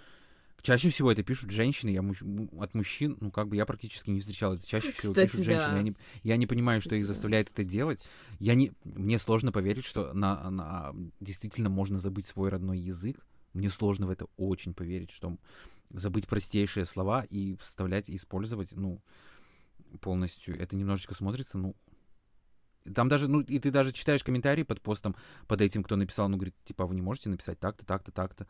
чаще 0.63 0.91
всего 0.91 1.13
это 1.13 1.23
пишут 1.23 1.51
женщины, 1.51 1.91
я 1.91 2.03
муж- 2.03 2.23
му- 2.23 2.49
от 2.61 2.75
мужчин, 2.75 3.17
ну 3.21 3.31
как 3.31 3.49
бы 3.49 3.57
я 3.57 3.67
практически 3.67 4.11
не 4.11 4.21
встречал, 4.21 4.55
это 4.55 4.67
чаще 4.67 4.91
всего 4.93 5.13
Кстати, 5.13 5.31
пишут 5.31 5.45
женщины, 5.47 5.71
да. 5.71 5.77
я 5.77 5.83
не, 5.83 5.95
я 6.25 6.37
не 6.37 6.47
понимаю, 6.47 6.81
что 6.81 6.91
Кстати, 6.91 7.01
их 7.01 7.07
да. 7.07 7.13
заставляет 7.13 7.51
это 7.51 7.65
делать, 7.65 8.01
я 8.41 8.55
не, 8.55 8.73
мне 8.85 9.19
сложно 9.19 9.53
поверить, 9.53 9.85
что 9.85 10.13
на, 10.13 10.51
на- 10.51 10.95
действительно 11.21 11.69
можно 11.69 11.99
забыть 11.99 12.27
свой 12.27 12.51
родной 12.51 12.79
язык, 12.79 13.25
мне 13.53 13.71
сложно 13.71 14.07
в 14.07 14.11
это 14.11 14.27
очень 14.37 14.75
поверить, 14.75 15.11
что 15.11 15.37
забыть 15.91 16.27
простейшие 16.27 16.85
слова 16.85 17.25
и 17.31 17.57
вставлять 17.61 18.09
и 18.09 18.17
использовать, 18.17 18.73
ну, 18.73 19.01
полностью, 20.01 20.59
это 20.61 20.77
немножечко 20.77 21.15
смотрится, 21.15 21.59
ну, 21.59 21.75
там 22.95 23.09
даже, 23.09 23.29
ну, 23.29 23.41
и 23.41 23.59
ты 23.59 23.71
даже 23.71 23.93
читаешь 23.93 24.23
комментарии 24.25 24.63
под 24.63 24.81
постом, 24.81 25.17
под 25.47 25.61
этим, 25.61 25.83
кто 25.83 25.97
написал, 25.97 26.29
ну, 26.29 26.37
говорит, 26.37 26.55
типа, 26.65 26.85
«А 26.85 26.87
вы 26.87 26.95
не 26.95 27.03
можете 27.03 27.29
написать 27.29 27.59
так-то, 27.59 27.85
так-то, 27.85 28.13
так-то. 28.13 28.47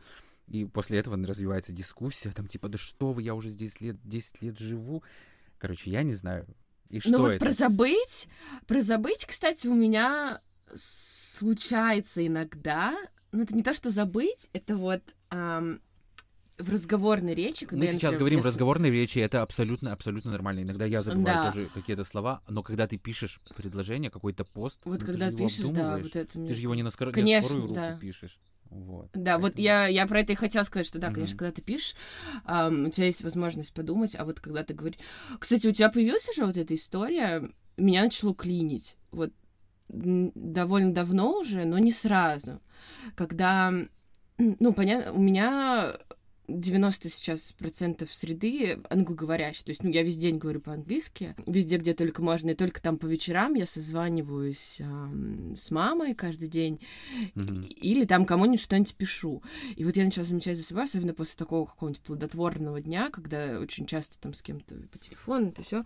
И 0.48 0.64
после 0.64 0.98
этого 0.98 1.16
развивается 1.16 1.72
дискуссия, 1.72 2.30
там, 2.30 2.46
типа, 2.46 2.68
да 2.68 2.78
что 2.78 3.12
вы, 3.12 3.22
я 3.22 3.34
уже 3.34 3.50
здесь 3.50 3.80
лет, 3.80 3.96
10 4.04 4.42
лет 4.42 4.58
живу. 4.58 5.02
Короче, 5.58 5.90
я 5.90 6.02
не 6.02 6.14
знаю. 6.14 6.46
И 6.88 7.00
что 7.00 7.10
Ну 7.10 7.18
вот 7.18 7.30
это? 7.30 7.44
про 7.44 7.50
забыть, 7.50 8.28
про 8.66 8.80
забыть, 8.80 9.24
кстати, 9.26 9.66
у 9.66 9.74
меня 9.74 10.40
случается 10.74 12.26
иногда. 12.26 12.96
Ну 13.32 13.42
это 13.42 13.54
не 13.54 13.62
то, 13.62 13.74
что 13.74 13.90
забыть, 13.90 14.48
это 14.52 14.76
вот 14.76 15.02
ам, 15.30 15.80
в 16.58 16.70
разговорной 16.72 17.34
речи, 17.34 17.66
когда 17.66 17.80
Мы 17.80 17.84
я, 17.86 17.92
сейчас 17.92 18.02
например, 18.12 18.18
говорим 18.20 18.40
в 18.40 18.46
разговорной 18.46 18.90
речи, 18.90 19.18
это 19.18 19.42
абсолютно, 19.42 19.92
абсолютно 19.92 20.30
нормально. 20.30 20.60
Иногда 20.60 20.84
я 20.84 21.02
забываю 21.02 21.24
Да. 21.36 21.52
тоже 21.52 21.68
какие-то 21.74 22.04
слова, 22.04 22.42
но 22.48 22.62
когда 22.62 22.86
ты 22.86 22.96
пишешь 22.96 23.40
предложение, 23.56 24.10
какой-то 24.10 24.44
пост, 24.44 24.78
Вот 24.84 25.00
ну, 25.00 25.06
когда 25.06 25.30
ты 25.30 25.36
пишешь, 25.36 25.66
да, 25.68 25.98
вот 25.98 26.16
это 26.16 26.38
мне... 26.38 26.48
Ты 26.48 26.54
же 26.54 26.60
его 26.62 26.74
не 26.74 26.82
на, 26.82 26.90
скоро... 26.90 27.08
не 27.08 27.12
на 27.12 27.14
Конечно, 27.14 27.42
скорую 27.48 27.62
руку 27.68 27.74
да. 27.74 27.98
пишешь. 27.98 28.38
Вот. 28.70 29.10
Да, 29.14 29.36
вот 29.36 29.42
Поэтому- 29.54 29.64
я, 29.64 29.86
я 29.86 30.06
про 30.06 30.20
это 30.20 30.32
и 30.32 30.36
хотела 30.36 30.64
сказать, 30.64 30.86
что 30.86 30.98
да, 30.98 31.08
конечно, 31.12 31.34
Мгм. 31.34 31.38
когда 31.38 31.52
ты 31.52 31.62
пишешь, 31.62 31.94
ам, 32.44 32.86
у 32.86 32.90
тебя 32.90 33.06
есть 33.06 33.22
возможность 33.22 33.72
подумать, 33.72 34.16
а 34.16 34.24
вот 34.24 34.40
когда 34.40 34.62
ты 34.64 34.74
говоришь... 34.74 34.98
Кстати, 35.38 35.66
у 35.68 35.72
тебя 35.72 35.88
появилась 35.90 36.28
уже 36.28 36.44
вот 36.46 36.56
эта 36.56 36.74
история, 36.74 37.48
меня 37.76 38.02
начало 38.02 38.34
клинить. 38.34 38.96
Вот 39.12 39.32
довольно 39.88 40.92
давно 40.92 41.38
уже, 41.38 41.64
но 41.64 41.78
не 41.78 41.92
сразу. 41.92 42.60
Когда, 43.14 43.72
ну, 44.38 44.72
понятно, 44.72 45.12
у 45.12 45.20
меня 45.20 45.96
90 46.48 47.08
сейчас 47.10 47.52
процентов 47.52 48.12
среды 48.12 48.78
англоговорящей. 48.88 49.64
То 49.64 49.70
есть, 49.70 49.82
ну, 49.82 49.90
я 49.90 50.02
весь 50.02 50.16
день 50.16 50.38
говорю 50.38 50.60
по-английски, 50.60 51.34
везде, 51.46 51.76
где 51.78 51.92
только 51.94 52.22
можно, 52.22 52.50
и 52.50 52.54
только 52.54 52.80
там 52.80 52.98
по 52.98 53.06
вечерам 53.06 53.54
я 53.54 53.66
созваниваюсь 53.66 54.78
ам, 54.80 55.54
с 55.56 55.70
мамой 55.70 56.14
каждый 56.14 56.48
день, 56.48 56.80
Мгм. 57.34 57.62
или 57.64 58.04
там 58.04 58.24
кому-нибудь 58.26 58.60
что-нибудь 58.60 58.94
пишу. 58.94 59.42
И 59.76 59.84
вот 59.84 59.96
я 59.96 60.04
начала 60.04 60.24
замечать 60.24 60.56
за 60.56 60.64
собой, 60.64 60.84
особенно 60.84 61.14
после 61.14 61.36
такого 61.36 61.66
какого-нибудь 61.66 62.02
плодотворного 62.02 62.80
дня, 62.80 63.10
когда 63.10 63.58
очень 63.60 63.86
часто 63.86 64.18
там 64.20 64.34
с 64.34 64.42
кем-то 64.42 64.74
по 64.92 64.98
телефону, 64.98 65.48
это 65.48 65.62
все. 65.62 65.82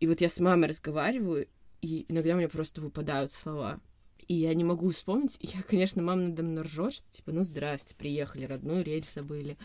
И 0.00 0.06
вот 0.06 0.20
я 0.20 0.28
с 0.28 0.38
мамой 0.40 0.68
разговариваю, 0.68 1.48
и 1.80 2.06
иногда 2.08 2.34
у 2.34 2.36
меня 2.36 2.48
просто 2.48 2.80
выпадают 2.80 3.32
слова. 3.32 3.80
И 4.28 4.34
я 4.34 4.54
не 4.54 4.64
могу 4.64 4.90
вспомнить. 4.90 5.36
Я, 5.40 5.62
конечно, 5.62 6.02
мама 6.02 6.22
надо 6.22 6.42
мной 6.42 6.64
ржет, 6.64 6.92
что 6.92 7.10
типа, 7.10 7.32
ну, 7.32 7.44
здрасте, 7.44 7.94
приехали, 7.94 8.44
родную 8.44 8.84
речь 8.84 9.08
забыли. 9.08 9.56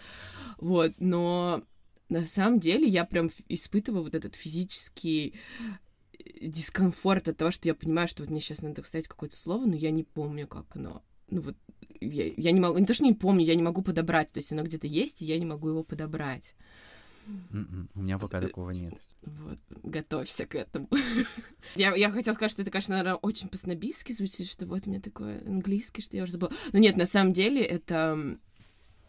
Вот, 0.57 0.93
но 0.99 1.63
на 2.09 2.25
самом 2.25 2.59
деле 2.59 2.87
я 2.87 3.05
прям 3.05 3.29
испытываю 3.47 4.03
вот 4.03 4.15
этот 4.15 4.35
физический 4.35 5.35
э, 6.17 6.47
дискомфорт 6.47 7.27
от 7.27 7.37
того, 7.37 7.51
что 7.51 7.69
я 7.69 7.75
понимаю, 7.75 8.07
что 8.07 8.23
вот 8.23 8.29
мне 8.31 8.41
сейчас 8.41 8.61
надо 8.61 8.81
вставить 8.81 9.07
какое-то 9.07 9.35
слово, 9.35 9.65
но 9.65 9.75
я 9.75 9.91
не 9.91 10.03
помню, 10.03 10.47
как 10.47 10.65
оно. 10.75 11.03
Ну 11.29 11.41
вот, 11.41 11.55
я, 12.01 12.25
я 12.35 12.51
не 12.51 12.59
могу, 12.59 12.77
не 12.77 12.85
то, 12.85 12.93
что 12.93 13.03
не 13.03 13.13
помню, 13.13 13.45
я 13.45 13.55
не 13.55 13.61
могу 13.61 13.81
подобрать. 13.81 14.31
То 14.31 14.39
есть 14.39 14.51
оно 14.51 14.63
где-то 14.63 14.87
есть, 14.87 15.21
и 15.21 15.25
я 15.25 15.37
не 15.37 15.45
могу 15.45 15.69
его 15.69 15.83
подобрать. 15.83 16.55
М-м, 17.51 17.89
У 17.93 18.01
меня 18.01 18.17
пока 18.17 18.41
такого 18.41 18.71
нет. 18.71 18.95
Вот, 19.21 19.59
готовься 19.83 20.45
к 20.45 20.55
этому. 20.55 20.87
я, 21.75 21.93
я 21.95 22.09
хотела 22.09 22.33
сказать, 22.33 22.51
что 22.51 22.61
это, 22.61 22.71
конечно, 22.71 22.95
наверное, 22.95 23.15
очень 23.15 23.49
по-снобистски 23.49 24.13
звучит, 24.13 24.47
что 24.47 24.65
вот 24.65 24.87
у 24.87 24.89
меня 24.89 25.01
такой 25.01 25.39
английский, 25.39 26.01
что 26.01 26.17
я 26.17 26.23
уже 26.23 26.33
забыла. 26.33 26.51
Но 26.71 26.79
нет, 26.79 26.95
на 26.95 27.05
самом 27.05 27.33
деле 27.33 27.61
это 27.63 28.37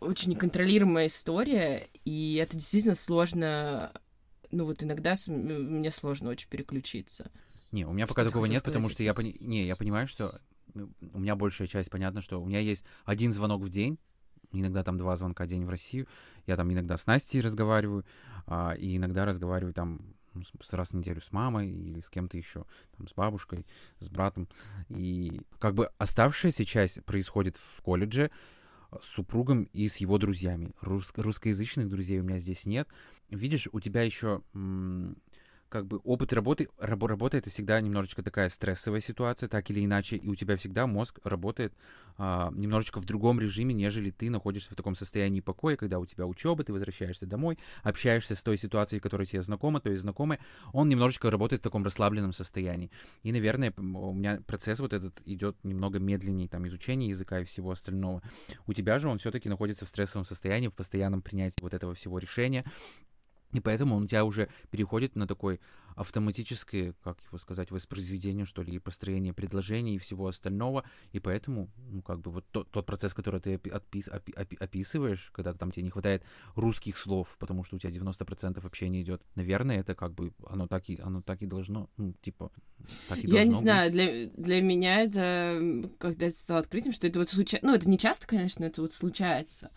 очень 0.01 0.31
неконтролируемая 0.31 1.07
история, 1.07 1.89
и 2.05 2.37
это 2.43 2.57
действительно 2.57 2.95
сложно... 2.95 3.93
Ну 4.51 4.65
вот 4.65 4.83
иногда 4.83 5.15
мне 5.29 5.91
сложно 5.93 6.31
очень 6.31 6.49
переключиться. 6.49 7.31
Не, 7.71 7.85
у 7.87 7.93
меня 7.93 8.07
Что 8.07 8.15
пока 8.15 8.25
ты 8.25 8.31
такого 8.31 8.47
нет, 8.47 8.65
потому 8.65 8.87
сказать 8.87 8.95
что 8.95 9.05
я 9.05 9.15
пони... 9.15 9.37
не, 9.39 9.65
я 9.65 9.77
понимаю, 9.77 10.09
что 10.09 10.41
ну, 10.75 10.91
у 11.13 11.21
меня 11.21 11.37
большая 11.37 11.69
часть 11.69 11.91
понятно, 11.91 12.21
что 12.21 12.43
у 12.43 12.47
меня 12.47 12.59
есть 12.59 12.85
один 13.05 13.33
звонок 13.33 13.63
в 13.63 13.69
день, 13.69 13.99
иногда 14.53 14.83
там 14.83 14.99
два 14.99 15.17
звонка 15.17 15.45
в 15.45 15.47
день 15.47 15.65
в 15.65 15.71
Россию. 15.71 16.07
Я 16.47 16.57
там 16.57 16.73
иногда 16.73 16.97
с 16.97 17.07
Настей 17.07 17.41
разговариваю, 17.41 18.05
а, 18.47 18.73
и 18.73 18.97
иногда 18.97 19.25
разговариваю 19.25 19.75
там 19.75 20.01
ну, 20.35 20.43
раз 20.71 20.91
в 20.91 20.95
неделю 20.95 21.21
с 21.21 21.33
мамой 21.33 21.71
или 21.71 22.01
с 22.01 22.09
кем-то 22.09 22.37
еще, 22.37 22.65
там, 22.97 23.09
с 23.09 23.15
бабушкой, 23.15 23.67
с 23.99 24.09
братом. 24.09 24.49
И 24.89 25.41
как 25.59 25.75
бы 25.75 25.91
оставшаяся 25.99 26.65
часть 26.65 27.05
происходит 27.05 27.57
в 27.57 27.83
колледже 27.83 28.31
а, 28.91 28.99
с 29.01 29.07
супругом 29.07 29.65
и 29.73 29.89
с 29.89 29.97
его 29.97 30.19
друзьями. 30.19 30.73
Рус- 30.81 31.13
русскоязычных 31.17 31.89
друзей 31.89 32.21
у 32.21 32.25
меня 32.25 32.39
здесь 32.39 32.67
нет. 32.67 32.89
Видишь, 33.29 33.69
у 33.71 33.81
тебя 33.81 34.03
еще 34.03 34.43
как 35.71 35.87
бы 35.87 35.99
опыт 36.05 36.33
работы, 36.33 36.69
рабо- 36.79 37.07
работа 37.07 37.39
это 37.39 37.49
всегда 37.49 37.81
немножечко 37.81 38.23
такая 38.23 38.49
стрессовая 38.49 39.01
ситуация, 39.01 39.49
так 39.49 39.71
или 39.71 39.85
иначе, 39.85 40.17
и 40.17 40.29
у 40.29 40.35
тебя 40.35 40.57
всегда 40.57 40.87
мозг 40.87 41.21
работает 41.25 41.73
а, 42.19 42.51
немножечко 42.53 43.01
в 43.01 43.05
другом 43.07 43.41
режиме, 43.41 43.73
нежели 43.73 44.11
ты 44.11 44.29
находишься 44.31 44.73
в 44.73 44.75
таком 44.75 44.97
состоянии 44.97 45.41
покоя, 45.41 45.77
когда 45.77 45.99
у 45.99 46.07
тебя 46.07 46.27
учеба, 46.27 46.65
ты 46.65 46.73
возвращаешься 46.73 47.25
домой, 47.25 47.57
общаешься 47.83 48.35
с 48.35 48.43
той 48.43 48.59
ситуацией, 48.59 49.01
которая 49.01 49.27
тебе 49.27 49.41
знакома, 49.43 49.81
то 49.81 49.91
есть 49.91 50.03
знакомая, 50.03 50.41
он 50.73 50.89
немножечко 50.89 51.31
работает 51.31 51.61
в 51.61 51.65
таком 51.65 51.85
расслабленном 51.85 52.33
состоянии. 52.33 52.91
И, 53.23 53.31
наверное, 53.31 53.73
у 53.79 54.13
меня 54.13 54.43
процесс 54.47 54.81
вот 54.81 54.93
этот 54.93 55.23
идет 55.25 55.57
немного 55.63 56.01
медленнее, 56.01 56.49
там, 56.49 56.67
изучение 56.67 57.09
языка 57.09 57.39
и 57.39 57.45
всего 57.45 57.71
остального. 57.71 58.23
У 58.67 58.73
тебя 58.73 58.99
же 58.99 59.09
он 59.09 59.19
все-таки 59.19 59.49
находится 59.49 59.87
в 59.87 59.89
стрессовом 59.89 60.25
состоянии, 60.25 60.69
в 60.69 60.75
постоянном 60.75 61.23
принятии 61.23 61.63
вот 61.63 61.75
этого 61.75 61.95
всего 61.95 62.19
решения, 62.19 62.65
И 63.53 63.61
поэтому 63.61 63.97
он 63.97 64.05
у 64.05 64.07
тебя 64.07 64.25
уже 64.25 64.49
переходит 64.71 65.17
на 65.17 65.27
такой 65.27 65.61
автоматическое, 65.97 66.95
как 67.03 67.19
его 67.29 67.37
сказать, 67.39 67.71
воспроизведение, 67.71 68.47
что 68.47 68.63
ли, 68.63 68.75
и 68.75 68.79
построение 68.79 69.35
предложений 69.35 69.97
и 69.97 69.99
всего 69.99 70.29
остального. 70.29 70.85
И 71.13 71.21
поэтому, 71.21 71.69
ну, 71.91 72.01
как 72.01 72.21
бы 72.21 72.31
вот 72.31 72.47
тот, 72.51 72.71
тот 72.71 72.87
процесс, 72.87 73.13
который 73.13 73.41
ты 73.41 73.57
опис, 73.57 74.09
опи, 74.09 74.33
опи, 74.33 74.57
описываешь, 74.57 75.31
когда 75.35 75.53
там 75.53 75.73
тебе 75.73 75.83
не 75.83 75.91
хватает 75.91 76.23
русских 76.55 76.97
слов, 76.97 77.37
потому 77.39 77.65
что 77.65 77.77
у 77.77 77.79
тебя 77.79 77.91
90% 77.91 78.65
общения 78.65 79.03
идет, 79.03 79.23
наверное, 79.35 79.81
это 79.81 79.95
как 79.95 80.15
бы 80.15 80.33
оно 80.49 80.67
так 80.67 80.89
и, 80.89 80.99
оно 81.03 81.23
так 81.23 81.43
и 81.43 81.47
должно, 81.47 81.91
ну, 81.97 82.15
типа, 82.23 82.51
так 83.09 83.19
и 83.19 83.27
Я 83.27 83.45
не 83.45 83.51
должно 83.51 83.61
знаю, 83.61 83.91
быть. 83.91 83.93
для, 83.93 84.45
для 84.45 84.63
меня 84.63 85.01
это, 85.03 85.91
когда 85.99 86.27
это 86.27 86.37
стало 86.37 86.61
открытием, 86.61 86.93
что 86.93 87.07
это 87.07 87.19
вот 87.19 87.29
случается, 87.29 87.67
ну, 87.67 87.75
это 87.75 87.89
не 87.89 87.99
часто, 87.99 88.27
конечно, 88.27 88.65
это 88.65 88.81
вот 88.81 88.95
случается. 88.95 89.71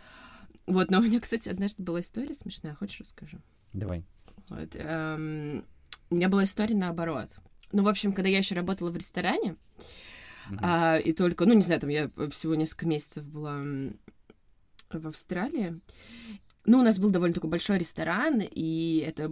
Вот, 0.65 0.89
но 0.89 0.99
у 0.99 1.01
меня, 1.01 1.19
кстати, 1.19 1.49
однажды 1.49 1.83
была 1.83 1.99
история 1.99 2.33
смешная, 2.33 2.75
хочешь 2.75 3.01
расскажу? 3.01 3.39
Давай. 3.73 4.03
Вот, 4.49 4.69
эм, 4.75 5.65
у 6.09 6.15
меня 6.15 6.29
была 6.29 6.43
история 6.43 6.75
наоборот. 6.75 7.29
Ну, 7.71 7.83
в 7.83 7.87
общем, 7.87 8.13
когда 8.13 8.29
я 8.29 8.37
еще 8.37 8.55
работала 8.55 8.91
в 8.91 8.97
ресторане, 8.97 9.55
Мгм. 10.49 10.59
а, 10.61 10.97
и 10.97 11.11
только, 11.11 11.45
ну, 11.45 11.53
не 11.53 11.63
знаю, 11.63 11.81
там 11.81 11.89
я 11.89 12.11
всего 12.31 12.53
несколько 12.55 12.85
месяцев 12.85 13.25
была 13.27 13.61
в 14.91 15.07
Австралии. 15.07 15.79
Ну, 16.65 16.79
у 16.79 16.83
нас 16.83 16.97
был 16.99 17.09
довольно 17.09 17.33
такой 17.33 17.49
большой 17.49 17.77
ресторан, 17.77 18.41
и 18.41 19.03
это 19.05 19.29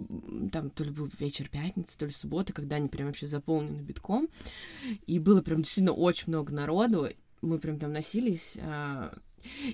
там 0.51 0.69
то 0.69 0.83
ли 0.83 0.89
был 0.91 1.09
вечер 1.19 1.47
пятницы, 1.49 1.97
то 1.97 2.05
ли 2.05 2.11
суббота, 2.11 2.51
когда 2.51 2.75
они 2.77 2.89
прям 2.89 3.07
вообще 3.07 3.25
заполнены 3.27 3.81
битком. 3.81 4.27
И 5.07 5.19
было 5.19 5.41
прям 5.41 5.61
действительно 5.61 5.93
очень 5.93 6.25
много 6.29 6.51
народу. 6.51 7.07
Мы 7.41 7.57
прям 7.59 7.79
там 7.79 7.93
носились. 7.93 8.57
а, 8.61 9.13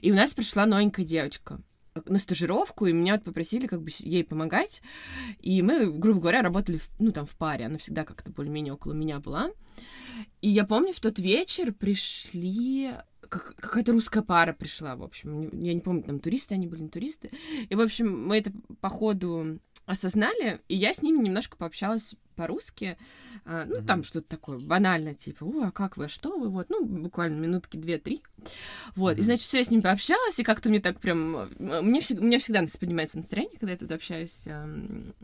И 0.01 0.11
у 0.11 0.15
нас 0.15 0.33
пришла 0.33 0.65
новенькая 0.65 1.05
девочка 1.05 1.59
на 2.05 2.17
стажировку, 2.17 2.85
и 2.85 2.93
меня 2.93 3.19
попросили 3.19 3.67
как 3.67 3.81
бы 3.81 3.89
ей 3.99 4.23
помогать. 4.23 4.81
И 5.39 5.61
мы, 5.61 5.91
грубо 5.91 6.19
говоря, 6.21 6.41
работали, 6.41 6.77
в- 6.77 6.89
ну, 6.99 7.11
там, 7.11 7.25
в 7.25 7.35
паре. 7.35 7.65
Она 7.65 7.77
всегда 7.77 8.03
как-то 8.03 8.31
более-менее 8.31 8.73
около 8.73 8.93
меня 8.93 9.19
была. 9.19 9.49
И 10.41 10.49
я 10.49 10.65
помню, 10.65 10.93
в 10.93 10.99
тот 10.99 11.19
вечер 11.19 11.71
пришли... 11.73 12.91
как- 13.21 13.55
какая-то 13.55 13.91
русская 13.91 14.21
пара 14.23 14.53
пришла, 14.53 14.95
в 14.95 15.03
общем. 15.03 15.61
Я 15.61 15.73
не 15.73 15.81
помню, 15.81 16.03
там 16.03 16.19
туристы 16.19 16.55
они 16.55 16.67
были, 16.67 16.81
не 16.83 16.89
туристы. 16.89 17.31
И, 17.69 17.75
в 17.75 17.81
общем, 17.81 18.27
мы 18.27 18.37
это 18.37 18.51
по 18.81 18.89
ходу 18.89 19.59
осознали, 19.87 20.59
и 20.67 20.75
я 20.75 20.93
с 20.93 21.01
ними 21.01 21.23
немножко 21.23 21.57
пообщалась 21.57 22.13
по-русски. 22.35 22.97
А, 23.45 23.65
ну, 23.65 23.81
там 23.83 23.99
Мгм. 23.99 24.03
что-то 24.03 24.27
такое 24.27 24.59
банальное, 24.59 25.15
типа, 25.15 25.43
о, 25.45 25.63
а 25.67 25.71
как 25.71 25.97
вы, 25.97 26.05
а 26.05 26.09
что 26.09 26.37
вы, 26.37 26.49
вот, 26.49 26.69
ну, 26.69 26.85
буквально 26.85 27.39
минутки 27.39 27.77
две-три. 27.77 28.21
Вот, 28.95 29.13
и, 29.13 29.15
Мгм. 29.15 29.23
значит, 29.23 29.43
все, 29.45 29.57
я 29.59 29.63
с 29.63 29.71
ними 29.71 29.81
пообщалась, 29.81 30.37
и 30.37 30.43
как-то 30.43 30.69
мне 30.69 30.79
так 30.81 30.99
прям... 30.99 31.49
Мне, 31.57 32.01
всег- 32.01 32.21
меня 32.21 32.37
всегда 32.37 32.63
поднимается 32.79 33.17
настроение, 33.17 33.57
когда 33.57 33.71
я 33.71 33.77
тут 33.77 33.91
общаюсь 33.91 34.43
эм, 34.45 35.15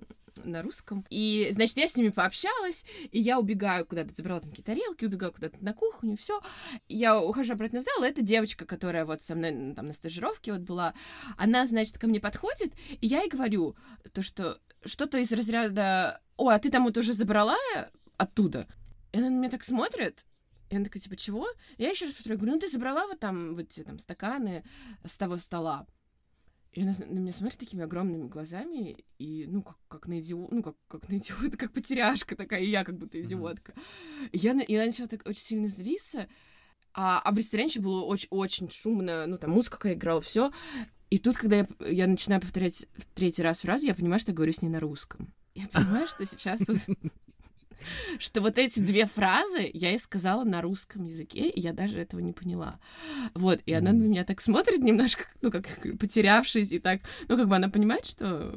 на 0.44 0.62
русском. 0.62 1.06
И, 1.10 1.50
значит, 1.52 1.78
я 1.78 1.88
с 1.88 1.96
ними 1.96 2.10
пообщалась, 2.10 2.86
и 3.12 3.20
я 3.20 3.40
убегаю 3.40 3.86
куда-то, 3.86 4.14
забрала 4.14 4.42
там 4.42 4.50
какие-то 4.50 4.72
тарелки, 4.72 5.06
убегаю 5.06 5.32
куда-то 5.32 5.58
на 5.64 5.74
кухню, 5.74 6.18
все. 6.18 6.42
Я 6.88 7.20
ухожу 7.20 7.54
обратно 7.54 7.82
в 7.82 7.84
зал, 7.84 8.04
и 8.04 8.08
эта 8.08 8.22
девочка, 8.22 8.66
которая 8.66 9.06
вот 9.06 9.22
со 9.22 9.36
мной 9.36 9.74
там 9.74 9.88
на 9.88 9.94
стажировке 9.94 10.54
вот 10.54 10.62
была, 10.62 10.94
она, 11.38 11.68
значит, 11.68 11.98
ко 11.98 12.08
мне 12.08 12.20
подходит, 12.20 12.74
и 13.02 13.08
я 13.08 13.22
ей 13.22 13.30
говорю, 13.30 13.76
то, 14.12 14.22
что 14.22 14.60
что-то 14.86 15.18
из 15.18 15.32
разряда, 15.32 16.22
о, 16.38 16.50
а 16.50 16.60
ты 16.60 16.70
там 16.70 16.84
вот 16.84 16.98
уже 16.98 17.14
забрала 17.14 17.58
оттуда? 18.18 18.68
И 19.12 19.18
она 19.18 19.30
на 19.30 19.36
меня 19.36 19.50
так 19.50 19.64
смотрит, 19.64 20.26
и 20.70 20.76
она 20.76 20.86
такая, 20.86 21.02
типа, 21.02 21.16
чего? 21.16 21.48
Я 21.78 21.92
еще 21.92 22.06
раз 22.06 22.16
повторяю, 22.16 22.40
говорю, 22.40 22.56
ну 22.56 22.60
ты 22.60 22.68
забрала 22.68 23.06
вот 23.06 23.20
там 23.20 23.56
вот 23.56 23.66
эти 23.66 23.84
там 23.84 24.00
стаканы 24.00 24.64
с 25.06 25.18
того 25.18 25.38
стола. 25.38 25.86
И 26.74 26.82
она 26.82 26.94
на 27.08 27.20
меня 27.20 27.32
смотрит 27.32 27.60
такими 27.60 27.84
огромными 27.84 28.28
глазами, 28.28 28.98
и, 29.20 29.46
ну, 29.48 29.62
как, 29.62 29.78
как 29.88 30.08
на 30.08 30.20
идиот, 30.20 30.52
ну, 30.52 30.64
как, 30.64 30.76
как 30.88 31.08
на 31.08 31.18
идиот, 31.18 31.56
как 31.58 31.72
потеряшка 31.72 32.36
такая, 32.36 32.62
и 32.62 32.70
я 32.70 32.84
как 32.84 32.98
будто 32.98 33.22
идиотка. 33.22 33.74
И 34.32 34.40
я, 34.40 34.54
и 34.54 34.74
я 34.74 34.86
начала 34.86 35.08
так 35.08 35.22
очень 35.28 35.42
сильно 35.42 35.68
злиться, 35.68 36.28
а, 36.96 37.20
а 37.20 37.32
в 37.32 37.38
ресторане 37.38 37.70
еще 37.70 37.80
было 37.80 38.04
очень-очень 38.04 38.70
шумно, 38.70 39.28
ну, 39.28 39.38
там 39.38 39.52
музыка 39.52 39.78
какая 39.78 39.94
играла, 39.94 40.20
все. 40.20 40.52
И 41.12 41.20
тут, 41.20 41.38
когда 41.38 41.58
я, 41.58 41.68
я 41.80 42.08
начинаю 42.08 42.42
повторять 42.42 42.88
в 42.98 43.06
третий 43.06 43.44
раз 43.44 43.62
фразу, 43.62 43.86
я 43.86 43.94
понимаю, 43.94 44.20
что 44.20 44.32
я 44.32 44.36
говорю 44.36 44.52
с 44.52 44.64
ней 44.64 44.70
на 44.70 44.80
русском. 44.80 45.32
Я 45.54 45.68
понимаю, 45.68 46.08
что 46.08 46.26
сейчас... 46.26 46.62
Что 48.20 48.42
вот 48.42 48.58
эти 48.58 48.80
две 48.80 49.06
фразы 49.06 49.70
я 49.74 49.90
ей 49.90 50.00
сказала 50.00 50.44
на 50.44 50.62
русском 50.62 51.06
языке, 51.06 51.50
и 51.50 51.60
я 51.60 51.74
даже 51.74 52.00
этого 52.00 52.20
не 52.20 52.34
поняла. 52.34 52.80
Вот, 53.34 53.62
и 53.66 53.74
она 53.74 53.92
на 53.92 54.02
меня 54.02 54.24
так 54.24 54.42
смотрит 54.42 54.80
немножко, 54.80 55.26
ну, 55.42 55.52
как 55.52 55.66
потерявшись, 56.00 56.72
и 56.72 56.80
так, 56.80 57.02
ну, 57.28 57.38
как 57.38 57.48
бы 57.48 57.56
она 57.56 57.70
понимает, 57.70 58.06
что 58.06 58.54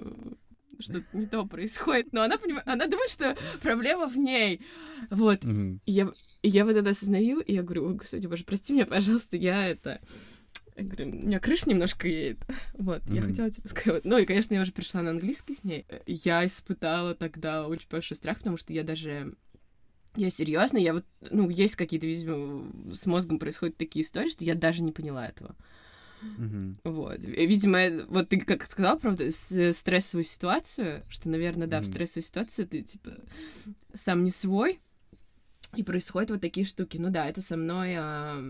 что-то 0.79 1.07
не 1.17 1.27
то 1.27 1.47
происходит, 1.47 2.13
но 2.13 2.23
она 2.23 2.39
понимает, 2.39 2.67
она 2.69 2.87
думает, 2.87 3.11
что 3.11 3.37
проблема 3.63 4.09
в 4.09 4.17
ней. 4.17 4.61
Вот, 5.11 5.45
и 5.45 5.81
я, 5.87 6.11
и 6.43 6.49
я 6.49 6.65
вот 6.65 6.77
это 6.77 6.91
осознаю, 6.91 7.41
и 7.41 7.55
я 7.55 7.63
говорю, 7.63 7.87
ой, 7.87 7.95
господи, 7.95 8.27
боже, 8.27 8.45
прости 8.45 8.73
меня, 8.73 8.87
пожалуйста, 8.87 9.37
я 9.37 9.67
это... 9.69 10.01
Я 10.77 10.85
говорю, 10.85 11.11
у 11.11 11.15
меня 11.15 11.41
крыша 11.41 11.71
немножко 11.71 12.07
едет. 12.07 12.39
Вот, 12.75 13.03
я 13.09 13.21
Мгм. 13.23 13.31
хотела 13.31 13.51
тебе 13.51 13.69
сказать. 13.69 14.05
Ну 14.05 14.19
и, 14.19 14.27
конечно, 14.27 14.55
я 14.55 14.61
уже 14.61 14.73
пришла 14.73 15.03
на 15.03 15.11
английский 15.11 15.55
с 15.55 15.65
ней. 15.65 15.87
Я 16.07 16.45
испытала 16.45 17.15
тогда 17.15 17.67
очень 17.67 17.89
большой 17.91 18.17
страх, 18.17 18.39
потому 18.39 18.57
что 18.57 18.73
я 18.73 18.83
даже... 18.83 19.35
Я 20.15 20.31
серьезно, 20.31 20.79
я 20.79 20.95
вот, 20.95 21.05
ну, 21.31 21.49
есть 21.51 21.77
какие-то, 21.77 22.07
видимо, 22.07 22.95
с 22.95 23.05
мозгом 23.07 23.39
происходят 23.39 23.77
такие 23.77 24.05
истории, 24.05 24.31
что 24.31 24.45
я 24.45 24.55
даже 24.55 24.83
не 24.83 24.93
поняла 24.93 25.27
этого. 25.27 25.57
Мгм. 26.21 26.79
Вот. 26.85 27.25
И, 27.25 27.47
Видимо, 27.47 27.79
э, 27.79 28.05
вот 28.07 28.29
ты 28.29 28.41
как 28.41 28.65
сказала, 28.67 28.99
правда, 28.99 29.31
стрессовую 29.31 30.25
ситуацию, 30.25 31.05
что, 31.09 31.29
наверное, 31.29 31.67
да, 31.67 31.79
в 31.79 31.85
Мгм. 31.85 31.93
стрессовой 31.93 32.23
ситуации 32.23 32.65
ты, 32.65 32.83
типа, 32.83 33.13
сам 33.95 34.25
не 34.25 34.31
свой, 34.31 34.81
и 35.75 35.83
происходят 35.83 36.31
вот 36.31 36.41
такие 36.41 36.67
штуки. 36.67 36.97
Ну 36.97 37.11
да, 37.11 37.29
это 37.29 37.43
со 37.43 37.57
мной 37.57 37.95
а, 37.97 38.43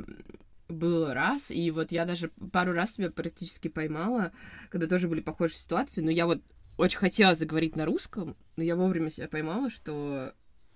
было 0.68 1.14
раз, 1.14 1.50
и 1.50 1.70
вот 1.70 1.92
я 1.92 2.04
даже 2.04 2.28
пару 2.52 2.72
раз 2.72 2.94
себя 2.94 3.10
практически 3.10 3.68
поймала, 3.68 4.32
когда 4.70 4.86
тоже 4.86 5.08
были 5.08 5.20
похожие 5.20 5.58
ситуации, 5.58 6.02
но 6.02 6.10
я 6.10 6.26
вот 6.26 6.42
очень 6.76 6.98
хотела 6.98 7.34
заговорить 7.34 7.76
на 7.76 7.86
русском, 7.86 8.36
но 8.56 8.62
я 8.62 8.76
вовремя 8.76 9.10
себя 9.10 9.28
поймала, 9.28 9.70
что 9.70 10.32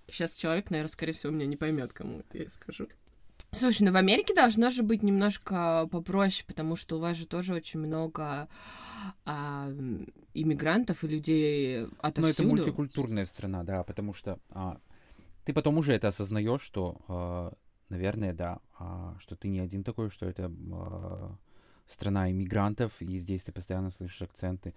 сейчас 0.09 0.35
человек, 0.35 0.69
наверное, 0.69 0.89
скорее 0.89 1.13
всего, 1.13 1.31
меня 1.31 1.45
не 1.45 1.57
поймет, 1.57 1.93
кому 1.93 2.19
это 2.19 2.37
я 2.37 2.49
скажу. 2.49 2.87
Слушай, 3.51 3.83
ну 3.83 3.91
в 3.91 3.97
Америке 3.97 4.33
должно 4.33 4.71
же 4.71 4.83
быть 4.83 5.03
немножко 5.03 5.87
попроще, 5.91 6.45
потому 6.47 6.75
что 6.75 6.97
у 6.97 6.99
вас 6.99 7.17
же 7.17 7.25
тоже 7.25 7.53
очень 7.53 7.79
много 7.79 8.47
а, 9.25 9.69
иммигрантов 10.33 11.03
и 11.03 11.07
людей 11.07 11.87
отовсюду. 11.99 12.29
это 12.29 12.43
мультикультурная 12.43 13.25
страна, 13.25 13.63
да, 13.63 13.83
потому 13.83 14.13
что 14.13 14.39
а, 14.51 14.79
ты 15.43 15.53
потом 15.53 15.77
уже 15.77 15.93
это 15.93 16.09
осознаешь, 16.09 16.61
что, 16.61 17.01
а, 17.07 17.53
наверное, 17.91 18.33
да, 18.33 18.59
а, 18.79 19.15
что 19.19 19.35
ты 19.35 19.49
не 19.49 19.59
один 19.59 19.83
такой, 19.83 20.09
что 20.09 20.25
это 20.25 20.51
а, 20.71 21.35
страна 21.87 22.31
иммигрантов, 22.31 22.93
и 23.01 23.17
здесь 23.17 23.43
ты 23.43 23.51
постоянно 23.51 23.91
слышишь 23.91 24.21
акценты, 24.21 24.73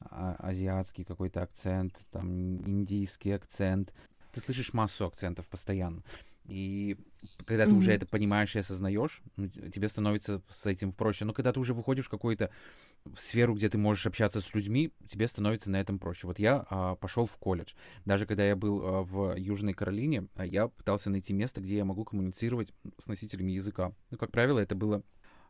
а, 0.00 0.34
азиатский 0.38 1.04
какой-то 1.04 1.42
акцент, 1.42 1.94
там 2.10 2.28
индийский 2.68 3.30
акцент. 3.30 3.94
Ты 4.32 4.40
слышишь 4.40 4.74
массу 4.74 5.06
акцентов 5.06 5.48
постоянно. 5.48 6.02
И 6.44 6.96
когда 7.44 7.66
ты 7.66 7.74
уже 7.74 7.90
Мгм. 7.90 7.96
это 7.96 8.06
понимаешь 8.06 8.56
и 8.56 8.58
осознаешь, 8.58 9.22
ну, 9.36 9.48
тебе 9.48 9.88
становится 9.88 10.42
с 10.48 10.66
этим 10.66 10.92
проще. 10.92 11.24
Но 11.24 11.32
когда 11.32 11.52
ты 11.52 11.60
уже 11.60 11.74
выходишь 11.74 12.06
в 12.06 12.10
какую-то 12.10 12.50
сферу, 13.16 13.54
где 13.54 13.68
ты 13.68 13.78
можешь 13.78 14.06
общаться 14.06 14.40
с 14.40 14.54
людьми, 14.54 14.92
тебе 15.08 15.28
становится 15.28 15.70
на 15.70 15.76
этом 15.80 15.98
проще. 15.98 16.26
Вот 16.26 16.38
я 16.38 16.66
а, 16.68 16.96
пошел 16.96 17.26
в 17.26 17.36
колледж. 17.38 17.74
Даже 18.04 18.26
когда 18.26 18.44
я 18.44 18.56
был 18.56 18.82
а, 18.84 19.02
в 19.02 19.36
Южной 19.36 19.74
Каролине, 19.74 20.26
а, 20.34 20.44
я 20.44 20.68
пытался 20.68 21.10
найти 21.10 21.32
место, 21.32 21.60
где 21.60 21.76
я 21.76 21.84
могу 21.84 22.04
коммуницировать 22.04 22.72
с 22.98 23.06
носителями 23.06 23.52
языка. 23.52 23.92
Ну, 24.10 24.18
как 24.18 24.32
правило, 24.32 24.58
это 24.58 24.74
было 24.74 25.02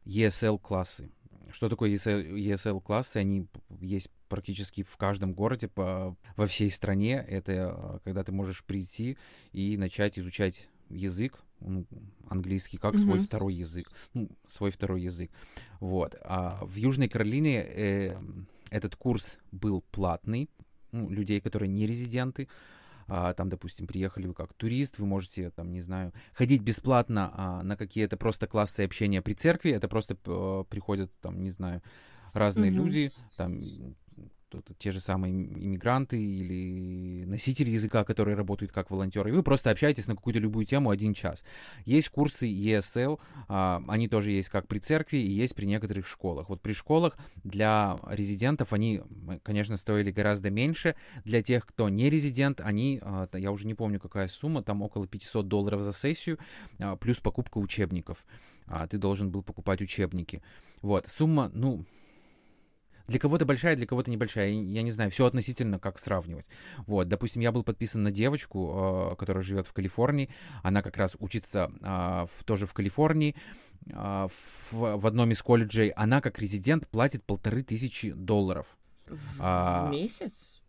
ESL-классы. 0.04 1.10
Что 1.52 1.68
такое 1.68 1.90
ESL, 1.90 2.36
ESL-классы? 2.36 3.18
Они 3.18 3.46
есть 3.80 4.10
практически 4.28 4.82
в 4.82 4.96
каждом 4.96 5.32
городе 5.32 5.68
по, 5.68 6.16
во 6.36 6.46
всей 6.46 6.70
стране. 6.70 7.24
Это 7.28 7.70
а, 7.70 8.00
когда 8.04 8.24
ты 8.24 8.32
можешь 8.32 8.64
прийти 8.64 9.16
и 9.52 9.76
начать 9.76 10.18
изучать 10.18 10.68
язык, 10.88 11.40
ну, 11.60 11.86
английский, 12.28 12.78
как 12.78 12.98
свой 12.98 13.18
Мгм. 13.18 13.26
второй 13.26 13.54
язык. 13.54 13.88
Ну, 14.14 14.28
свой 14.46 14.70
второй 14.70 15.02
язык. 15.02 15.30
Вот. 15.80 16.14
А 16.22 16.64
в 16.64 16.76
Южной 16.76 17.08
Каролине 17.08 17.62
э, 17.62 18.16
этот 18.70 18.96
курс 18.96 19.38
был 19.52 19.82
платный. 19.90 20.48
Ну, 20.92 21.10
людей, 21.10 21.40
которые 21.40 21.68
не 21.68 21.86
резиденты. 21.86 22.48
А, 23.08 23.34
там, 23.34 23.48
допустим, 23.48 23.86
приехали 23.86 24.26
вы 24.26 24.34
как 24.34 24.52
турист, 24.54 24.98
вы 24.98 25.06
можете, 25.06 25.50
там, 25.50 25.72
не 25.72 25.80
знаю, 25.80 26.12
ходить 26.32 26.62
бесплатно 26.62 27.30
а, 27.34 27.62
на 27.62 27.76
какие-то 27.76 28.16
просто 28.16 28.46
классы 28.46 28.80
общения 28.80 29.22
при 29.22 29.34
церкви. 29.34 29.70
Это 29.70 29.88
просто 29.88 30.16
э, 30.24 30.64
приходят, 30.68 31.12
там, 31.20 31.42
не 31.42 31.50
знаю, 31.50 31.82
разные 32.32 32.70
Мгм. 32.70 32.84
люди, 32.84 33.12
там, 33.36 33.60
те 34.78 34.92
же 34.92 35.00
самые 35.00 35.32
им- 35.32 35.52
иммигранты 35.58 36.22
или 36.22 37.24
носители 37.24 37.70
языка, 37.70 38.04
которые 38.04 38.36
работают 38.36 38.72
как 38.72 38.90
волонтеры, 38.90 39.30
и 39.30 39.32
вы 39.32 39.42
просто 39.42 39.70
общаетесь 39.70 40.06
на 40.06 40.16
какую-то 40.16 40.40
любую 40.40 40.66
тему 40.66 40.90
один 40.90 41.14
час. 41.14 41.44
Есть 41.84 42.08
курсы 42.08 42.46
ESL, 42.46 43.18
а, 43.48 43.82
они 43.88 44.08
тоже 44.08 44.30
есть 44.30 44.48
как 44.48 44.68
при 44.68 44.78
церкви 44.78 45.18
и 45.18 45.30
есть 45.30 45.54
при 45.54 45.66
некоторых 45.66 46.06
школах. 46.06 46.48
Вот 46.48 46.60
при 46.60 46.72
школах 46.72 47.16
для 47.44 47.98
резидентов 48.08 48.72
они, 48.72 49.02
конечно, 49.42 49.76
стоили 49.76 50.10
гораздо 50.10 50.50
меньше. 50.50 50.94
Для 51.24 51.42
тех, 51.42 51.66
кто 51.66 51.88
не 51.88 52.10
резидент, 52.10 52.60
они, 52.60 53.00
а, 53.02 53.28
я 53.34 53.50
уже 53.52 53.66
не 53.66 53.74
помню, 53.74 54.00
какая 54.00 54.28
сумма, 54.28 54.62
там 54.62 54.82
около 54.82 55.06
500 55.06 55.48
долларов 55.48 55.82
за 55.82 55.92
сессию, 55.92 56.38
а, 56.78 56.96
плюс 56.96 57.18
покупка 57.18 57.58
учебников. 57.58 58.24
Ты 58.90 58.98
должен 58.98 59.30
был 59.30 59.44
покупать 59.44 59.80
учебники. 59.80 60.42
Вот, 60.82 61.06
сумма, 61.06 61.52
ну, 61.54 61.84
для 63.06 63.18
кого-то 63.18 63.44
большая, 63.44 63.76
для 63.76 63.86
кого-то 63.86 64.10
небольшая. 64.10 64.50
Я 64.50 64.82
не 64.82 64.90
знаю, 64.90 65.10
все 65.10 65.26
относительно, 65.26 65.78
как 65.78 65.98
сравнивать. 65.98 66.46
Вот, 66.86 67.08
допустим, 67.08 67.42
я 67.42 67.52
был 67.52 67.62
подписан 67.62 68.02
на 68.02 68.10
девочку, 68.10 69.10
э, 69.12 69.16
которая 69.16 69.42
живет 69.42 69.66
в 69.66 69.72
Калифорнии. 69.72 70.28
Она 70.62 70.82
как 70.82 70.96
раз 70.96 71.16
учится 71.18 71.70
а, 71.82 72.26
в- 72.26 72.44
тоже 72.44 72.66
в 72.66 72.72
Калифорнии, 72.74 73.34
в, 73.86 74.30
в 74.72 75.06
одном 75.06 75.30
из 75.30 75.42
колледжей. 75.42 75.90
Она 75.90 76.20
как 76.20 76.38
резидент 76.38 76.88
платит 76.88 77.24
полторы 77.24 77.62
тысячи 77.62 78.10
долларов 78.12 78.76
В 79.06 79.36
А, 79.40 79.88
месяц? 79.90 80.60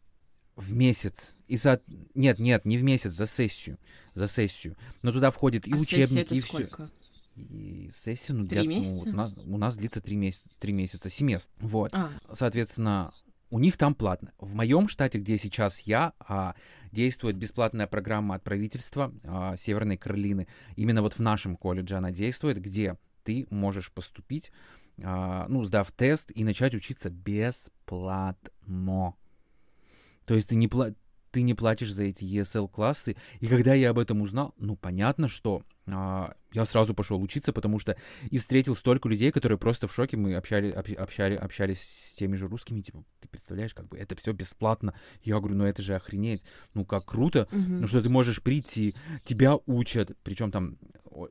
в 0.55 0.73
месяц. 0.73 1.15
И 1.47 1.57
за... 1.57 1.79
Нет, 2.13 2.39
нет, 2.39 2.65
не 2.65 2.77
в 2.77 2.83
месяц, 2.83 3.11
за 3.11 3.25
сессию. 3.25 3.77
За 4.13 4.27
сессию. 4.27 4.75
Но 5.03 5.11
туда 5.11 5.31
входит 5.31 5.67
и 5.67 5.73
а 5.73 5.77
учебники, 5.77 6.33
и 6.33 6.39
все. 6.41 6.47
сколько? 6.47 6.89
И 7.37 7.91
сессия, 7.95 8.33
ну, 8.33 8.45
ну, 8.49 8.65
месяца? 8.65 9.09
у, 9.09 9.13
нас, 9.13 9.37
у 9.45 9.57
нас 9.57 9.75
длится 9.75 10.01
три 10.01 10.15
месяца, 10.15 10.49
три 10.59 10.73
месяца, 10.73 11.09
семестр. 11.09 11.51
Вот 11.59 11.93
А, 11.93 12.11
соответственно, 12.33 13.11
у 13.49 13.59
них 13.59 13.77
там 13.77 13.95
платно. 13.95 14.33
В 14.39 14.55
моем 14.55 14.87
штате, 14.87 15.19
где 15.19 15.37
сейчас 15.37 15.81
я, 15.81 16.13
а, 16.19 16.55
действует 16.91 17.37
бесплатная 17.37 17.87
программа 17.87 18.35
от 18.35 18.43
правительства 18.43 19.13
а, 19.23 19.55
Северной 19.55 19.97
Каролины. 19.97 20.47
Именно 20.75 21.01
вот 21.01 21.13
в 21.13 21.19
нашем 21.19 21.55
колледже 21.55 21.95
она 21.95 22.11
действует, 22.11 22.59
где 22.59 22.97
ты 23.23 23.45
можешь 23.49 23.91
поступить, 23.91 24.51
а, 25.01 25.45
ну, 25.47 25.63
сдав 25.63 25.91
тест 25.91 26.31
и 26.33 26.43
начать 26.43 26.73
учиться 26.73 27.09
бесплатно. 27.09 29.13
То 30.25 30.33
есть 30.33 30.49
ты 30.49 30.55
не, 30.55 30.67
пла- 30.67 30.95
ты 31.37 31.43
не 31.43 31.53
платишь 31.53 31.93
за 31.93 32.05
эти 32.05 32.23
ESL-классы. 32.23 33.15
И 33.41 33.45
когда 33.45 33.75
я 33.75 33.91
об 33.91 33.99
этом 33.99 34.23
узнал, 34.23 34.55
ну, 34.57 34.75
понятно, 34.75 35.27
что 35.27 35.61
а, 35.85 36.33
я 36.51 36.65
сразу 36.65 36.95
пошел 36.95 37.21
учиться, 37.21 37.53
потому 37.53 37.77
что 37.77 37.95
и 38.31 38.39
встретил 38.39 38.75
столько 38.75 39.07
людей, 39.07 39.31
которые 39.31 39.59
просто 39.59 39.87
в 39.87 39.93
шоке. 39.93 40.17
Мы 40.17 40.33
общали, 40.33 40.71
об- 40.71 40.99
общали, 40.99 41.35
общались 41.35 41.79
с 41.81 42.15
теми 42.15 42.35
же 42.35 42.47
русскими, 42.47 42.81
типа, 42.81 43.03
ты 43.21 43.29
представляешь, 43.29 43.75
как 43.75 43.87
бы 43.87 43.99
это 43.99 44.15
все 44.15 44.33
бесплатно. 44.33 44.95
Я 45.21 45.37
говорю, 45.37 45.57
ну 45.57 45.65
это 45.65 45.83
же 45.83 45.93
охренеть. 45.93 46.41
Ну 46.73 46.85
как 46.85 47.05
круто, 47.05 47.47
мгм. 47.51 47.81
ну 47.81 47.87
что 47.87 48.01
ты 48.01 48.09
можешь 48.09 48.41
прийти, 48.41 48.95
тебя 49.23 49.57
учат, 49.67 50.17
причем 50.23 50.49
там 50.49 50.79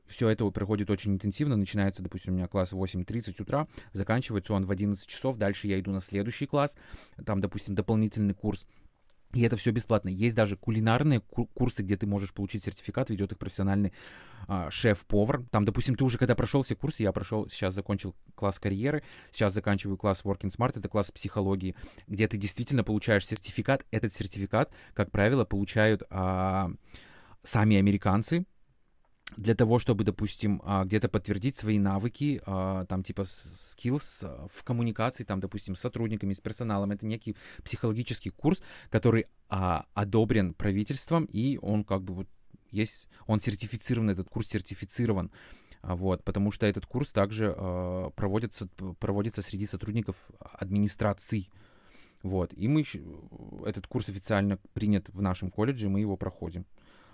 все 0.07 0.29
это 0.29 0.49
проходит 0.51 0.89
очень 0.89 1.13
интенсивно, 1.13 1.55
начинается, 1.55 2.01
допустим, 2.01 2.33
у 2.33 2.37
меня 2.37 2.47
класс 2.47 2.71
в 2.71 2.81
8.30 2.81 3.41
утра, 3.41 3.67
заканчивается 3.93 4.53
он 4.53 4.65
в 4.65 4.71
11 4.71 5.05
часов, 5.05 5.37
дальше 5.37 5.67
я 5.67 5.79
иду 5.79 5.91
на 5.91 5.99
следующий 5.99 6.45
класс, 6.45 6.75
там, 7.25 7.41
допустим, 7.41 7.75
дополнительный 7.75 8.33
курс, 8.33 8.65
и 9.33 9.41
это 9.41 9.57
все 9.57 9.71
бесплатно. 9.71 10.09
Есть 10.09 10.35
даже 10.35 10.55
кулинарные 10.55 11.19
ку- 11.19 11.47
курсы, 11.47 11.83
где 11.83 11.97
ты 11.97 12.07
можешь 12.07 12.33
получить 12.33 12.63
сертификат, 12.63 13.09
ведет 13.09 13.33
их 13.33 13.37
профессиональный 13.37 13.91
а, 14.47 14.71
шеф-повар. 14.71 15.43
Там, 15.51 15.65
допустим, 15.65 15.95
ты 15.95 16.03
уже 16.05 16.17
когда 16.17 16.33
прошел 16.33 16.63
все 16.63 16.75
курсы, 16.75 17.03
я 17.03 17.11
прошел, 17.11 17.49
сейчас 17.49 17.73
закончил 17.73 18.15
класс 18.35 18.59
карьеры, 18.59 19.03
сейчас 19.31 19.53
заканчиваю 19.53 19.97
класс 19.97 20.21
Working 20.23 20.55
Smart, 20.55 20.79
это 20.79 20.87
класс 20.87 21.11
психологии, 21.11 21.75
где 22.07 22.27
ты 22.27 22.37
действительно 22.37 22.83
получаешь 22.83 23.27
сертификат. 23.27 23.85
Этот 23.91 24.13
сертификат, 24.13 24.71
как 24.93 25.11
правило, 25.11 25.43
получают 25.43 26.03
а, 26.09 26.71
сами 27.43 27.75
американцы, 27.75 28.45
для 29.35 29.55
того, 29.55 29.77
чтобы, 29.77 30.03
допустим, 30.03 30.61
а, 30.63 30.85
где-то 30.85 31.09
подтвердить 31.09 31.57
свои 31.57 31.79
навыки, 31.79 32.41
а, 32.45 32.85
там, 32.85 33.03
типа, 33.03 33.21
skills 33.21 34.19
а, 34.23 34.47
в 34.51 34.63
коммуникации, 34.63 35.23
там, 35.23 35.39
допустим, 35.39 35.75
с 35.75 35.81
сотрудниками, 35.81 36.33
с 36.33 36.39
персоналом. 36.39 36.91
Это 36.91 37.05
некий 37.05 37.35
психологический 37.63 38.29
курс, 38.29 38.61
который 38.89 39.25
одобрен 39.47 40.53
правительством, 40.53 41.23
и 41.25 41.57
он 41.61 41.85
как 41.85 42.03
бы 42.03 42.13
вот 42.13 42.27
есть, 42.69 43.07
он 43.27 43.39
сертифицирован, 43.39 44.09
этот 44.09 44.27
курс 44.27 44.47
сертифицирован. 44.47 45.31
Вот, 45.83 46.23
потому 46.25 46.51
что 46.51 46.65
этот 46.65 46.85
курс 46.85 47.13
также 47.13 47.53
проводится, 48.15 48.67
проводится 48.99 49.41
среди 49.41 49.65
сотрудников 49.65 50.17
администрации. 50.39 51.47
Вот, 52.23 52.53
и 52.53 52.67
мы, 52.67 52.83
этот 53.65 53.87
курс 53.87 54.09
официально 54.09 54.57
принят 54.73 55.07
в 55.07 55.21
нашем 55.21 55.49
колледже, 55.49 55.87
мы 55.87 56.01
его 56.01 56.17
проходим. 56.17 56.65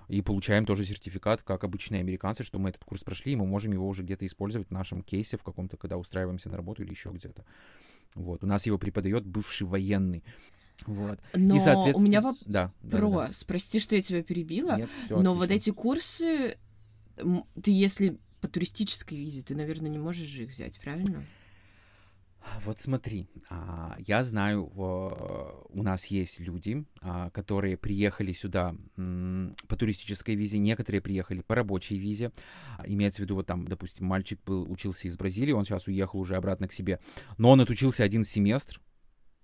И 0.07 0.21
получаем 0.21 0.65
тоже 0.65 0.83
сертификат, 0.85 1.41
как 1.41 1.63
обычные 1.63 2.01
американцы, 2.01 2.43
что 2.43 2.59
мы 2.59 2.69
этот 2.69 2.83
курс 2.83 3.03
прошли, 3.03 3.33
и 3.33 3.35
мы 3.35 3.45
можем 3.45 3.71
его 3.71 3.87
уже 3.87 4.03
где-то 4.03 4.25
использовать 4.25 4.67
в 4.67 4.71
нашем 4.71 5.01
кейсе, 5.01 5.37
в 5.37 5.43
каком-то, 5.43 5.77
когда 5.77 5.97
устраиваемся 5.97 6.49
на 6.49 6.57
работу 6.57 6.83
или 6.83 6.91
еще 6.91 7.09
где-то. 7.09 7.45
Вот. 8.15 8.43
У 8.43 8.47
нас 8.47 8.65
его 8.65 8.77
преподает 8.77 9.25
бывший 9.25 9.65
военный. 9.65 10.23
Вот. 10.85 11.19
Но 11.33 11.55
и, 11.55 11.59
у 11.59 11.61
соответственно... 11.61 12.05
меня 12.05 12.21
Да, 12.21 12.33
да, 12.45 12.71
да, 12.81 12.97
да. 12.97 13.05
вопрос. 13.05 13.43
Прости, 13.43 13.79
что 13.79 13.95
я 13.95 14.01
тебя 14.01 14.23
перебила. 14.23 14.77
Нет, 14.77 14.89
всё 15.05 15.21
Но 15.21 15.33
вот 15.33 15.45
отлично. 15.45 15.69
эти 15.69 15.75
курсы, 15.75 16.57
ты 17.15 17.71
если 17.71 18.17
по 18.41 18.47
туристической 18.47 19.17
визе, 19.17 19.41
ты, 19.41 19.55
наверное, 19.55 19.89
не 19.89 19.99
можешь 19.99 20.27
же 20.27 20.43
их 20.43 20.49
взять, 20.49 20.79
правильно? 20.79 21.23
Вот 22.65 22.79
смотри, 22.79 23.27
а, 23.49 23.95
я 24.05 24.23
знаю, 24.23 24.65
в- 24.65 25.65
у 25.69 25.81
нас 25.83 26.05
есть 26.07 26.39
люди, 26.39 26.85
а, 27.01 27.29
которые 27.29 27.77
приехали 27.77 28.33
сюда 28.33 28.75
по 28.95 29.75
туристической 29.75 30.35
визе, 30.35 30.57
некоторые 30.59 31.01
приехали 31.01 31.41
по 31.41 31.55
рабочей 31.55 31.97
визе. 31.97 32.31
А, 32.77 32.83
Имеется 32.85 33.21
в 33.21 33.23
виду, 33.23 33.35
вот 33.35 33.47
там, 33.47 33.67
допустим, 33.67 34.05
мальчик 34.07 34.39
был, 34.45 34.69
учился 34.71 35.07
из 35.07 35.17
Бразилии, 35.17 35.51
он 35.53 35.63
сейчас 35.65 35.87
уехал 35.87 36.19
уже 36.19 36.35
обратно 36.35 36.67
к 36.67 36.73
себе, 36.73 36.99
но 37.37 37.49
он 37.51 37.61
отучился 37.61 38.03
один 38.03 38.23
семестр, 38.25 38.81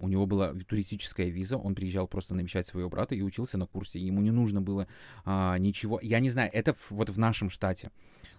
у 0.01 0.07
него 0.07 0.25
была 0.25 0.53
туристическая 0.53 1.27
виза, 1.27 1.57
он 1.57 1.75
приезжал 1.75 2.07
просто 2.07 2.33
навещать 2.33 2.67
своего 2.67 2.89
брата 2.89 3.15
и 3.15 3.21
учился 3.21 3.57
на 3.57 3.65
курсе, 3.65 3.99
ему 3.99 4.21
не 4.21 4.31
нужно 4.31 4.61
было 4.61 4.87
а, 5.25 5.57
ничего. 5.57 5.99
Я 6.01 6.19
не 6.19 6.29
знаю, 6.29 6.49
это 6.53 6.73
в- 6.73 6.91
вот 6.91 7.09
в 7.09 7.17
нашем 7.17 7.49
штате, 7.49 7.91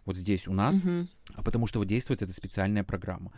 вот 0.06 0.16
здесь 0.16 0.48
у 0.48 0.52
нас, 0.54 0.82
Мгм. 0.82 1.08
а 1.34 1.42
потому 1.42 1.66
что 1.66 1.78
вот 1.78 1.86
действует 1.88 2.22
эта 2.22 2.32
специальная 2.32 2.84
программа. 2.84 3.32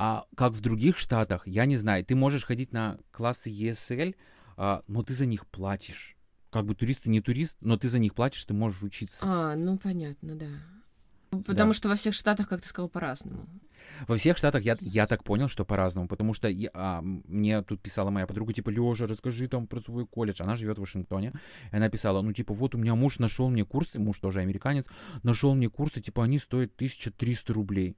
А 0.00 0.26
как 0.36 0.52
в 0.52 0.60
других 0.60 0.96
штатах, 0.96 1.42
я 1.44 1.66
не 1.66 1.76
знаю, 1.76 2.04
ты 2.04 2.14
можешь 2.14 2.44
ходить 2.44 2.72
на 2.72 2.98
классы 3.10 3.50
ESL, 3.50 4.14
а, 4.56 4.82
но 4.86 5.02
ты 5.02 5.12
за 5.12 5.26
них 5.26 5.44
платишь. 5.48 6.14
Как 6.50 6.64
бы 6.66 6.76
турист 6.76 7.02
ты 7.02 7.10
не 7.10 7.20
турист, 7.20 7.56
но 7.60 7.76
ты 7.76 7.88
за 7.88 7.98
них 7.98 8.14
платишь, 8.14 8.44
ты 8.44 8.54
можешь 8.54 8.82
учиться. 8.84 9.18
А, 9.22 9.56
ну 9.56 9.76
понятно, 9.76 10.36
да. 10.36 10.46
Потому 11.44 11.72
что 11.74 11.88
во 11.88 11.96
всех 11.96 12.14
штатах, 12.14 12.48
как 12.48 12.62
ты 12.62 12.68
сказал, 12.68 12.88
по-разному. 12.88 13.44
Во 14.06 14.16
всех 14.16 14.38
штатах 14.38 14.62
я, 14.62 14.76
я 14.80 15.06
так 15.08 15.24
понял, 15.24 15.48
что 15.48 15.64
по-разному, 15.64 16.06
потому 16.06 16.32
что 16.32 16.48
я- 16.48 16.70
а, 16.74 17.00
мне 17.02 17.62
тут 17.62 17.82
писала 17.82 18.10
моя 18.10 18.26
подруга, 18.28 18.52
типа, 18.52 18.70
Лёша, 18.70 19.06
расскажи 19.08 19.48
там 19.48 19.66
про 19.66 19.80
свой 19.80 20.06
колледж. 20.06 20.40
Она 20.42 20.54
живет 20.54 20.78
в 20.78 20.80
Вашингтоне, 20.80 21.32
и 21.72 21.76
она 21.76 21.88
писала, 21.88 22.22
ну, 22.22 22.32
типа, 22.32 22.54
вот 22.54 22.74
у 22.74 22.78
меня 22.78 22.94
муж 22.94 23.18
нашел 23.18 23.50
мне 23.50 23.64
курсы, 23.64 23.98
муж 23.98 24.20
тоже 24.20 24.40
американец, 24.40 24.86
нашел 25.24 25.54
мне 25.56 25.68
курсы, 25.68 26.00
типа, 26.00 26.22
они 26.24 26.38
стоят 26.38 26.76
1300 26.76 27.52
рублей. 27.52 27.96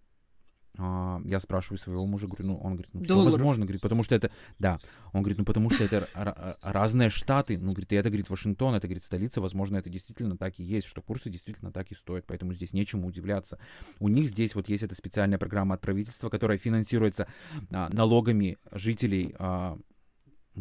А, 0.82 1.20
я 1.24 1.40
спрашиваю 1.40 1.78
своего 1.78 2.06
мужа, 2.06 2.26
говорю, 2.26 2.46
ну, 2.46 2.56
он 2.56 2.72
говорит, 2.72 2.90
ну, 2.94 3.02
все 3.04 3.22
возможно, 3.22 3.66
говорит, 3.66 3.82
потому 3.82 4.02
что 4.02 4.14
это, 4.14 4.30
да, 4.58 4.78
он 5.12 5.20
говорит, 5.20 5.38
ну, 5.38 5.44
потому 5.44 5.68
что 5.68 5.84
это 5.84 6.08
ра- 6.14 6.34
ра- 6.34 6.56
разные 6.62 7.10
штаты, 7.10 7.58
ну, 7.60 7.72
говорит, 7.72 7.92
и 7.92 7.96
это, 7.96 8.08
говорит, 8.08 8.30
Вашингтон, 8.30 8.74
это, 8.74 8.86
говорит, 8.86 9.04
столица, 9.04 9.42
возможно, 9.42 9.76
это 9.76 9.90
действительно 9.90 10.38
так 10.38 10.58
и 10.58 10.62
есть, 10.62 10.86
что 10.86 11.02
курсы 11.02 11.28
действительно 11.28 11.70
так 11.70 11.90
и 11.90 11.94
стоят, 11.94 12.24
поэтому 12.26 12.54
здесь 12.54 12.72
нечему 12.72 13.06
удивляться. 13.08 13.58
У 13.98 14.08
них 14.08 14.28
здесь 14.28 14.54
вот 14.54 14.70
есть 14.70 14.82
эта 14.82 14.94
специальная 14.94 15.36
программа 15.36 15.74
от 15.74 15.82
правительства, 15.82 16.30
которая 16.30 16.56
финансируется 16.56 17.26
а, 17.70 17.90
налогами 17.92 18.56
жителей 18.72 19.34
а, 19.38 19.78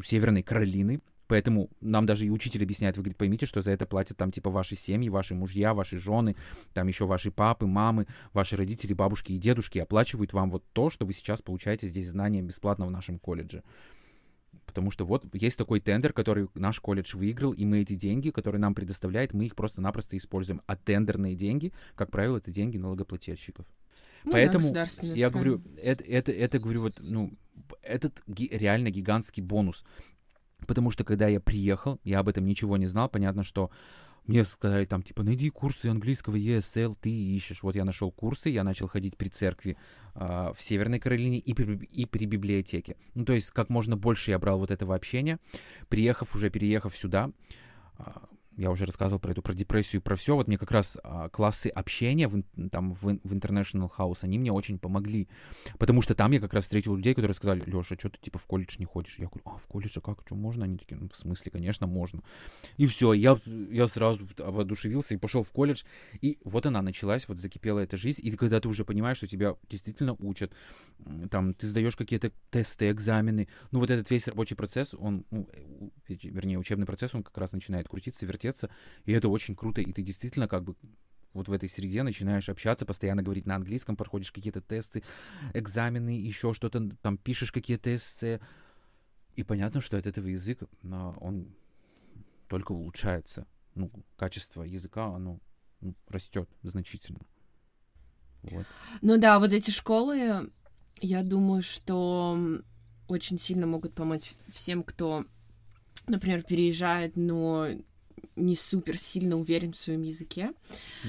Северной 0.04 0.44
Каролины. 0.44 1.00
Поэтому 1.30 1.70
нам 1.80 2.08
даже 2.08 2.26
и 2.26 2.32
учитель 2.32 2.64
объясняет, 2.64 2.98
вы, 2.98 3.04
говорит, 3.04 3.18
поймите, 3.18 3.46
что 3.46 3.62
за 3.62 3.70
это 3.70 3.86
платят 3.86 4.18
там 4.18 4.32
типа 4.32 4.50
ваши 4.50 4.76
семьи, 4.76 5.10
ваши 5.10 5.36
мужья, 5.36 5.76
ваши 5.76 5.98
жены, 5.98 6.36
там 6.74 6.88
еще 6.88 7.06
ваши 7.06 7.30
папы, 7.30 7.68
мамы, 7.68 8.08
ваши 8.34 8.56
родители, 8.56 8.94
бабушки 8.94 9.34
и 9.34 9.38
дедушки 9.38 9.78
оплачивают 9.78 10.34
вам 10.34 10.50
вот 10.50 10.64
то, 10.74 10.90
что 10.90 11.06
вы 11.06 11.14
сейчас 11.14 11.44
получаете 11.44 11.88
здесь 11.88 12.08
знания 12.08 12.42
бесплатно 12.42 12.88
в 12.88 12.92
нашем 12.92 13.20
колледже. 13.20 13.62
Потому 14.66 14.90
что 14.90 15.06
вот 15.06 15.24
есть 15.36 15.56
такой 15.56 15.80
тендер, 15.80 16.14
который 16.14 16.48
наш 16.56 16.80
колледж 16.80 17.16
выиграл, 17.16 17.52
и 17.52 17.64
мы 17.64 17.82
эти 17.82 17.94
деньги, 17.94 18.32
которые 18.32 18.60
нам 18.60 18.74
предоставляет, 18.74 19.32
мы 19.32 19.46
их 19.46 19.56
просто-напросто 19.56 20.18
используем. 20.18 20.64
А 20.66 20.76
тендерные 20.76 21.36
деньги, 21.36 21.74
как 21.94 22.10
правило, 22.10 22.38
это 22.38 22.50
деньги 22.50 22.78
налогоплательщиков. 22.78 23.68
Ну 24.24 24.32
да, 24.32 24.38
Поэтому 24.38 24.64
государственные, 24.64 25.20
я 25.20 25.30
говорю, 25.30 25.62
это, 25.80 26.04
это, 26.04 26.32
это, 26.32 26.58
говорю, 26.58 26.82
вот, 26.82 27.00
ну, 27.00 27.34
этот 27.84 28.24
ги- 28.26 28.50
реально 28.52 28.90
гигантский 28.90 29.44
бонус. 29.44 29.84
Потому 30.70 30.92
что, 30.92 31.04
когда 31.04 31.28
я 31.28 31.40
приехал, 31.40 32.00
я 32.04 32.20
об 32.20 32.30
этом 32.30 32.46
ничего 32.46 32.78
не 32.78 32.86
знал. 32.86 33.10
Понятно, 33.10 33.44
что 33.44 33.72
мне 34.28 34.44
сказали 34.44 34.86
там, 34.86 35.02
типа, 35.02 35.24
найди 35.24 35.50
курсы 35.50 35.88
английского 35.88 36.36
ESL, 36.36 36.96
ты 37.02 37.10
ищешь. 37.10 37.64
Вот 37.64 37.76
я 37.76 37.86
нашел 37.86 38.12
курсы, 38.12 38.50
я 38.50 38.64
начал 38.64 38.88
ходить 38.88 39.18
при 39.18 39.30
церкви 39.30 39.78
э, 40.14 40.20
в 40.56 40.62
Северной 40.62 41.00
Каролине 41.00 41.40
и 41.40 41.56
при, 41.56 41.74
и 41.86 42.06
при 42.06 42.26
библиотеке. 42.26 42.98
Ну, 43.16 43.26
то 43.26 43.34
есть, 43.34 43.50
как 43.50 43.70
можно 43.70 43.98
больше 43.98 44.30
я 44.30 44.38
брал 44.38 44.60
вот 44.60 44.70
этого 44.70 44.94
общения. 44.94 45.40
Приехав, 45.88 46.36
уже 46.36 46.52
переехав 46.52 46.96
сюда, 46.96 47.32
э, 47.98 48.04
я 48.60 48.72
уже 48.72 48.86
рассказывал 48.86 49.20
про 49.20 49.32
эту, 49.32 49.42
про 49.42 49.54
депрессию, 49.54 50.02
про 50.02 50.18
все. 50.18 50.36
Вот 50.36 50.48
мне 50.48 50.58
как 50.58 50.72
раз 50.72 50.98
а, 51.02 51.30
классы 51.30 51.68
общения 51.68 52.28
в, 52.28 52.44
там 52.70 52.94
в, 52.94 53.04
в 53.04 53.34
International 53.34 53.90
House, 53.98 54.20
они 54.24 54.38
мне 54.38 54.52
очень 54.52 54.78
помогли. 54.80 55.30
Потому 55.78 56.02
что 56.02 56.14
там 56.14 56.34
я 56.34 56.42
как 56.42 56.54
раз 56.54 56.66
встретил 56.66 56.96
людей, 56.96 57.14
которые 57.14 57.36
сказали, 57.36 57.64
Леша, 57.66 57.96
что 57.98 58.10
ты 58.10 58.20
типа 58.20 58.38
в 58.38 58.46
колледж 58.46 58.76
не 58.78 58.86
ходишь? 58.86 59.18
Я 59.18 59.28
говорю, 59.28 59.44
а, 59.46 59.58
в 59.58 59.68
колледж, 59.68 59.94
а 59.96 60.02
как, 60.02 60.24
что, 60.26 60.36
можно? 60.36 60.66
Они 60.66 60.78
такие, 60.78 60.98
ну, 60.98 61.08
в 61.08 61.16
смысле, 61.16 61.52
конечно, 61.52 61.88
можно. 61.88 62.22
И 62.76 62.86
все, 62.86 63.14
я, 63.14 63.40
я 63.46 63.88
сразу 63.88 64.28
воодушевился 64.38 65.14
и 65.14 65.18
пошел 65.18 65.44
в 65.44 65.52
колледж. 65.54 65.84
И 66.20 66.38
вот 66.44 66.66
она 66.66 66.82
началась, 66.82 67.30
вот 67.30 67.40
закипела 67.40 67.80
эта 67.80 67.96
жизнь. 67.96 68.20
И 68.22 68.32
когда 68.32 68.60
ты 68.60 68.68
уже 68.68 68.84
понимаешь, 68.84 69.18
что 69.18 69.28
тебя 69.28 69.56
действительно 69.70 70.18
учат, 70.20 70.52
там, 71.32 71.54
ты 71.54 71.66
сдаешь 71.66 71.96
какие-то 71.96 72.34
тесты, 72.52 72.92
экзамены, 72.92 73.48
ну, 73.72 73.80
вот 73.80 73.90
этот 73.90 74.12
весь 74.12 74.28
рабочий 74.28 74.56
процесс, 74.56 74.94
он, 74.94 75.26
ну, 75.32 75.48
э, 75.54 75.90
вернее, 76.24 76.60
учебный 76.60 76.86
процесс, 76.86 77.16
он 77.16 77.24
как 77.24 77.38
раз 77.38 77.54
начинает 77.54 77.88
крутиться, 77.88 78.26
вертеться, 78.26 78.49
вертеться, 78.50 78.70
и 79.06 79.12
это 79.12 79.30
очень 79.30 79.56
круто, 79.56 79.82
и 79.82 79.92
ты 79.92 80.02
действительно 80.02 80.48
как 80.48 80.64
бы 80.64 80.76
вот 81.34 81.48
в 81.48 81.52
этой 81.52 81.70
среде 81.70 82.04
начинаешь 82.04 82.50
общаться, 82.50 82.86
постоянно 82.86 83.22
говорить 83.22 83.46
на 83.46 83.56
английском, 83.56 83.96
проходишь 83.96 84.32
какие-то 84.32 84.62
тесты, 84.62 85.04
экзамены, 85.54 86.20
еще 86.20 86.54
что-то, 86.54 86.90
там 87.02 87.18
пишешь 87.18 87.52
какие-то 87.52 87.94
эссе, 87.94 88.42
и 89.36 89.44
понятно, 89.44 89.80
что 89.80 89.98
от 89.98 90.08
этого 90.08 90.28
язык, 90.28 90.64
он 90.82 91.54
только 92.48 92.72
улучшается. 92.72 93.46
Ну, 93.76 93.92
качество 94.18 94.64
языка, 94.64 95.06
оно 95.06 95.40
растет 96.08 96.50
значительно. 96.64 97.20
Вот. 98.42 98.66
Ну 99.02 99.18
да, 99.18 99.40
вот 99.40 99.54
эти 99.54 99.70
школы, 99.70 100.52
я 101.00 101.24
думаю, 101.24 101.62
что 101.62 102.38
очень 103.08 103.40
сильно 103.40 103.68
могут 103.68 103.94
помочь 103.94 104.34
всем, 104.52 104.84
кто, 104.84 105.26
например, 106.08 106.44
переезжает, 106.44 107.16
но 107.16 107.68
не 108.36 108.56
супер 108.56 108.98
сильно 108.98 109.38
уверен 109.38 109.74
в 109.74 109.78
своем 109.78 110.02
языке. 110.02 110.52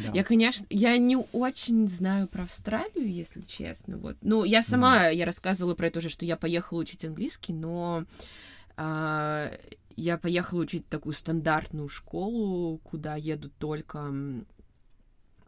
Да. 0.04 0.12
Я, 0.12 0.24
конечно, 0.24 0.66
я 0.70 0.96
не 0.98 1.16
очень 1.32 1.88
знаю 1.88 2.28
про 2.28 2.44
Австралию, 2.44 3.10
если 3.10 3.42
честно. 3.42 3.98
Вот. 3.98 4.16
Ну, 4.22 4.44
я 4.44 4.62
сама, 4.62 5.10
mm. 5.10 5.14
я 5.14 5.26
рассказывала 5.26 5.74
про 5.74 5.88
это 5.88 5.98
уже, 5.98 6.08
что 6.08 6.24
я 6.24 6.36
поехала 6.36 6.80
учить 6.80 7.04
английский, 7.04 7.52
но 7.52 8.04
а, 8.76 9.52
я 9.96 10.18
поехала 10.18 10.60
учить 10.60 10.88
такую 10.88 11.12
стандартную 11.12 11.88
школу, 11.88 12.78
куда 12.78 13.16
едут 13.16 13.52
только 13.58 14.12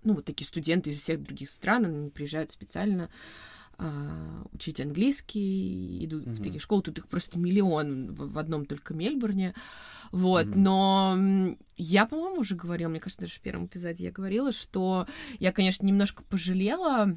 ну, 0.05 0.15
вот 0.15 0.25
такие 0.25 0.47
студенты 0.47 0.91
из 0.91 1.01
всех 1.01 1.23
других 1.23 1.51
стран, 1.51 1.85
они 1.85 2.11
приезжают 2.11 2.51
специально 2.51 3.05
а, 3.05 3.09
учить 4.53 4.81
английский, 4.81 6.05
идут 6.05 6.25
mm-hmm. 6.25 6.33
в 6.33 6.43
такие 6.43 6.61
школы, 6.61 6.83
тут 6.83 6.99
их 6.99 7.09
просто 7.09 7.39
миллион 7.39 8.15
в, 8.15 8.33
в 8.33 8.39
одном 8.39 8.67
только 8.67 8.95
Мельбурне, 8.95 9.55
вот, 10.11 10.47
mm-hmm. 10.47 10.59
но 10.59 11.57
я, 11.77 12.07
по-моему, 12.07 12.41
уже 12.41 12.55
говорила, 12.55 12.89
мне 12.89 13.01
кажется, 13.01 13.23
даже 13.23 13.35
в 13.35 13.41
первом 13.41 13.67
эпизоде 13.67 14.05
я 14.05 14.13
говорила, 14.13 14.53
что 14.53 15.07
я, 15.39 15.53
конечно, 15.53 15.87
немножко 15.87 16.23
пожалела, 16.25 17.17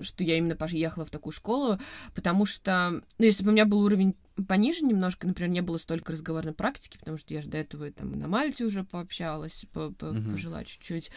что 0.00 0.24
я 0.24 0.38
именно 0.38 0.56
поехала 0.56 1.04
в 1.04 1.10
такую 1.10 1.32
школу, 1.32 1.78
потому 2.14 2.46
что, 2.46 3.02
ну, 3.18 3.24
если 3.24 3.44
бы 3.44 3.50
у 3.50 3.52
меня 3.52 3.66
был 3.66 3.80
уровень 3.80 4.14
пониже 4.48 4.84
немножко, 4.84 5.26
например, 5.26 5.50
не 5.50 5.62
было 5.62 5.76
столько 5.76 6.12
разговорной 6.12 6.52
практики, 6.52 6.98
потому 6.98 7.16
что 7.16 7.34
я 7.34 7.40
же 7.40 7.48
до 7.48 7.58
этого 7.58 7.90
там 7.90 8.12
на 8.18 8.28
Мальте 8.28 8.64
уже 8.64 8.84
пообщалась, 8.84 9.66
по 9.72 9.88
-по 9.88 10.12
mm-hmm. 10.12 10.32
пожила 10.32 10.64
чуть-чуть, 10.64 11.10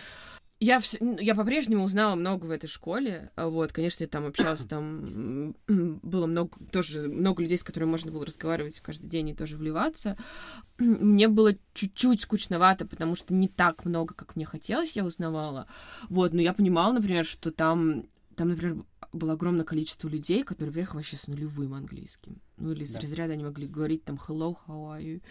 я, 0.59 0.79
вс... 0.79 0.97
я 0.99 1.35
по-прежнему 1.35 1.83
узнала 1.83 2.15
много 2.15 2.45
в 2.45 2.51
этой 2.51 2.67
школе. 2.67 3.31
А 3.35 3.47
вот, 3.47 3.71
конечно, 3.71 4.03
я 4.03 4.09
там 4.09 4.25
общалась, 4.25 4.63
там 4.65 5.55
было 5.67 6.25
много, 6.25 6.57
тоже 6.71 7.07
много 7.07 7.41
людей, 7.41 7.57
с 7.57 7.63
которыми 7.63 7.91
можно 7.91 8.11
было 8.11 8.25
разговаривать 8.25 8.79
каждый 8.81 9.07
день 9.07 9.29
и 9.29 9.35
тоже 9.35 9.57
вливаться. 9.57 10.17
Мне 10.77 11.27
было 11.27 11.53
чуть-чуть 11.73 12.21
скучновато, 12.21 12.85
потому 12.85 13.15
что 13.15 13.33
не 13.33 13.47
так 13.47 13.85
много, 13.85 14.13
как 14.13 14.35
мне 14.35 14.45
хотелось, 14.45 14.95
я 14.95 15.05
узнавала. 15.05 15.67
Вот, 16.09 16.33
но 16.33 16.41
я 16.41 16.53
понимала, 16.53 16.93
например, 16.93 17.25
что 17.25 17.51
там, 17.51 18.05
там, 18.35 18.49
например, 18.49 18.83
было 19.13 19.33
огромное 19.33 19.65
количество 19.65 20.07
людей, 20.07 20.43
которые 20.43 20.73
приехали 20.73 20.97
вообще 20.97 21.17
с 21.17 21.27
нулевым 21.27 21.73
английским. 21.73 22.41
Ну, 22.57 22.73
или 22.73 22.83
из 22.83 22.91
да. 22.91 22.99
разряда 22.99 23.33
они 23.33 23.43
могли 23.43 23.67
говорить 23.67 24.03
там 24.03 24.19
hello, 24.27 24.57
how 24.67 24.97
are 24.97 25.01
you, 25.01 25.21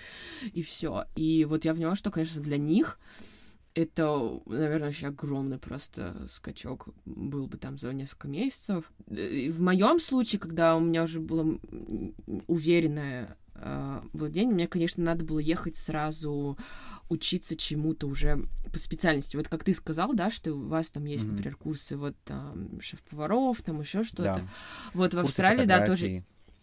и 0.53 0.63
все. 0.63 1.05
И 1.17 1.45
вот 1.45 1.65
я 1.65 1.75
поняла, 1.75 1.97
что, 1.97 2.11
конечно, 2.11 2.41
для 2.41 2.57
них 2.57 2.99
это, 3.75 4.41
наверное, 4.47 4.89
вообще 4.89 5.09
огромный 5.09 5.59
просто 5.59 6.27
скачок 6.31 6.89
был 7.05 7.47
бы 7.47 7.59
там 7.59 7.79
за 7.79 7.93
несколько 7.93 8.29
месяцев. 8.29 8.91
И 9.09 9.51
в 9.51 9.61
моем 9.61 10.01
случае, 10.01 10.41
когда 10.41 10.77
у 10.77 10.81
меня 10.81 11.05
уже 11.05 11.21
было 11.21 11.59
уверенное 12.47 13.37
э, 13.55 14.01
владение, 14.13 14.55
мне, 14.55 14.67
конечно, 14.67 15.05
надо 15.05 15.25
было 15.25 15.39
ехать 15.39 15.77
сразу 15.77 16.59
учиться 17.09 17.57
чему-то 17.57 18.07
уже 18.07 18.45
по 18.73 18.79
специальности. 18.79 19.37
Вот 19.37 19.49
как 19.49 19.65
ты 19.65 19.73
сказал, 19.73 20.13
да, 20.13 20.31
что 20.31 20.53
у 20.55 20.67
вас 20.67 20.91
там 20.91 21.05
есть, 21.05 21.27
mm-hmm. 21.27 21.31
например, 21.31 21.57
курсы 21.57 21.97
вот 21.97 22.17
там 22.25 22.81
шеф-поваров, 22.81 23.63
там 23.63 23.81
еще 23.81 24.03
что-то. 24.03 24.23
Да. 24.23 24.49
Вот 24.95 25.15
в 25.15 25.19
Австралии, 25.19 25.67
да, 25.67 25.85
тоже 25.85 26.23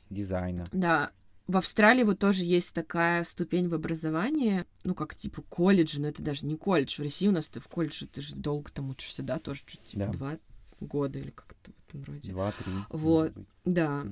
дизайна. 0.10 0.66
Да, 0.72 1.12
в 1.48 1.58
Австралии 1.58 2.04
вот 2.04 2.20
тоже 2.20 2.44
есть 2.44 2.74
такая 2.74 3.24
ступень 3.24 3.68
в 3.68 3.74
образовании, 3.76 4.66
ну, 4.84 4.96
как 4.96 5.16
типа 5.16 5.44
колледж, 5.44 6.00
но 6.00 6.08
это 6.08 6.24
даже 6.24 6.46
не 6.46 6.56
колледж. 6.56 6.96
В 6.96 7.04
России 7.04 7.28
у 7.28 7.32
нас 7.32 7.48
ты 7.48 7.60
в 7.60 7.68
колледже, 7.68 8.08
ты 8.08 8.22
же 8.22 8.36
долго 8.36 8.72
там 8.72 8.90
учишься, 8.90 9.22
да, 9.22 9.38
тоже 9.38 9.62
чуть 9.66 9.84
типа 9.84 10.06
да. 10.06 10.12
два 10.12 10.38
года 10.80 11.20
или 11.20 11.30
как-то 11.30 11.72
в 11.72 11.90
этом 11.90 12.04
роде. 12.04 12.32
Два-три. 12.32 12.74
Вот, 12.90 13.34
да. 13.64 14.04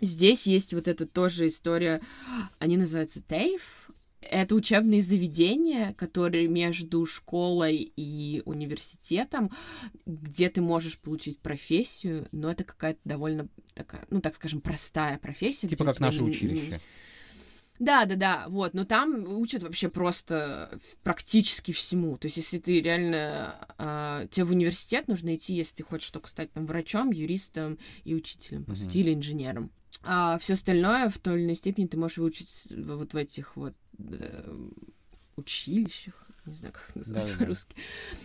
Здесь 0.00 0.46
есть 0.46 0.74
вот 0.74 0.86
эта 0.88 1.06
тоже 1.06 1.48
история, 1.48 2.00
они 2.58 2.76
называются 2.76 3.20
TAFE, 3.20 3.60
это 4.30 4.54
учебные 4.54 5.02
заведения, 5.02 5.94
которые 5.94 6.48
между 6.48 7.04
школой 7.06 7.92
и 7.96 8.42
университетом, 8.44 9.50
где 10.06 10.48
ты 10.48 10.60
можешь 10.60 10.98
получить 10.98 11.38
профессию, 11.40 12.28
но 12.32 12.50
это 12.50 12.64
какая-то 12.64 13.00
довольно 13.04 13.48
такая, 13.74 14.06
ну, 14.10 14.20
так 14.20 14.36
скажем, 14.36 14.60
простая 14.60 15.18
профессия. 15.18 15.68
Типа 15.68 15.84
как 15.84 16.00
наше 16.00 16.22
училище. 16.22 16.80
Да, 17.80 18.04
да, 18.04 18.14
да, 18.14 18.44
вот, 18.48 18.72
но 18.72 18.84
там 18.84 19.24
учат 19.26 19.64
вообще 19.64 19.88
просто 19.88 20.78
практически 21.02 21.72
всему. 21.72 22.16
То 22.18 22.26
есть, 22.26 22.36
если 22.36 22.58
ты 22.58 22.80
реально... 22.80 23.56
Э, 23.78 24.28
тебе 24.30 24.44
в 24.44 24.50
университет 24.52 25.08
нужно 25.08 25.34
идти, 25.34 25.54
если 25.54 25.76
ты 25.76 25.82
хочешь 25.82 26.10
только 26.10 26.28
стать 26.28 26.52
там 26.52 26.66
врачом, 26.66 27.10
юристом 27.10 27.78
и 28.04 28.14
учителем, 28.14 28.64
по 28.64 28.70
mm-hmm. 28.72 28.76
сути, 28.76 28.98
или 28.98 29.12
инженером. 29.12 29.72
А 30.02 30.38
все 30.38 30.52
остальное 30.52 31.08
в 31.08 31.18
той 31.18 31.36
или 31.36 31.44
иной 31.44 31.54
степени 31.56 31.86
ты 31.86 31.96
можешь 31.96 32.18
выучить 32.18 32.48
вот 32.70 33.12
в 33.12 33.16
этих 33.16 33.56
вот 33.56 33.74
училищах, 35.36 36.26
не 36.46 36.54
знаю, 36.54 36.74
как 36.74 36.94
называть 36.94 37.32
да, 37.32 37.38
по-русски. 37.38 37.74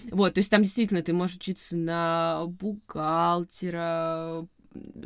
Да. 0.05 0.15
Вот, 0.15 0.34
то 0.34 0.39
есть 0.39 0.51
там 0.51 0.63
действительно 0.63 1.01
ты 1.01 1.13
можешь 1.13 1.38
учиться 1.38 1.78
на 1.78 2.45
бухгалтера, 2.47 4.45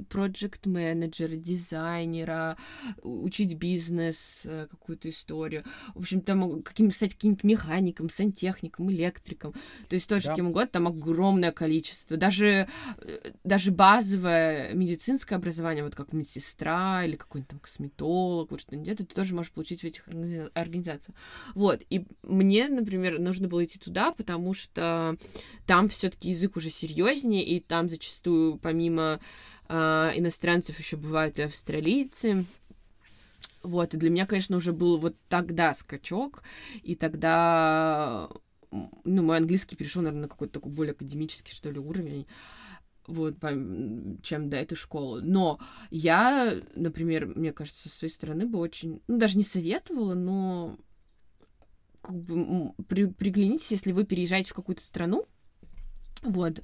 проект 0.10 0.66
менеджера, 0.66 1.36
дизайнера, 1.36 2.58
учить 3.02 3.56
бизнес, 3.56 4.44
э, 4.46 4.68
какую-то 4.70 5.10
историю. 5.10 5.64
В 5.94 6.00
общем, 6.00 6.22
там 6.22 6.62
каким 6.64 6.92
стать 6.92 7.14
каким-то 7.14 7.46
механиком, 7.46 8.10
сантехником, 8.10 8.92
электриком. 8.92 9.54
То 9.90 9.96
есть 9.96 10.10
тоже 10.10 10.28
да. 10.28 10.36
кем 10.36 10.48
угодно, 10.48 10.68
там 10.68 10.88
огромное 10.88 11.52
количество. 11.52 12.18
Даже, 12.18 12.68
э, 13.00 13.32
даже 13.44 13.72
базовое 13.72 14.74
медицинское 14.74 15.36
образование, 15.36 15.84
вот 15.84 15.96
как 15.96 16.14
медсестра 16.14 17.04
или 17.06 17.16
какой-нибудь 17.16 17.50
там 17.50 17.60
косметолог, 17.60 18.52
вот 18.52 18.62
что-нибудь, 18.62 18.88
это 18.88 19.06
ты 19.06 19.16
тоже 19.16 19.34
можешь 19.34 19.52
получить 19.52 19.82
в 19.82 19.86
этих 19.86 20.08
организациях. 20.54 21.18
Вот. 21.56 21.82
И 21.90 22.06
мне, 22.24 22.68
например, 22.68 23.20
нужно 23.20 23.48
было 23.48 23.64
идти 23.64 23.80
туда, 23.80 24.12
потому 24.12 24.54
что 24.54 25.18
там 25.66 25.90
все-таки 25.90 26.30
язык 26.30 26.58
уже 26.58 26.70
серьезнее, 26.70 27.44
и 27.44 27.60
там 27.60 27.90
зачастую 27.90 28.58
помимо 28.58 29.20
а, 29.68 30.12
иностранцев 30.16 30.80
еще 30.80 30.98
бывают 30.98 31.40
и 31.40 31.44
австралийцы. 31.44 32.46
Вот, 33.62 33.94
и 33.94 33.98
для 33.98 34.10
меня, 34.10 34.26
конечно, 34.26 34.58
уже 34.58 34.74
был 34.74 34.98
вот 34.98 35.16
тогда 35.30 35.74
скачок, 35.74 36.44
и 36.82 36.96
тогда, 36.96 38.30
ну, 38.72 39.24
мой 39.24 39.38
английский 39.38 39.78
перешел, 39.78 40.02
наверное, 40.02 40.24
на 40.24 40.28
какой-то 40.28 40.56
такой 40.56 40.72
более 40.72 40.92
академический, 40.92 41.54
что 41.54 41.72
ли, 41.72 41.80
уровень 41.80 42.28
вот, 43.08 43.36
чем 44.22 44.50
до 44.50 44.58
этой 44.58 44.76
школы. 44.76 45.22
Но 45.22 45.60
я, 45.90 46.54
например, 46.76 47.28
мне 47.28 47.52
кажется, 47.52 47.90
со 47.90 47.96
своей 47.96 48.14
стороны 48.14 48.46
бы 48.46 48.60
очень, 48.60 49.02
ну, 49.08 49.18
даже 49.18 49.38
не 49.38 49.44
советовала, 49.44 50.14
но 50.14 50.78
как 52.02 52.16
бы 52.22 52.74
при, 52.88 53.06
приглянитесь, 53.06 53.72
если 53.72 53.92
вы 53.92 54.06
переезжаете 54.06 54.52
в 54.52 54.56
какую-то 54.56 54.84
страну, 54.84 55.26
Вот. 56.24 56.62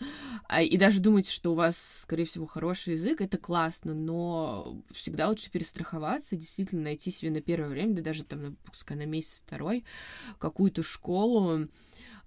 А, 0.47 0.62
И 0.62 0.78
даже 0.78 1.01
думать, 1.01 1.30
что 1.30 1.51
у 1.51 1.55
вас, 1.55 1.78
скорее 2.01 2.26
всего, 2.26 2.45
хороший 2.45 2.93
язык, 2.93 3.22
это 3.22 3.38
классно, 3.38 3.93
но 3.93 4.82
всегда 4.91 5.28
лучше 5.28 5.51
перестраховаться, 5.51 6.36
действительно 6.36 6.84
найти 6.84 7.12
себе 7.12 7.30
на 7.30 7.41
первое 7.41 7.70
время, 7.70 7.95
да 7.95 8.01
даже 8.01 8.24
там, 8.24 8.41
на, 8.41 8.51
пускай 8.66 8.95
на 8.95 9.05
месяц-второй, 9.05 9.84
какую-то 10.39 10.82
школу. 10.82 11.68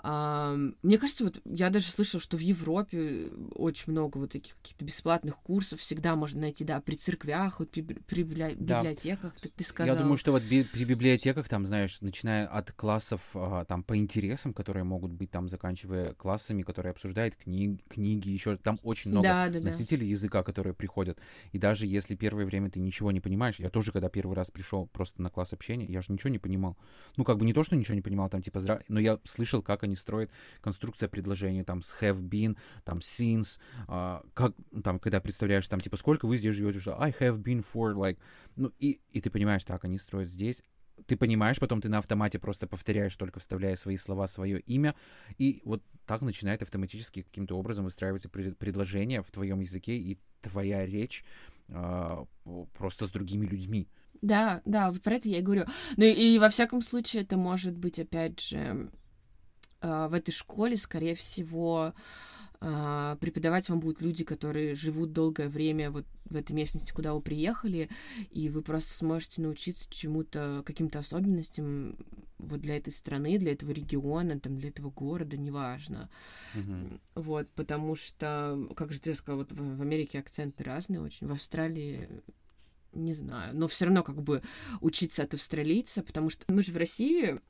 Мне 0.02 0.98
кажется, 0.98 1.24
вот 1.24 1.40
я 1.44 1.70
даже 1.70 1.86
слышала, 1.86 2.20
что 2.20 2.36
в 2.36 2.40
Европе 2.40 3.30
очень 3.54 3.92
много 3.92 4.18
вот 4.18 4.32
таких 4.32 4.56
каких-то 4.56 4.84
бесплатных 4.84 5.36
курсов 5.38 5.80
всегда 5.80 6.16
можно 6.16 6.40
найти, 6.40 6.64
да, 6.64 6.80
при 6.80 6.96
церквях, 6.96 7.60
вот 7.60 7.70
при, 7.70 7.82
при 7.82 8.22
библи- 8.24 8.56
Да. 8.58 8.80
библиотеках, 8.82 9.34
так 9.40 9.52
ты 9.52 9.64
сказал. 9.64 9.94
Я 9.94 10.00
думаю, 10.02 10.16
что 10.16 10.32
вот 10.32 10.42
би- 10.42 10.64
при 10.64 10.84
библиотеках, 10.84 11.48
там, 11.48 11.66
знаешь, 11.66 12.00
начиная 12.00 12.46
от 12.46 12.72
классов 12.72 13.30
а, 13.34 13.64
там 13.64 13.84
по 13.84 13.96
интересам, 13.96 14.52
которые 14.52 14.84
могут 14.84 15.12
быть 15.12 15.30
там, 15.30 15.48
заканчивая 15.48 16.14
классами, 16.14 16.62
которые 16.62 16.90
обсуждают 16.90 17.34
кни- 17.44 17.78
книги, 17.88 18.30
еще 18.30 18.56
там 18.56 18.80
очень 18.82 19.10
много 19.12 19.28
Да, 19.28 19.48
да, 19.48 19.60
да. 19.60 19.70
носителей 19.70 20.08
языка, 20.08 20.42
которые 20.42 20.74
приходят. 20.74 21.18
И 21.52 21.58
даже 21.58 21.86
если 21.86 22.16
первое 22.16 22.44
время 22.44 22.70
ты 22.70 22.80
ничего 22.80 23.12
не 23.12 23.20
понимаешь, 23.20 23.56
я 23.60 23.70
тоже, 23.70 23.92
когда 23.92 24.08
первый 24.08 24.34
раз 24.34 24.50
пришел 24.50 24.86
просто 24.86 25.22
на 25.22 25.30
класс 25.30 25.52
общения, 25.52 25.86
я 25.86 26.02
же 26.02 26.12
ничего 26.12 26.30
не 26.30 26.38
понимал. 26.38 26.76
Ну, 27.16 27.24
как 27.24 27.38
бы 27.38 27.44
не 27.44 27.52
то, 27.52 27.62
что 27.62 27.76
ничего 27.76 27.94
не 27.94 28.02
понимал, 28.02 28.28
там, 28.28 28.42
типа, 28.42 28.58
здра... 28.60 28.80
но 28.88 28.98
я 28.98 29.18
слышал, 29.24 29.62
как 29.62 29.84
они 29.84 29.91
строят 29.96 30.30
конструкция 30.60 31.08
предложения, 31.08 31.64
там, 31.64 31.82
с 31.82 31.96
have 32.00 32.20
been, 32.20 32.56
там, 32.84 32.98
since, 32.98 33.58
а, 33.88 34.22
как, 34.34 34.54
там, 34.82 34.98
когда 34.98 35.20
представляешь, 35.20 35.68
там, 35.68 35.80
типа, 35.80 35.96
сколько 35.96 36.26
вы 36.26 36.36
здесь 36.36 36.54
живете, 36.54 36.80
что 36.80 37.00
I 37.00 37.12
have 37.20 37.42
been 37.42 37.64
for, 37.64 37.94
like, 37.94 38.18
ну, 38.56 38.72
и, 38.78 39.00
и 39.10 39.20
ты 39.20 39.30
понимаешь, 39.30 39.64
так, 39.64 39.84
они 39.84 39.98
строят 39.98 40.28
здесь, 40.28 40.62
ты 41.06 41.16
понимаешь, 41.16 41.58
потом 41.58 41.80
ты 41.80 41.88
на 41.88 41.98
автомате 41.98 42.38
просто 42.38 42.66
повторяешь, 42.66 43.16
только 43.16 43.40
вставляя 43.40 43.76
свои 43.76 43.96
слова, 43.96 44.26
свое 44.26 44.60
имя, 44.60 44.94
и 45.38 45.60
вот 45.64 45.82
так 46.06 46.22
начинает 46.22 46.62
автоматически 46.62 47.22
каким-то 47.22 47.58
образом 47.58 47.84
выстраиваться 47.84 48.28
пред- 48.28 48.58
предложение 48.58 49.22
в 49.22 49.30
твоем 49.30 49.60
языке, 49.60 49.96
и 49.96 50.18
твоя 50.40 50.84
речь 50.84 51.24
а, 51.68 52.26
просто 52.74 53.06
с 53.06 53.10
другими 53.10 53.46
людьми. 53.46 53.88
Да, 54.20 54.62
да, 54.64 54.90
вот 54.90 55.02
про 55.02 55.16
это 55.16 55.28
я 55.28 55.38
и 55.38 55.42
говорю. 55.42 55.64
Ну 55.96 56.04
и, 56.04 56.34
и 56.34 56.38
во 56.38 56.48
всяком 56.48 56.80
случае 56.80 57.22
это 57.22 57.36
может 57.36 57.76
быть, 57.76 57.98
опять 57.98 58.40
же, 58.40 58.90
в 59.82 60.14
этой 60.14 60.32
школе, 60.32 60.76
скорее 60.76 61.14
всего, 61.14 61.94
а, 62.64 63.16
преподавать 63.16 63.68
вам 63.68 63.80
будут 63.80 64.02
люди, 64.02 64.22
которые 64.22 64.76
живут 64.76 65.12
долгое 65.12 65.48
время 65.48 65.90
вот 65.90 66.06
в 66.26 66.36
этой 66.36 66.52
местности, 66.52 66.92
куда 66.92 67.12
вы 67.12 67.20
приехали, 67.20 67.90
и 68.30 68.48
вы 68.48 68.62
просто 68.62 68.94
сможете 68.94 69.42
научиться 69.42 69.90
чему-то, 69.90 70.62
каким-то 70.64 71.00
особенностям 71.00 71.96
вот 72.38 72.60
для 72.60 72.76
этой 72.76 72.92
страны, 72.92 73.38
для 73.38 73.52
этого 73.52 73.72
региона, 73.72 74.38
там, 74.38 74.56
для 74.56 74.68
этого 74.68 74.90
города, 74.90 75.36
неважно. 75.36 76.08
Мгм. 76.54 77.00
Вот, 77.16 77.48
потому 77.50 77.96
что, 77.96 78.68
как 78.76 78.92
же 78.92 79.00
ты 79.00 79.14
сказал, 79.14 79.40
вот 79.40 79.50
в, 79.50 79.78
в 79.78 79.82
Америке 79.82 80.20
акценты 80.20 80.62
разные 80.62 81.00
очень, 81.00 81.26
в 81.26 81.32
Австралии 81.32 82.08
не 82.92 83.14
знаю, 83.14 83.56
но 83.56 83.68
все 83.68 83.86
равно 83.86 84.02
как 84.02 84.22
бы 84.22 84.42
учиться 84.80 85.22
от 85.22 85.34
австралийца, 85.34 86.02
потому 86.02 86.30
что 86.30 86.44
мы 86.52 86.62
же 86.62 86.72
в 86.72 86.76
России, 86.76 87.40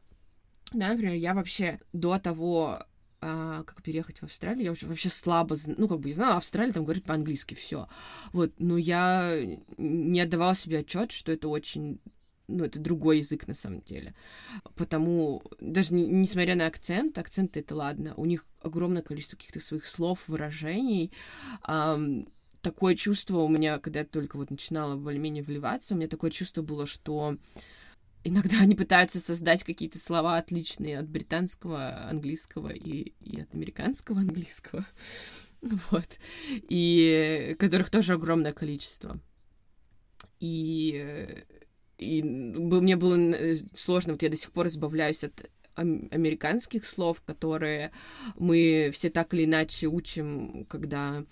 да, 0.73 0.89
например, 0.89 1.15
я 1.15 1.35
вообще 1.35 1.81
до 1.93 2.19
того, 2.19 2.85
а, 3.21 3.63
как 3.65 3.83
переехать 3.83 4.19
в 4.19 4.25
Австралию, 4.25 4.65
я 4.65 4.73
уже 4.73 4.87
вообще 4.87 5.09
слабо, 5.09 5.57
ну, 5.67 5.89
как 5.89 6.01
бы, 6.01 6.09
я 6.09 6.15
знала, 6.15 6.37
Австралия 6.37 6.73
там 6.73 6.85
говорит 6.85 7.05
по-английски, 7.05 7.55
все. 7.55 7.89
Вот, 8.33 8.53
но 8.59 8.77
я 8.77 9.39
не 9.79 10.21
отдавала 10.21 10.55
себе 10.55 10.81
отчет, 10.81 11.13
что 11.13 11.33
это 11.33 11.49
очень 11.49 12.01
ну, 12.49 12.65
это 12.65 12.79
другой 12.81 13.19
язык 13.19 13.47
на 13.47 13.55
самом 13.55 13.81
деле. 13.83 14.15
Потому, 14.75 15.43
даже 15.61 15.95
не- 15.95 16.07
несмотря 16.07 16.55
на 16.55 16.67
акцент, 16.67 17.17
акценты 17.17 17.61
это 17.61 17.75
ладно, 17.75 18.15
у 18.17 18.27
них 18.27 18.45
огромное 18.61 19.01
количество 19.03 19.37
каких-то 19.37 19.61
своих 19.61 19.87
слов, 19.87 20.25
выражений. 20.27 21.13
Ам, 21.63 22.27
такое 22.61 22.95
чувство 22.95 23.39
у 23.39 23.49
меня, 23.49 23.79
когда 23.79 24.01
я 24.01 24.05
только 24.05 24.37
вот 24.37 24.51
начинала 24.51 24.97
более-менее 24.97 25.43
вливаться, 25.43 25.95
у 25.95 25.97
меня 25.97 26.09
такое 26.09 26.31
чувство 26.31 26.63
было, 26.63 26.85
что 26.85 27.37
иногда 28.25 28.61
они 28.61 28.75
пытаются 28.75 29.21
создать 29.21 29.65
какие-то 29.65 29.99
слова 29.99 30.37
отличные 30.37 30.99
от 30.99 31.09
британского 31.09 32.09
английского 32.09 32.69
и, 32.69 33.13
и 33.21 33.41
от 33.41 33.55
американского 33.55 34.21
английского. 34.21 34.87
Вот. 35.93 36.19
И 36.69 37.55
которых 37.59 37.89
тоже 37.89 38.15
огромное 38.15 38.53
количество. 38.53 39.21
И, 40.41 41.27
и 41.99 42.23
мне 42.23 42.97
было 42.97 43.17
э, 43.17 43.57
сложно, 43.75 44.13
вот 44.15 44.23
я 44.23 44.29
до 44.29 44.37
сих 44.37 44.51
пор 44.53 44.67
избавляюсь 44.67 45.23
от 45.25 45.51
ам- 45.77 46.09
американских 46.11 46.85
слов, 46.85 47.23
которые 47.23 47.93
мы 48.39 48.91
все 48.93 49.09
так 49.11 49.35
или 49.35 49.45
иначе 49.45 49.87
учим, 49.87 50.67
когда... 50.69 51.25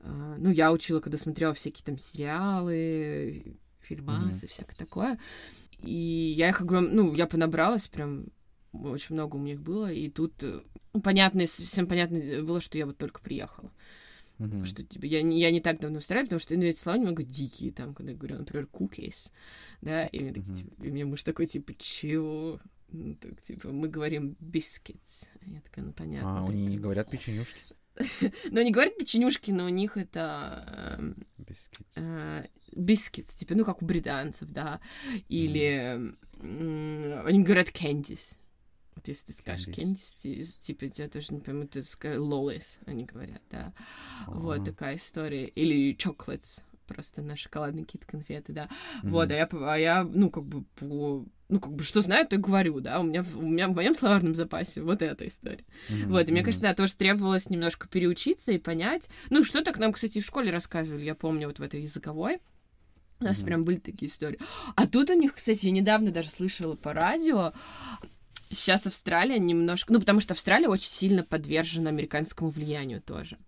а, 0.00 0.36
Ну, 0.38 0.50
я 0.50 0.72
учила, 0.72 1.00
когда 1.00 1.18
смотрела 1.18 1.54
всякие 1.54 1.84
там 1.84 1.98
сериалы, 1.98 3.56
фильмасы, 3.80 4.46
всякое 4.46 4.76
такое. 4.76 5.18
И 5.82 6.34
я 6.36 6.48
их 6.50 6.60
огром... 6.60 6.88
Ну, 6.94 7.14
я 7.14 7.26
понабралась 7.26 7.88
прям 7.88 8.26
очень 8.72 9.14
много 9.14 9.36
у 9.36 9.38
меня 9.38 9.54
их 9.54 9.60
было, 9.60 9.92
и 9.92 10.08
тут 10.08 10.42
э, 10.42 10.60
ну, 10.94 11.00
понятно, 11.00 11.44
всем 11.46 11.86
понятно 11.86 12.18
было, 12.42 12.60
что 12.60 12.78
я 12.78 12.86
вот 12.86 12.96
только 12.98 13.20
приехала. 13.20 13.70
Мгм. 14.38 14.64
Что 14.64 14.82
типа, 14.82 15.04
я, 15.04 15.22
не- 15.22 15.40
я 15.40 15.50
не 15.50 15.60
так 15.60 15.78
давно 15.80 15.96
в 15.96 15.98
Австралии, 15.98 16.24
потому 16.26 16.40
что 16.40 16.56
ну, 16.56 16.62
эти 16.62 16.78
слова 16.78 16.98
немного 16.98 17.22
дикие, 17.22 17.70
там, 17.72 17.94
когда 17.94 18.12
я 18.12 18.18
говорю, 18.18 18.38
например, 18.38 18.68
cookies, 18.72 19.30
да, 19.82 20.06
и, 20.06 20.20
мне 20.20 20.32
такие, 20.32 20.52
Мгм. 20.52 20.54
типа, 20.54 20.82
и 20.84 20.90
мне 20.90 21.04
муж 21.04 21.22
такой, 21.22 21.46
типа, 21.46 21.74
чего? 21.78 22.60
Ну, 22.90 23.14
так, 23.14 23.40
типа, 23.42 23.70
мы 23.72 23.88
говорим 23.88 24.36
biscuits. 24.40 25.28
Я 25.46 25.60
такая, 25.60 25.84
ну, 25.84 25.92
понятно. 25.92 26.40
А, 26.40 26.44
они 26.48 26.66
не 26.66 26.78
британцы». 26.78 26.82
говорят 26.82 27.10
печенюшки? 27.10 27.60
Ну, 28.50 28.60
они 28.60 28.70
говорят 28.70 28.96
печенюшки, 28.96 29.50
но 29.50 29.66
у 29.66 29.68
них 29.68 29.96
это 29.96 30.96
эм, 30.98 31.16
Бисквит. 31.38 31.86
э, 31.96 33.38
типа, 33.38 33.54
ну, 33.54 33.64
как 33.64 33.82
у 33.82 33.84
британцев, 33.84 34.50
да. 34.50 34.80
Или 35.28 36.14
они 36.40 37.42
говорят 37.44 37.68
candies. 37.68 38.36
Вот 38.94 39.08
если 39.08 39.26
ты 39.28 39.32
скажешь 39.32 39.66
ти- 40.16 40.44
типа, 40.44 40.84
я 40.94 41.08
тоже 41.08 41.32
не 41.32 41.40
пойму, 41.40 41.66
ты 41.66 41.82
скажешь 41.82 42.20
lollies, 42.20 42.78
они 42.86 43.04
говорят, 43.04 43.42
да. 43.50 43.72
Вот 44.26 44.56
Ага. 44.60 44.64
такая 44.66 44.96
история. 44.96 45.46
Или 45.46 45.94
chocolates, 45.96 46.62
просто 46.86 47.22
на 47.22 47.36
шоколадные 47.36 47.84
какие-то 47.84 48.06
конфеты, 48.06 48.52
да. 48.52 48.68
Вот, 49.02 49.28
Мгм. 49.28 49.32
а 49.32 49.36
я, 49.36 49.48
а 49.72 49.78
я, 49.78 50.04
ну, 50.04 50.30
как 50.30 50.44
бы 50.44 50.62
по... 50.76 51.24
Ну, 51.48 51.60
как 51.60 51.72
бы, 51.74 51.84
что 51.84 52.00
знаю, 52.00 52.26
то 52.26 52.36
и 52.36 52.38
говорю, 52.38 52.80
да. 52.80 53.00
У 53.00 53.02
меня, 53.02 53.24
у 53.34 53.42
меня 53.42 53.68
в 53.68 53.74
моем 53.74 53.94
словарном 53.94 54.34
запасе 54.34 54.80
вот 54.82 55.02
эта 55.02 55.26
история. 55.26 55.64
Мгм, 55.90 56.08
Вот, 56.12 56.28
и 56.28 56.32
мне 56.32 56.42
кажется, 56.42 56.62
да, 56.62 56.74
тоже 56.74 56.96
требовалось 56.96 57.50
немножко 57.50 57.88
переучиться 57.88 58.52
и 58.52 58.58
понять. 58.58 59.08
Ну, 59.28 59.44
что-то 59.44 59.72
к 59.72 59.78
нам, 59.78 59.92
кстати, 59.92 60.20
в 60.20 60.24
школе 60.26 60.50
рассказывали, 60.50 61.04
я 61.04 61.14
помню, 61.14 61.48
вот 61.48 61.58
в 61.58 61.62
этой 61.62 61.82
языковой. 61.82 62.40
У 63.20 63.24
нас 63.24 63.38
Мгм. 63.38 63.46
прям 63.46 63.64
были 63.64 63.76
такие 63.76 64.10
истории. 64.10 64.38
А 64.76 64.86
тут 64.86 65.10
у 65.10 65.14
них, 65.14 65.34
кстати, 65.34 65.66
я 65.66 65.72
недавно 65.72 66.10
даже 66.10 66.30
слышала 66.30 66.74
по 66.74 66.92
радио, 66.92 67.52
сейчас 68.50 68.86
Австралия 68.86 69.38
немножко... 69.38 69.92
Ну, 69.92 70.00
потому 70.00 70.20
что 70.20 70.34
Австралия 70.34 70.68
очень 70.68 70.90
сильно 70.90 71.22
подвержена 71.22 71.90
американскому 71.90 72.50
влиянию 72.50 73.00
тоже. 73.00 73.38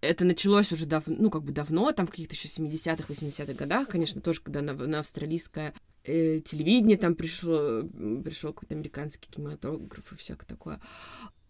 Это 0.00 0.24
началось 0.24 0.72
уже 0.72 0.86
давно, 0.86 1.16
ну, 1.18 1.30
как 1.30 1.42
бы 1.42 1.52
давно, 1.52 1.90
там 1.92 2.06
в 2.06 2.10
каких-то 2.10 2.34
еще 2.34 2.48
70-х, 2.48 3.12
80-х 3.12 3.52
годах, 3.54 3.88
конечно, 3.88 4.20
тоже, 4.20 4.40
когда 4.40 4.62
на, 4.62 4.72
на 4.72 5.00
австралийское 5.00 5.74
э, 6.04 6.40
телевидение 6.40 6.96
там 6.96 7.16
пришло, 7.16 7.82
пришел 7.82 8.52
какой-то 8.52 8.74
американский 8.74 9.28
кинематограф 9.28 10.12
и 10.12 10.16
всякое 10.16 10.46
такое. 10.46 10.80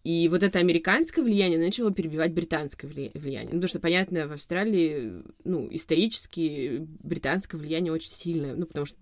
И 0.03 0.27
вот 0.29 0.43
это 0.43 0.59
американское 0.59 1.23
влияние 1.23 1.59
начало 1.59 1.91
перебивать 1.91 2.33
британское 2.33 2.89
вли- 2.89 3.11
влияние. 3.13 3.53
Ну, 3.53 3.59
потому 3.59 3.67
что, 3.67 3.79
понятно, 3.79 4.27
в 4.27 4.31
Австралии, 4.31 5.23
ну, 5.43 5.67
исторически 5.71 6.87
британское 7.03 7.59
влияние 7.59 7.93
очень 7.93 8.11
сильное, 8.11 8.55
ну, 8.55 8.65
потому 8.65 8.85
что, 8.85 8.97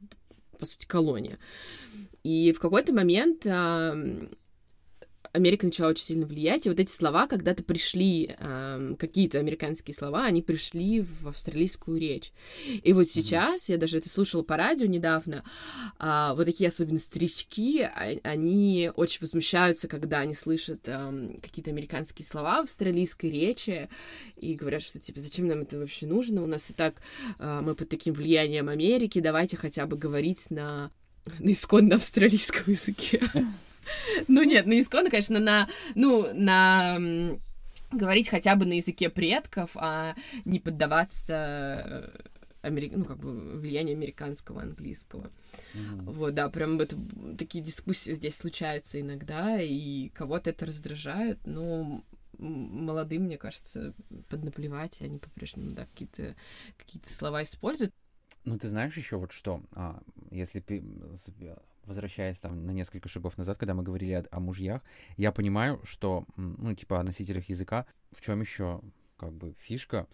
по 0.60 0.66
сути, 0.66 0.86
колония. 0.86 1.38
И 2.24 2.52
в 2.52 2.60
какой-то 2.60 2.94
момент 2.94 3.46
Америка 5.38 5.66
начала 5.66 5.90
очень 5.90 6.04
сильно 6.04 6.26
влиять, 6.26 6.66
и 6.66 6.70
вот 6.70 6.80
эти 6.80 6.92
слова 6.92 7.28
когда-то 7.28 7.64
пришли, 7.64 8.36
ам, 8.40 8.96
какие-то 8.96 9.40
американские 9.40 9.96
слова, 9.96 10.26
они 10.26 10.42
пришли 10.42 11.02
в 11.02 11.28
австралийскую 11.30 12.00
речь. 12.00 12.32
И 12.84 12.92
вот 12.94 13.08
сейчас, 13.08 13.70
я 13.70 13.78
даже 13.78 14.00
это 14.00 14.10
слушала 14.10 14.44
по 14.44 14.58
радио 14.58 14.88
недавно, 14.88 15.44
а, 16.00 16.34
вот 16.34 16.46
такие 16.46 16.68
особенно 16.70 16.98
старички, 16.98 17.82
а- 17.82 18.20
они 18.24 18.92
очень 18.96 19.22
возмущаются, 19.22 19.88
когда 19.88 20.20
они 20.20 20.34
слышат 20.34 20.88
ам, 20.88 21.38
какие-то 21.42 21.70
американские 21.72 22.26
слова 22.26 22.62
в 22.62 22.64
австралийской 22.66 23.30
речи, 23.30 23.90
и 24.40 24.56
говорят, 24.56 24.82
что, 24.82 25.00
типа, 25.00 25.20
зачем 25.20 25.48
нам 25.48 25.60
это 25.60 25.78
вообще 25.78 26.08
нужно, 26.08 26.44
у 26.44 26.48
нас 26.48 26.70
и 26.70 26.74
так 26.74 26.96
а, 27.40 27.62
мы 27.62 27.76
под 27.76 27.90
таким 27.90 28.14
влиянием 28.14 28.70
Америки, 28.70 29.20
давайте 29.20 29.56
хотя 29.58 29.86
бы 29.86 29.98
говорить 29.98 30.50
на, 30.50 30.92
на 31.40 31.52
исконно 31.52 31.96
австралийском 31.96 32.64
языке. 32.74 33.22
Ну 34.28 34.44
нет, 34.44 34.66
на 34.66 34.80
исконно, 34.80 35.10
конечно, 35.10 35.40
на, 35.40 35.68
ну, 35.96 36.34
на 36.34 36.98
говорить 37.92 38.30
хотя 38.30 38.56
бы 38.56 38.66
на 38.66 38.74
языке 38.74 39.10
предков, 39.10 39.72
а 39.76 40.16
не 40.46 40.60
поддаваться 40.60 42.14
э, 42.64 42.68
амери- 42.68 42.92
ну, 42.96 43.06
как 43.06 43.18
бы 43.18 43.58
влиянию 43.58 43.96
американского, 43.96 44.62
английского. 44.62 45.32
Мгм. 45.74 46.06
Вот, 46.12 46.34
да, 46.34 46.50
прям 46.50 46.80
это, 46.80 46.98
такие 47.38 47.64
дискуссии 47.64 48.14
здесь 48.14 48.36
случаются 48.36 49.00
иногда, 49.00 49.62
и 49.62 50.10
кого-то 50.10 50.50
это 50.50 50.66
раздражает, 50.66 51.40
но 51.46 52.04
молодым, 52.38 53.24
мне 53.24 53.38
кажется, 53.38 53.94
поднаплевать, 54.30 55.02
они 55.02 55.18
по-прежнему, 55.18 55.74
да, 55.74 55.86
какие-то 55.86 56.36
какие 56.78 57.02
слова 57.06 57.44
используют. 57.44 57.92
Ну, 58.46 58.58
ты 58.58 58.68
знаешь 58.68 58.96
еще 58.96 59.18
вот 59.18 59.32
что, 59.32 59.62
а, 59.72 60.02
если 60.32 60.60
возвращаясь 61.88 62.38
там 62.38 62.66
на 62.66 62.72
несколько 62.72 63.10
шагов 63.10 63.38
назад, 63.38 63.58
когда 63.58 63.74
мы 63.74 63.82
говорили 63.82 64.12
о, 64.12 64.26
о 64.30 64.40
мужьях, 64.40 64.84
я 65.16 65.32
понимаю, 65.32 65.82
что, 65.84 66.26
ну, 66.36 66.76
типа 66.76 67.00
о 67.00 67.04
носителях 67.04 67.50
языка, 67.50 67.86
в 68.12 68.22
чем 68.22 68.42
еще 68.42 68.82
как 69.18 69.34
бы 69.34 69.56
фишка, 69.60 70.08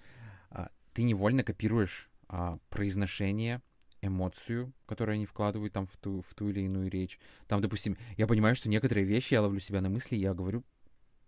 а, 0.49 0.69
ты 0.93 1.03
невольно 1.03 1.43
копируешь 1.43 2.09
а, 2.29 2.59
произношение, 2.69 3.61
эмоцию, 4.01 4.73
которую 4.85 5.15
они 5.15 5.25
вкладывают 5.25 5.73
там 5.73 5.87
в 5.87 5.95
ту, 5.97 6.21
в 6.21 6.33
ту 6.35 6.49
или 6.49 6.61
иную 6.61 6.89
речь. 6.89 7.19
Там, 7.47 7.61
допустим, 7.61 7.97
я 8.17 8.27
понимаю, 8.27 8.55
что 8.55 8.69
некоторые 8.69 9.05
вещи 9.05 9.33
я 9.33 9.41
ловлю 9.41 9.59
себя 9.59 9.81
на 9.81 9.89
мысли, 9.89 10.15
я 10.15 10.33
говорю 10.33 10.63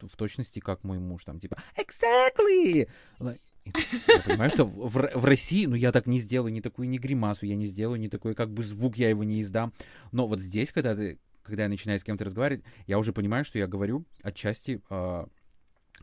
в 0.02 0.16
точности, 0.18 0.60
как 0.60 0.84
мой 0.84 1.00
муж, 1.00 1.24
там, 1.24 1.40
типа, 1.40 1.58
exactly! 1.78 2.90
Like, 3.20 3.40
Я 3.66 4.22
понимаю, 4.26 4.52
что 4.52 4.66
в, 4.66 5.10
в 5.14 5.26
России, 5.26 5.66
ну, 5.66 5.76
я 5.76 5.92
так 5.92 6.08
не 6.08 6.20
сделаю 6.20 6.54
ни 6.54 6.62
такую 6.62 6.88
ни 6.88 6.98
гримасу, 6.98 7.46
я 7.46 7.56
не 7.56 7.66
сделаю 7.66 8.00
ни 8.00 8.08
такой, 8.08 8.36
как 8.36 8.52
бы, 8.52 8.64
звук, 8.64 8.98
я 8.98 9.10
его 9.10 9.24
не 9.24 9.42
издам. 9.42 9.74
Но 10.12 10.28
вот 10.28 10.40
здесь, 10.40 10.72
когда 10.72 10.96
ты, 10.96 11.20
когда 11.44 11.64
я 11.64 11.70
начинаю 11.70 12.00
с 12.00 12.04
кем-то 12.04 12.26
разговаривать, 12.26 12.64
я 12.88 13.00
уже 13.00 13.14
понимаю, 13.14 13.46
что 13.46 13.58
я 13.58 13.68
говорю 13.68 14.06
отчасти 14.22 14.82
а, 14.90 15.28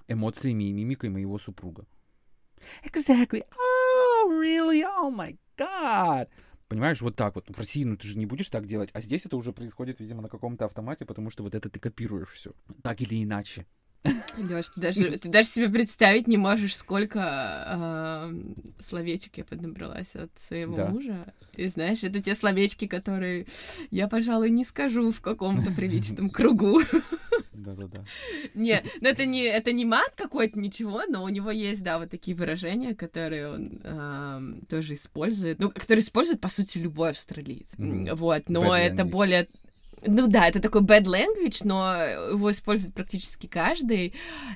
эмоциями 0.08 0.64
и 0.64 0.72
мимикой 0.72 1.10
моего 1.10 1.38
супруга. 1.38 1.86
Exactly. 2.84 3.44
Oh, 3.56 4.30
really? 4.30 4.82
Oh 4.82 5.10
my 5.10 5.36
god. 5.56 6.28
Понимаешь, 6.68 7.02
вот 7.02 7.16
так 7.16 7.34
вот. 7.34 7.48
В 7.48 7.58
России, 7.58 7.84
ну 7.84 7.96
ты 7.96 8.06
же 8.08 8.18
не 8.18 8.26
будешь 8.26 8.48
так 8.48 8.66
делать. 8.66 8.90
А 8.92 9.00
здесь 9.00 9.26
это 9.26 9.36
уже 9.36 9.52
происходит, 9.52 10.00
видимо, 10.00 10.22
на 10.22 10.28
каком-то 10.28 10.64
автомате, 10.64 11.04
потому 11.04 11.28
что 11.30 11.42
вот 11.42 11.54
это 11.54 11.68
ты 11.68 11.78
копируешь 11.78 12.30
все. 12.30 12.52
Так 12.82 13.00
или 13.02 13.22
иначе. 13.22 13.66
Лёш, 14.36 14.68
ты 14.74 14.80
даже, 14.80 15.10
ты 15.18 15.28
даже 15.28 15.48
себе 15.48 15.68
представить 15.68 16.26
не 16.26 16.36
можешь, 16.36 16.74
сколько 16.76 17.20
а, 17.22 18.30
словечек 18.80 19.36
я 19.38 19.44
поднабралась 19.44 20.16
от 20.16 20.30
своего 20.36 20.76
Да. 20.76 20.86
мужа. 20.88 21.32
И 21.56 21.68
знаешь, 21.68 22.02
это 22.02 22.20
те 22.20 22.34
словечки, 22.34 22.86
которые 22.88 23.46
я, 23.90 24.08
пожалуй, 24.08 24.50
не 24.50 24.64
скажу 24.64 25.10
в 25.12 25.20
каком-то 25.20 25.70
приличном 25.72 26.30
кругу. 26.30 26.80
Да-да-да. 27.52 28.04
Не, 28.54 28.82
ну 29.00 29.08
это 29.08 29.24
не, 29.24 29.42
это 29.44 29.72
не 29.72 29.84
мат 29.84 30.12
какой-то, 30.16 30.58
ничего, 30.58 31.02
но 31.08 31.22
у 31.22 31.28
него 31.28 31.50
есть, 31.50 31.82
да, 31.82 31.98
вот 31.98 32.10
такие 32.10 32.36
выражения, 32.36 32.94
которые 32.94 33.50
он 33.50 33.80
ам, 33.84 34.60
тоже 34.68 34.94
использует, 34.94 35.58
ну, 35.60 35.70
которые 35.70 36.02
использует, 36.02 36.40
по 36.40 36.48
сути, 36.48 36.78
любой 36.78 37.10
австралиец. 37.10 37.68
Мгм. 37.78 38.14
Вот, 38.16 38.48
но 38.48 38.64
Bad 38.76 38.78
это 38.80 39.02
language. 39.02 39.10
более... 39.10 39.48
Ну 40.04 40.26
да, 40.26 40.48
это 40.48 40.60
такой 40.60 40.82
bad 40.82 41.04
language, 41.04 41.60
но 41.64 41.94
его 42.30 42.50
использует 42.50 42.92
практически 42.92 43.46
каждый, 43.46 44.14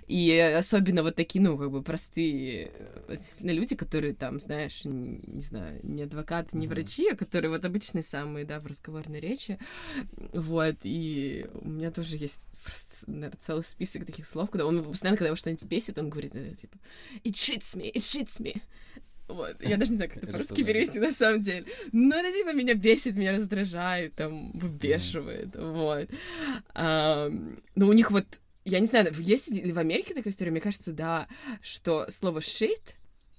и 0.09 0.37
особенно 0.37 1.05
вот 1.05 1.15
такие, 1.15 1.41
ну, 1.41 1.57
как 1.57 1.71
бы 1.71 1.83
простые 1.85 2.73
э, 3.09 3.17
люди, 3.43 3.77
которые 3.77 4.13
там, 4.15 4.41
знаешь, 4.41 4.85
н- 4.85 5.21
не 5.25 5.41
знаю, 5.41 5.79
не 5.85 6.03
адвокаты, 6.03 6.57
не 6.57 6.67
врачи, 6.67 7.11
а 7.11 7.17
которые 7.17 7.51
вот 7.53 7.65
обычные 7.65 8.03
самые, 8.03 8.45
да, 8.45 8.59
в 8.59 8.67
разговорной 8.67 9.21
речи, 9.21 9.59
вот, 10.33 10.77
и 10.83 11.47
у 11.55 11.69
меня 11.69 11.93
тоже 11.93 12.17
есть 12.17 12.41
просто, 12.65 13.09
наверное, 13.09 13.39
целый 13.41 13.63
список 13.63 14.05
таких 14.05 14.27
слов, 14.27 14.51
когда 14.51 14.67
он 14.67 14.83
постоянно, 14.83 15.17
когда 15.17 15.29
его 15.29 15.37
что-нибудь 15.37 15.65
бесит, 15.65 15.97
он 15.99 16.11
говорит, 16.11 16.35
э, 16.35 16.55
типа, 16.61 16.77
it 17.23 17.35
shits 17.35 17.77
me, 17.77 17.93
it 17.93 18.01
shits 18.01 18.41
me. 18.41 18.61
Вот. 19.29 19.57
Я 19.61 19.77
даже 19.77 19.91
не 19.93 19.97
знаю, 19.97 20.11
как 20.11 20.23
это 20.23 20.33
по-русски 20.33 20.63
перевести 20.63 20.99
на 21.01 21.13
самом 21.13 21.41
деле. 21.41 21.67
Но 21.93 22.15
это 22.17 22.33
типа 22.33 22.53
меня 22.55 22.75
бесит, 22.75 23.17
меня 23.17 23.33
раздражает, 23.33 24.15
там, 24.15 24.53
выбешивает. 24.53 25.57
Вот. 25.57 26.09
Но 26.75 27.87
у 27.87 27.93
них 27.93 28.11
вот, 28.11 28.27
я 28.65 28.81
не 28.81 28.87
знаю, 28.87 29.13
есть 29.19 29.51
ли 29.51 29.73
в 29.73 29.79
Америке 29.79 30.15
такая 30.15 30.33
история? 30.33 30.51
Мне 30.51 30.61
кажется, 30.61 30.93
да, 30.93 31.29
что 31.61 32.07
слово 32.09 32.39
shit 32.39 32.95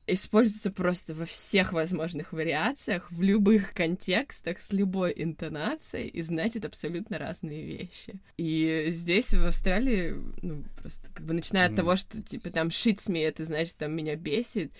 используется 0.09 0.71
просто 0.71 1.13
во 1.13 1.25
всех 1.25 1.73
возможных 1.73 2.31
вариациях, 2.31 3.11
в 3.11 3.21
любых 3.21 3.73
контекстах, 3.73 4.61
с 4.61 4.71
любой 4.71 5.13
интонацией, 5.17 6.07
и 6.07 6.21
значит 6.21 6.63
абсолютно 6.63 7.17
разные 7.17 7.65
вещи. 7.65 8.21
И 8.37 8.85
здесь, 8.87 9.33
в 9.33 9.45
Австралии, 9.45 10.15
ну, 10.41 10.63
просто 10.81 11.09
как 11.13 11.25
бы 11.25 11.33
начиная 11.33 11.65
от 11.65 11.71
Мгм. 11.71 11.77
того, 11.77 11.95
что, 11.97 12.23
типа, 12.23 12.51
там 12.51 12.69
shits 12.69 13.09
me, 13.11 13.21
это 13.27 13.43
значит, 13.43 13.75
там, 13.75 13.91
меня 13.93 14.15
бесит, 14.15 14.71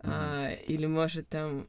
а, 0.00 0.50
или 0.66 0.86
может 0.86 1.28
там 1.28 1.68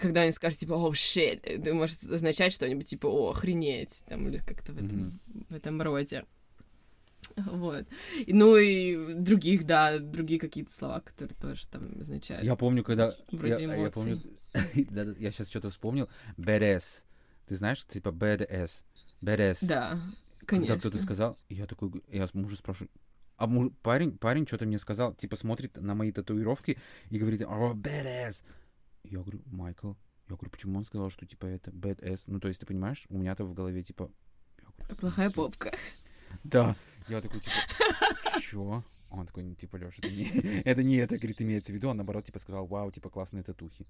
когда 0.00 0.22
они 0.22 0.32
скажут, 0.32 0.58
типа, 0.58 0.72
о, 0.72 0.92
shit, 0.92 1.40
это 1.44 1.72
может 1.72 2.02
означать 2.02 2.52
что-нибудь, 2.52 2.88
типа, 2.88 3.06
о, 3.06 3.30
охренеть, 3.30 4.02
там, 4.08 4.28
или 4.28 4.38
как-то 4.38 4.72
в 4.72 4.78
этом, 4.78 5.20
в 5.48 5.54
этом 5.54 5.80
роде. 5.80 6.24
Вот. 7.36 7.86
И, 8.26 8.32
ну 8.32 8.56
и 8.56 9.14
других, 9.14 9.64
да, 9.64 9.98
другие 9.98 10.40
какие-то 10.40 10.72
слова, 10.72 11.00
которые 11.00 11.36
тоже 11.40 11.68
там 11.68 12.00
означают. 12.00 12.44
Я 12.44 12.56
помню, 12.56 12.82
когда... 12.82 13.14
Вроде 13.30 13.64
я, 13.64 13.74
я 13.74 13.90
помню... 13.90 14.20
Я 15.18 15.30
сейчас 15.30 15.48
что-то 15.48 15.70
вспомнил. 15.70 16.08
BDS. 16.36 17.04
Ты 17.46 17.54
знаешь, 17.54 17.84
типа 17.86 18.08
BDS. 18.08 18.82
BDS. 19.22 19.58
Да, 19.62 20.00
Когда 20.40 20.66
конечно. 20.66 20.78
кто-то 20.78 20.98
сказал, 21.00 21.38
я 21.48 21.66
такой, 21.66 22.02
я 22.10 22.28
мужа 22.32 22.56
спрашиваю, 22.56 22.90
а 23.40 23.46
муж- 23.46 23.72
парень, 23.82 24.18
парень 24.18 24.46
что-то 24.46 24.66
мне 24.66 24.78
сказал, 24.78 25.14
типа 25.14 25.36
смотрит 25.36 25.76
на 25.78 25.94
мои 25.94 26.12
татуировки 26.12 26.78
и 27.08 27.18
говорит, 27.18 27.42
о, 27.42 27.72
badass. 27.72 28.44
Я 29.02 29.20
говорю, 29.20 29.40
Майкл, 29.46 29.94
я 30.28 30.36
говорю, 30.36 30.50
почему 30.50 30.78
он 30.78 30.84
сказал, 30.84 31.08
что 31.08 31.26
типа 31.26 31.46
это 31.46 31.70
badass? 31.70 32.20
Ну, 32.26 32.38
то 32.38 32.48
есть, 32.48 32.60
ты 32.60 32.66
понимаешь, 32.66 33.06
у 33.08 33.16
меня-то 33.18 33.44
в 33.44 33.54
голове 33.54 33.82
типа... 33.82 34.10
Говорю, 34.58 34.94
«В 34.94 34.98
Плохая 34.98 35.30
смысле?» 35.30 35.50
попка. 35.50 35.78
Да. 36.44 36.76
Я 37.08 37.22
такой, 37.22 37.40
типа, 37.40 37.56
чё? 38.40 38.84
Он 39.10 39.26
такой, 39.26 39.54
типа, 39.54 39.76
Лёша, 39.76 40.02
это 40.02 40.10
не 40.10 40.24
это, 40.64 40.82
не 40.82 40.96
это, 40.96 41.16
говорит, 41.16 41.40
имеется 41.40 41.72
в 41.72 41.74
виду. 41.74 41.88
Он, 41.88 41.96
наоборот, 41.96 42.26
типа, 42.26 42.38
сказал, 42.38 42.66
вау, 42.66 42.92
типа, 42.92 43.08
классные 43.08 43.42
татухи. 43.42 43.86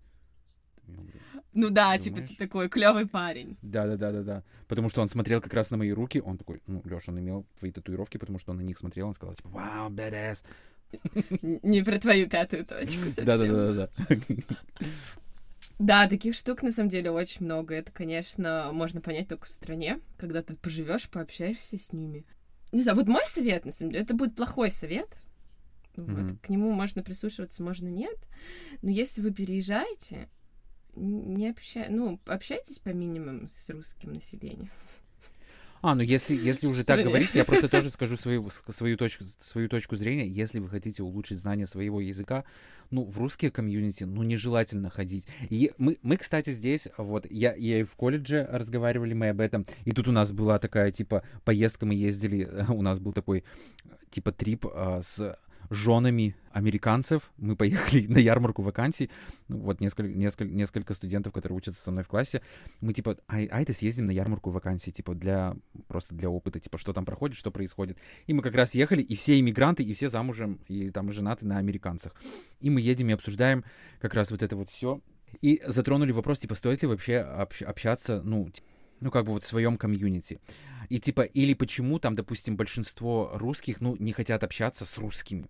Ну 1.53 1.71
да, 1.71 1.99
типа, 1.99 2.17
Думаешь? 2.17 2.31
ты 2.31 2.37
такой 2.37 2.69
клевый 2.69 3.07
парень. 3.07 3.57
Да, 3.61 3.87
да, 3.87 3.97
да, 3.97 4.13
да, 4.13 4.23
да. 4.23 4.45
Потому 4.69 4.89
что 4.89 5.03
он 5.03 5.09
смотрел 5.09 5.41
как 5.41 5.53
раз 5.53 5.71
на 5.71 5.77
мои 5.77 5.91
руки. 5.91 6.21
Он 6.21 6.39
такой, 6.39 6.63
ну, 6.67 6.81
Леша, 6.85 7.11
он 7.11 7.19
имел 7.19 7.47
твои 7.59 7.73
татуировки, 7.73 8.19
потому 8.19 8.39
что 8.39 8.53
он 8.53 8.59
на 8.59 8.63
них 8.63 8.79
смотрел. 8.79 9.09
Он 9.09 9.15
сказал, 9.15 9.35
типа, 9.35 9.49
вау, 9.49 9.91
badass. 9.91 10.45
Не 11.43 11.83
про 11.83 11.99
твою 11.99 12.29
пятую 12.29 12.65
точку 12.65 13.05
совсем. 13.07 13.25
Да, 13.25 13.37
да, 13.37 13.47
да, 13.47 13.73
да, 13.73 13.89
да. 15.79 16.09
Таких 16.09 16.35
штук 16.35 16.63
на 16.63 16.71
самом 16.71 16.89
деле 16.89 17.11
очень 17.11 17.45
много. 17.45 17.75
Это, 17.75 17.91
конечно, 17.91 18.71
можно 18.73 19.01
понять 19.01 19.29
только 19.29 19.47
в 19.47 19.51
стране, 19.51 20.01
когда 20.19 20.43
ты 20.43 20.55
поживешь, 20.55 21.09
пообщаешься 21.09 21.79
с 21.79 21.93
ними. 21.93 22.25
Не 22.73 22.83
знаю, 22.83 22.97
вот 22.97 23.09
мой 23.09 23.25
совет, 23.25 23.65
на 23.65 23.73
самом 23.73 23.93
деле, 23.93 24.05
это 24.05 24.15
будет 24.15 24.37
плохой 24.37 24.71
совет. 24.71 25.19
Вот. 25.97 26.09
Мгм. 26.09 26.39
К 26.39 26.49
нему 26.49 26.73
можно 26.73 27.03
прислушиваться, 27.03 27.63
можно 27.63 27.89
нет. 27.89 28.17
Но 28.83 28.91
если 28.91 29.21
вы 29.21 29.33
переезжаете, 29.33 30.29
не 30.97 31.49
общай... 31.49 31.89
ну, 31.89 32.21
общайтесь 32.27 32.79
по 32.79 32.91
минимуму 32.91 33.49
с 33.49 33.71
русским 33.71 34.13
населением. 34.13 34.71
А, 35.83 35.95
ну 35.95 36.03
если, 36.03 36.35
если 36.35 36.67
уже 36.67 36.85
так 36.85 37.03
говорить, 37.03 37.35
я 37.35 37.45
просто 37.45 37.69
тоже 37.69 37.89
скажу 37.89 38.17
свою, 38.17 38.51
свою, 38.51 38.99
точку, 38.99 39.25
свою 39.39 39.69
точку 39.69 39.97
зрения. 39.97 40.27
Если 40.27 40.59
вы 40.59 40.69
хотите 40.69 41.03
улучшить 41.03 41.39
знание 41.39 41.67
своего 41.67 42.03
языка, 42.03 42.45
ну, 42.91 43.05
в 43.05 43.19
русские 43.19 43.51
комьюнити, 43.51 44.05
ну, 44.05 44.23
нежелательно 44.23 44.91
ходить. 44.91 45.27
И 45.49 45.73
мы, 45.79 45.97
мы, 46.03 46.17
кстати, 46.19 46.51
здесь, 46.51 46.89
вот, 46.99 47.25
я, 47.31 47.55
я 47.55 47.81
и 47.81 47.85
в 47.85 47.95
колледже 47.95 48.47
разговаривали 48.51 49.15
мы 49.15 49.31
об 49.31 49.41
этом, 49.41 49.65
и 49.85 49.93
тут 49.93 50.09
у 50.09 50.13
нас 50.13 50.33
была 50.33 50.59
такая, 50.59 50.91
типа, 50.91 51.23
поездка, 51.45 51.87
мы 51.87 51.95
ездили, 51.95 52.51
у 52.69 52.83
нас 52.83 52.99
был 52.99 53.13
такой, 53.13 53.45
типа, 54.11 54.33
трип 54.33 54.67
а, 54.67 55.01
с 55.03 55.39
женами 55.71 56.35
американцев. 56.53 57.31
Мы 57.39 57.57
поехали 57.57 58.07
на 58.09 58.19
ярмарку 58.19 58.63
вакансий. 58.63 59.11
Ну, 59.49 59.59
вот 59.59 59.81
несколько, 59.81 60.11
несколько, 60.11 60.53
несколько 60.53 60.95
студентов, 60.95 61.33
которые 61.33 61.57
учатся 61.57 61.81
со 61.83 61.93
мной 61.93 62.05
в 62.05 62.09
классе. 62.09 62.43
Мы 62.81 62.93
типа, 62.93 63.17
ай, 63.29 63.49
ай-то 63.51 63.73
съездим 63.73 64.07
на 64.07 64.11
ярмарку 64.11 64.51
вакансий, 64.51 64.91
типа, 64.91 65.15
для, 65.15 65.57
просто 65.89 66.15
для 66.15 66.29
опыта, 66.29 66.61
типа, 66.61 66.77
что 66.77 66.93
там 66.93 67.05
проходит, 67.05 67.37
что 67.37 67.51
происходит. 67.51 67.97
И 68.27 68.35
мы 68.35 68.43
как 68.43 68.55
раз 68.55 68.75
ехали, 68.75 69.01
и 69.01 69.15
все 69.15 69.39
иммигранты, 69.39 69.83
и 69.83 69.95
все 69.95 70.09
замужем, 70.09 70.61
и 70.69 70.91
там 70.91 71.13
женаты 71.13 71.47
на 71.47 71.59
американцах. 71.59 72.15
И 72.61 72.69
мы 72.69 72.81
едем 72.81 73.09
и 73.09 73.13
обсуждаем 73.13 73.65
как 74.01 74.15
раз 74.15 74.31
вот 74.31 74.43
это 74.43 74.57
вот 74.57 74.69
все. 74.69 75.01
И 75.41 75.63
затронули 75.65 76.11
вопрос, 76.11 76.41
типа, 76.41 76.57
стоит 76.57 76.83
ли 76.83 76.89
вообще 76.89 77.19
общ- 77.19 77.63
общаться, 77.63 78.21
ну, 78.25 78.51
ну, 79.01 79.11
как 79.11 79.25
бы 79.25 79.33
вот 79.33 79.45
в 79.45 79.47
своем 79.47 79.77
комьюнити. 79.77 80.41
И 80.89 80.99
типа, 80.99 81.23
или 81.23 81.55
почему 81.55 81.99
там, 81.99 82.15
допустим, 82.15 82.57
большинство 82.57 83.31
русских, 83.35 83.81
ну, 83.81 83.97
не 83.97 84.13
хотят 84.13 84.45
общаться 84.45 84.85
с 84.85 84.99
русскими. 84.99 85.47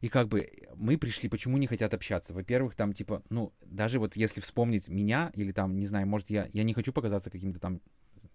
И 0.00 0.08
как 0.08 0.28
бы 0.28 0.50
мы 0.74 0.98
пришли, 0.98 1.28
почему 1.28 1.56
не 1.56 1.66
хотят 1.66 1.94
общаться? 1.94 2.34
Во-первых, 2.34 2.74
там, 2.74 2.92
типа, 2.92 3.22
ну, 3.30 3.52
даже 3.64 3.98
вот 3.98 4.16
если 4.16 4.40
вспомнить 4.42 4.88
меня, 4.88 5.32
или 5.34 5.52
там, 5.52 5.78
не 5.78 5.86
знаю, 5.86 6.06
может, 6.06 6.28
я, 6.28 6.48
я 6.52 6.62
не 6.62 6.74
хочу 6.74 6.92
показаться 6.92 7.30
каким-то 7.30 7.58
там 7.58 7.80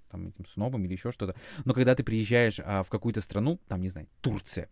там 0.09 0.27
этим 0.27 0.45
снобом 0.47 0.85
или 0.85 0.93
еще 0.93 1.11
что-то. 1.11 1.35
Но 1.65 1.73
когда 1.73 1.95
ты 1.95 2.03
приезжаешь 2.03 2.59
а, 2.63 2.83
в 2.83 2.89
какую-то 2.89 3.21
страну, 3.21 3.59
там, 3.67 3.81
не 3.81 3.89
знаю, 3.89 4.07
Турция, 4.21 4.69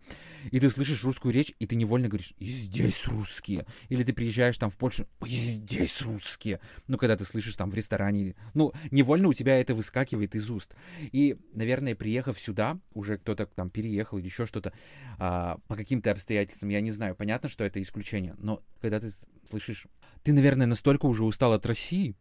и 0.52 0.60
ты 0.60 0.70
слышишь 0.70 1.04
русскую 1.04 1.34
речь, 1.34 1.54
и 1.60 1.68
ты 1.68 1.76
невольно 1.76 2.08
говоришь, 2.08 2.34
и 2.38 2.48
здесь 2.48 3.08
русские. 3.08 3.66
Или 3.90 4.04
ты 4.04 4.14
приезжаешь 4.14 4.58
там 4.58 4.70
в 4.70 4.78
Польшу, 4.78 5.08
и 5.26 5.36
здесь 5.36 6.02
русские. 6.02 6.60
Ну, 6.88 6.98
когда 6.98 7.16
ты 7.16 7.26
слышишь 7.26 7.56
там 7.56 7.70
в 7.72 7.76
ресторане, 7.76 8.36
ну, 8.54 8.74
невольно 8.92 9.28
у 9.30 9.34
тебя 9.34 9.60
это 9.60 9.74
выскакивает 9.74 10.36
из 10.36 10.50
уст. 10.50 10.76
И, 11.12 11.38
наверное, 11.54 11.96
приехав 11.96 12.40
сюда, 12.40 12.80
уже 12.94 13.18
кто-то 13.18 13.46
там 13.46 13.70
переехал 13.70 14.18
или 14.18 14.26
еще 14.26 14.46
что-то, 14.46 14.74
а, 15.18 15.60
по 15.68 15.76
каким-то 15.76 16.12
обстоятельствам, 16.12 16.70
я 16.70 16.82
не 16.82 16.92
знаю, 16.92 17.16
понятно, 17.16 17.50
что 17.50 17.64
это 17.64 17.82
исключение, 17.82 18.36
но 18.38 18.64
когда 18.82 19.00
ты 19.00 19.12
слышишь, 19.50 19.88
ты, 20.24 20.34
наверное, 20.34 20.68
настолько 20.68 21.06
уже 21.06 21.24
устал 21.24 21.54
от 21.54 21.66
России, 21.66 22.16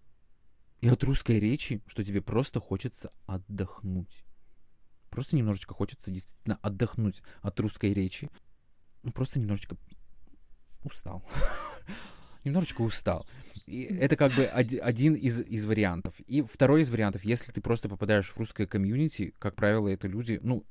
и 0.86 0.88
от 0.88 1.02
русской 1.02 1.40
речи, 1.40 1.82
что 1.88 2.04
тебе 2.04 2.22
просто 2.22 2.60
хочется 2.60 3.10
отдохнуть. 3.26 4.24
Просто 5.10 5.34
немножечко 5.34 5.74
хочется 5.74 6.12
действительно 6.12 6.60
отдохнуть 6.62 7.22
от 7.42 7.58
русской 7.58 7.92
речи. 7.92 8.30
Ну, 9.02 9.10
просто 9.10 9.40
немножечко 9.40 9.76
устал. 10.84 11.28
немножечко 12.44 12.82
устал. 12.82 13.26
И 13.66 13.82
это 13.82 14.14
как 14.14 14.30
бы 14.34 14.44
один 14.44 15.14
из, 15.14 15.40
из 15.40 15.66
вариантов. 15.66 16.20
И 16.20 16.42
второй 16.42 16.82
из 16.82 16.90
вариантов, 16.90 17.24
если 17.24 17.50
ты 17.50 17.60
просто 17.60 17.88
попадаешь 17.88 18.30
в 18.30 18.38
русское 18.38 18.68
комьюнити, 18.68 19.34
как 19.40 19.56
правило, 19.56 19.88
это 19.88 20.06
люди, 20.06 20.38
ну, 20.40 20.64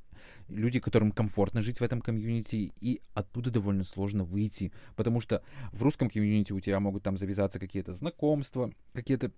люди, 0.47 0.79
которым 0.79 1.11
комфортно 1.11 1.61
жить 1.61 1.81
в 1.81 1.83
этом 1.83 1.99
комьюнити, 1.99 2.71
и 2.79 3.01
оттуда 3.13 3.51
довольно 3.51 3.83
сложно 3.83 4.23
выйти, 4.23 4.71
потому 4.95 5.19
что 5.19 5.43
в 5.73 5.83
русском 5.83 6.09
комьюнити 6.09 6.53
у 6.53 6.61
тебя 6.61 6.79
могут 6.79 7.03
там 7.03 7.17
завязаться 7.17 7.59
какие-то 7.59 7.93
знакомства, 7.93 8.71
какие-то 8.93 9.33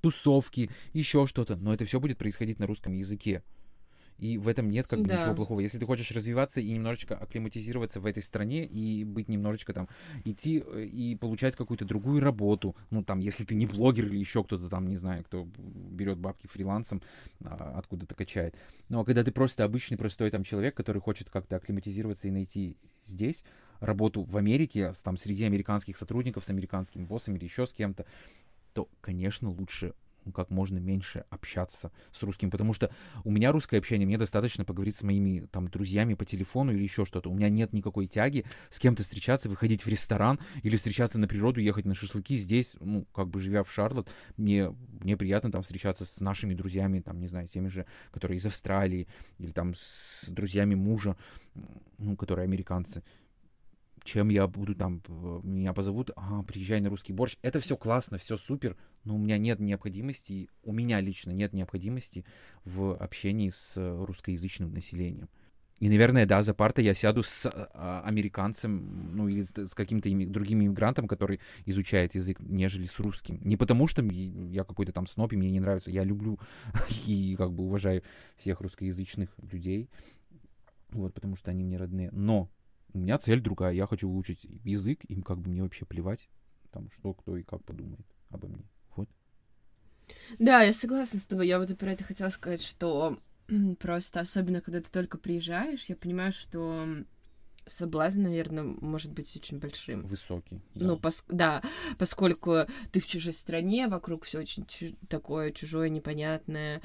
тусовки, 0.00 0.70
еще 0.92 1.26
что-то, 1.26 1.56
но 1.56 1.72
это 1.74 1.84
все 1.84 2.00
будет 2.00 2.18
происходить 2.18 2.58
на 2.58 2.66
русском 2.66 2.92
языке. 2.92 3.42
И 4.20 4.36
в 4.36 4.48
этом 4.48 4.70
нет 4.70 4.86
как 4.86 5.00
бы 5.00 5.08
да. 5.08 5.18
ничего 5.18 5.34
плохого. 5.34 5.60
Если 5.60 5.78
ты 5.78 5.86
хочешь 5.86 6.10
развиваться 6.10 6.60
и 6.60 6.70
немножечко 6.70 7.16
акклиматизироваться 7.16 8.00
в 8.00 8.06
этой 8.06 8.22
стране 8.22 8.66
и 8.66 9.02
быть 9.02 9.28
немножечко 9.28 9.72
там, 9.72 9.88
идти 10.24 10.62
э, 10.64 10.84
и 10.84 11.16
получать 11.16 11.56
какую-то 11.56 11.86
другую 11.86 12.20
работу, 12.20 12.76
ну 12.90 13.02
там, 13.02 13.20
если 13.20 13.44
ты 13.44 13.54
не 13.54 13.66
блогер 13.66 14.04
или 14.06 14.18
еще 14.18 14.44
кто-то 14.44 14.68
там, 14.68 14.86
не 14.88 14.96
знаю, 14.96 15.24
кто 15.24 15.48
берет 15.56 16.18
бабки 16.18 16.46
фрилансом, 16.48 17.00
а, 17.42 17.78
откуда-то 17.78 18.14
качает. 18.14 18.54
Но 18.90 19.04
когда 19.04 19.24
ты 19.24 19.32
просто 19.32 19.64
обычный 19.64 19.96
простой 19.96 20.30
там 20.30 20.44
человек, 20.44 20.76
который 20.76 21.00
хочет 21.00 21.30
как-то 21.30 21.56
акклиматизироваться 21.56 22.28
и 22.28 22.30
найти 22.30 22.76
здесь 23.06 23.42
работу 23.80 24.22
в 24.24 24.36
Америке, 24.36 24.92
там 25.02 25.16
среди 25.16 25.44
американских 25.44 25.96
сотрудников, 25.96 26.44
с 26.44 26.50
американским 26.50 27.06
боссом 27.06 27.36
или 27.36 27.44
еще 27.44 27.66
с 27.66 27.72
кем-то, 27.72 28.04
то, 28.72 28.88
конечно, 29.00 29.50
лучше 29.50 29.94
как 30.34 30.50
можно 30.50 30.78
меньше 30.78 31.24
общаться 31.30 31.90
с 32.12 32.22
русским, 32.22 32.50
потому 32.50 32.72
что 32.72 32.90
у 33.24 33.30
меня 33.30 33.52
русское 33.52 33.78
общение, 33.78 34.06
мне 34.06 34.18
достаточно 34.18 34.64
поговорить 34.64 34.96
с 34.96 35.02
моими 35.02 35.46
там 35.46 35.68
друзьями 35.68 36.14
по 36.14 36.24
телефону 36.24 36.72
или 36.72 36.82
еще 36.82 37.04
что-то. 37.04 37.30
У 37.30 37.34
меня 37.34 37.48
нет 37.48 37.72
никакой 37.72 38.06
тяги 38.06 38.44
с 38.68 38.78
кем-то 38.78 39.02
встречаться, 39.02 39.48
выходить 39.48 39.84
в 39.84 39.88
ресторан 39.88 40.38
или 40.62 40.76
встречаться 40.76 41.18
на 41.18 41.28
природу, 41.28 41.60
ехать 41.60 41.84
на 41.84 41.94
шашлыки. 41.94 42.36
Здесь, 42.36 42.74
ну, 42.80 43.06
как 43.14 43.28
бы 43.28 43.40
живя 43.40 43.62
в 43.62 43.72
Шарлотт, 43.72 44.08
мне, 44.36 44.74
мне 45.00 45.16
приятно 45.16 45.50
там 45.50 45.62
встречаться 45.62 46.04
с 46.04 46.20
нашими 46.20 46.54
друзьями, 46.54 47.00
там, 47.00 47.20
не 47.20 47.28
знаю, 47.28 47.48
теми 47.48 47.68
же, 47.68 47.86
которые 48.10 48.38
из 48.38 48.46
Австралии, 48.46 49.08
или 49.38 49.52
там 49.52 49.74
с 49.74 50.28
друзьями 50.28 50.74
мужа, 50.74 51.16
ну, 51.98 52.16
которые 52.16 52.44
американцы 52.44 53.02
чем 54.10 54.28
я 54.28 54.46
буду 54.48 54.74
там, 54.74 55.00
меня 55.44 55.72
позовут, 55.72 56.10
а, 56.16 56.42
приезжай 56.42 56.80
на 56.80 56.90
русский 56.90 57.12
борщ. 57.12 57.36
Это 57.42 57.60
все 57.60 57.76
классно, 57.76 58.18
все 58.18 58.36
супер, 58.36 58.76
но 59.04 59.14
у 59.14 59.18
меня 59.18 59.38
нет 59.38 59.60
необходимости, 59.60 60.48
у 60.64 60.72
меня 60.72 61.00
лично 61.00 61.30
нет 61.30 61.52
необходимости 61.52 62.24
в 62.64 62.96
общении 62.96 63.50
с 63.50 63.72
русскоязычным 63.76 64.72
населением. 64.72 65.28
И, 65.78 65.88
наверное, 65.88 66.26
да, 66.26 66.42
за 66.42 66.54
партой 66.54 66.84
я 66.84 66.92
сяду 66.92 67.22
с 67.22 67.48
а, 67.48 68.02
американцем, 68.04 69.16
ну, 69.16 69.28
или 69.28 69.46
с 69.56 69.74
каким-то 69.74 70.10
другим 70.26 70.60
иммигрантом, 70.60 71.06
который 71.06 71.40
изучает 71.64 72.16
язык, 72.16 72.40
нежели 72.40 72.86
с 72.86 72.98
русским. 72.98 73.40
Не 73.44 73.56
потому, 73.56 73.86
что 73.86 74.02
я 74.02 74.64
какой-то 74.64 74.92
там 74.92 75.06
сноп, 75.06 75.32
и 75.34 75.36
мне 75.36 75.52
не 75.52 75.60
нравится. 75.60 75.92
Я 75.92 76.02
люблю 76.02 76.40
и 77.06 77.36
как 77.38 77.52
бы 77.52 77.62
уважаю 77.62 78.02
всех 78.36 78.60
русскоязычных 78.60 79.30
людей, 79.52 79.88
вот, 80.90 81.14
потому 81.14 81.36
что 81.36 81.52
они 81.52 81.62
мне 81.62 81.76
родные. 81.76 82.10
Но 82.10 82.50
у 82.92 82.98
меня 82.98 83.18
цель 83.18 83.40
другая. 83.40 83.72
Я 83.72 83.86
хочу 83.86 84.10
выучить 84.10 84.44
язык, 84.64 85.04
им 85.04 85.22
как 85.22 85.38
бы 85.38 85.50
мне 85.50 85.62
вообще 85.62 85.84
плевать, 85.84 86.28
там, 86.70 86.90
что 86.90 87.14
кто 87.14 87.36
и 87.36 87.42
как 87.42 87.64
подумает 87.64 88.06
обо 88.28 88.48
мне. 88.48 88.64
Вот. 88.96 89.08
Да, 90.38 90.62
я 90.62 90.72
согласна 90.72 91.20
с 91.20 91.26
тобой. 91.26 91.48
Я 91.48 91.58
вот 91.58 91.70
и 91.70 91.74
про 91.74 91.92
это 91.92 92.04
хотела 92.04 92.28
сказать, 92.28 92.62
что 92.62 93.18
просто, 93.78 94.20
особенно 94.20 94.60
когда 94.60 94.80
ты 94.80 94.90
только 94.90 95.18
приезжаешь, 95.18 95.86
я 95.86 95.96
понимаю, 95.96 96.32
что 96.32 96.86
соблазн, 97.66 98.22
наверное, 98.22 98.64
может 98.64 99.12
быть 99.12 99.34
очень 99.36 99.58
большим. 99.58 100.02
Высокий. 100.02 100.60
Да. 100.74 100.86
Ну, 100.86 100.98
пос 100.98 101.24
да, 101.28 101.62
поскольку 101.98 102.66
ты 102.90 103.00
в 103.00 103.06
чужой 103.06 103.32
стране, 103.32 103.88
вокруг 103.88 104.24
все 104.24 104.40
очень 104.40 104.66
чу 104.66 104.96
такое 105.08 105.52
чужое, 105.52 105.88
непонятное, 105.88 106.82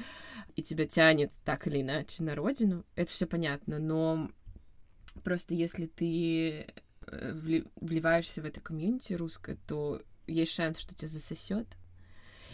и 0.55 0.63
тебя 0.63 0.85
тянет 0.85 1.31
так 1.43 1.67
или 1.67 1.81
иначе 1.81 2.23
на 2.23 2.35
родину, 2.35 2.85
это 2.95 3.11
все 3.11 3.25
понятно, 3.25 3.79
но 3.79 4.29
Просто 5.25 5.55
если 5.55 5.87
ты 5.87 6.67
э, 7.07 7.67
вливаешься 7.81 8.43
в 8.43 8.45
это 8.45 8.61
комьюнити 8.61 9.13
русское, 9.13 9.57
то 9.67 9.99
есть 10.27 10.51
шанс, 10.51 10.77
что 10.77 10.93
тебя 10.93 11.07
засосет, 11.07 11.65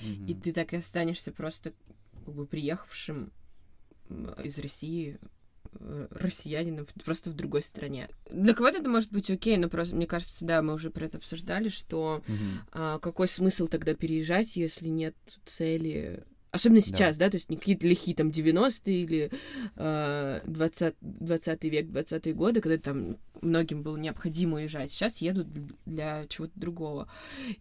mm-hmm. 0.02 0.28
и 0.28 0.34
ты 0.34 0.54
так 0.54 0.72
и 0.72 0.78
останешься 0.78 1.34
просто 1.34 1.74
как 2.26 2.34
бы 2.34 2.46
приехавшим 2.46 3.34
из 4.42 4.58
России 4.60 5.20
э, 5.74 6.08
россиянином 6.12 6.88
просто 7.04 7.30
в 7.30 7.36
другой 7.36 7.62
стране. 7.62 8.08
Для 8.32 8.54
кого-то 8.54 8.78
это 8.78 8.90
может 8.90 9.12
быть 9.12 9.30
окей, 9.30 9.58
но 9.58 9.68
просто, 9.68 9.98
мне 9.98 10.08
кажется, 10.08 10.46
да, 10.46 10.62
мы 10.62 10.74
уже 10.74 10.92
про 10.92 11.08
это 11.08 11.18
обсуждали, 11.18 11.68
что 11.68 12.24
mm-hmm. 12.26 12.36
а, 12.72 13.00
какой 13.00 13.28
смысл 13.28 13.68
тогда 13.68 13.96
переезжать, 13.96 14.56
если 14.56 14.88
нет 14.88 15.18
цели 15.44 16.24
Особенно 16.52 16.82
сейчас, 16.82 17.18
да, 17.18 17.26
да 17.26 17.32
то 17.32 17.38
есть 17.38 17.50
не 17.50 17.56
какие-то 17.56 17.88
лихие 17.88 18.14
там 18.14 18.28
90-е 18.28 19.04
или 19.04 19.32
э, 19.78 20.42
20, 20.46 20.96
20 21.00 21.64
век, 21.64 21.86
20-е 21.88 22.34
годы, 22.34 22.60
когда 22.60 22.78
там 22.78 23.18
многим 23.42 23.84
было 23.84 23.96
необходимо 23.96 24.58
уезжать. 24.58 24.92
Сейчас 24.92 25.20
едут 25.20 25.48
для 25.86 26.28
чего-то 26.28 26.52
другого. 26.56 27.08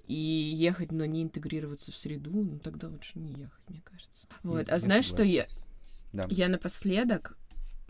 И 0.09 0.15
ехать, 0.15 0.91
но 0.91 1.05
не 1.05 1.23
интегрироваться 1.23 1.93
в 1.93 1.95
среду, 1.95 2.33
ну 2.33 2.59
тогда 2.59 2.89
лучше 2.89 3.13
не 3.15 3.31
ехать, 3.31 3.63
мне 3.69 3.81
кажется. 3.85 4.27
Вот. 4.43 4.69
а 4.69 4.79
знаешь, 4.81 5.05
что 5.05 5.23
я... 5.23 5.47
Да. 6.13 6.27
Я 6.29 6.49
напоследок 6.49 7.39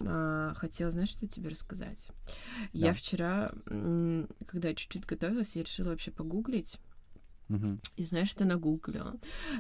а, 0.01 0.53
хотела, 0.53 0.91
знаешь, 0.91 1.09
что 1.09 1.27
тебе 1.27 1.49
рассказать? 1.49 2.09
Да. 2.27 2.89
Я 2.89 2.93
вчера, 2.93 3.53
когда 3.65 4.75
чуть-чуть 4.75 5.07
готовилась, 5.07 5.57
я 5.57 5.63
решила 5.63 5.89
вообще 5.89 6.11
погуглить 6.11 6.79
и 7.97 8.05
знаешь, 8.05 8.31
что 8.31 8.45
нагуглила? 8.45 9.17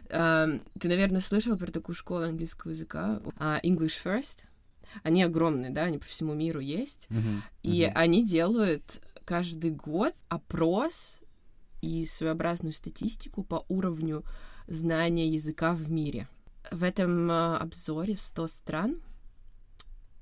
Uh, 0.08 0.62
ты, 0.78 0.88
наверное, 0.88 1.20
слышал 1.20 1.56
про 1.56 1.70
такую 1.70 1.94
школу 1.94 2.22
английского 2.22 2.70
языка 2.70 3.20
uh, 3.38 3.60
English 3.62 3.98
First. 4.02 4.44
Они 5.02 5.22
огромные, 5.22 5.70
да, 5.70 5.84
они 5.84 5.98
по 5.98 6.06
всему 6.06 6.34
миру 6.34 6.60
есть. 6.60 7.06
Uh-huh. 7.10 7.40
И 7.62 7.82
uh-huh. 7.82 7.92
они 7.94 8.24
делают 8.24 9.00
каждый 9.24 9.70
год 9.70 10.14
опрос 10.28 11.20
и 11.80 12.04
своеобразную 12.06 12.72
статистику 12.72 13.44
по 13.44 13.64
уровню 13.68 14.24
знания 14.66 15.28
языка 15.28 15.74
в 15.74 15.90
мире. 15.90 16.28
В 16.70 16.82
этом 16.82 17.30
uh, 17.30 17.56
обзоре 17.56 18.16
100 18.16 18.46
стран. 18.46 19.02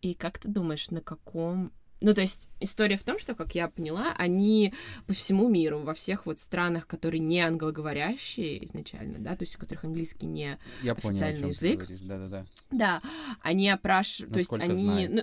И 0.00 0.14
как 0.14 0.38
ты 0.38 0.48
думаешь, 0.48 0.90
на 0.90 1.00
каком 1.00 1.72
ну, 2.00 2.14
то 2.14 2.20
есть 2.20 2.48
история 2.60 2.96
в 2.96 3.02
том, 3.02 3.18
что, 3.18 3.34
как 3.34 3.54
я 3.54 3.68
поняла, 3.68 4.14
они 4.16 4.72
по 5.06 5.12
всему 5.12 5.48
миру, 5.48 5.80
во 5.80 5.94
всех 5.94 6.26
вот 6.26 6.38
странах, 6.38 6.86
которые 6.86 7.20
не 7.20 7.40
англоговорящие 7.40 8.64
изначально, 8.64 9.18
да, 9.18 9.36
то 9.36 9.44
есть 9.44 9.56
у 9.56 9.58
которых 9.58 9.84
английский 9.84 10.26
не 10.26 10.58
я 10.82 10.92
официальный 10.92 11.40
понял, 11.40 11.48
язык. 11.50 11.86
Да-да-да. 12.06 12.46
Да, 12.70 13.02
они 13.42 13.68
опрашивают, 13.68 14.32
то 14.32 14.38
есть 14.38 14.52
они... 14.52 15.08
Ну, 15.08 15.22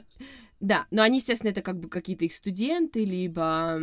да, 0.59 0.87
но 0.89 1.03
они, 1.03 1.17
естественно, 1.17 1.51
это 1.51 1.61
как 1.61 1.79
бы 1.79 1.89
какие-то 1.89 2.25
их 2.25 2.33
студенты, 2.33 3.03
либо 3.03 3.79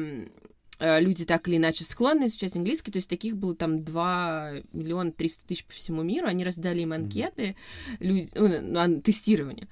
люди 0.81 1.25
так 1.25 1.49
или 1.49 1.57
иначе 1.57 1.85
склонны 1.85 2.27
изучать 2.27 2.57
английский, 2.57 2.91
то 2.91 2.99
есть 2.99 3.09
таких 3.09 3.37
было 3.37 3.55
там 3.55 3.85
2 3.85 4.53
миллиона 4.73 5.13
300 5.13 5.47
тысяч 5.47 5.65
по 5.65 5.73
всему 5.73 6.03
миру, 6.03 6.27
они 6.27 6.45
раздали 6.45 6.81
им 6.81 6.93
анкеты, 6.93 7.57
люди, 8.01 8.31
ну, 8.35 9.01
тестирование. 9.01 9.69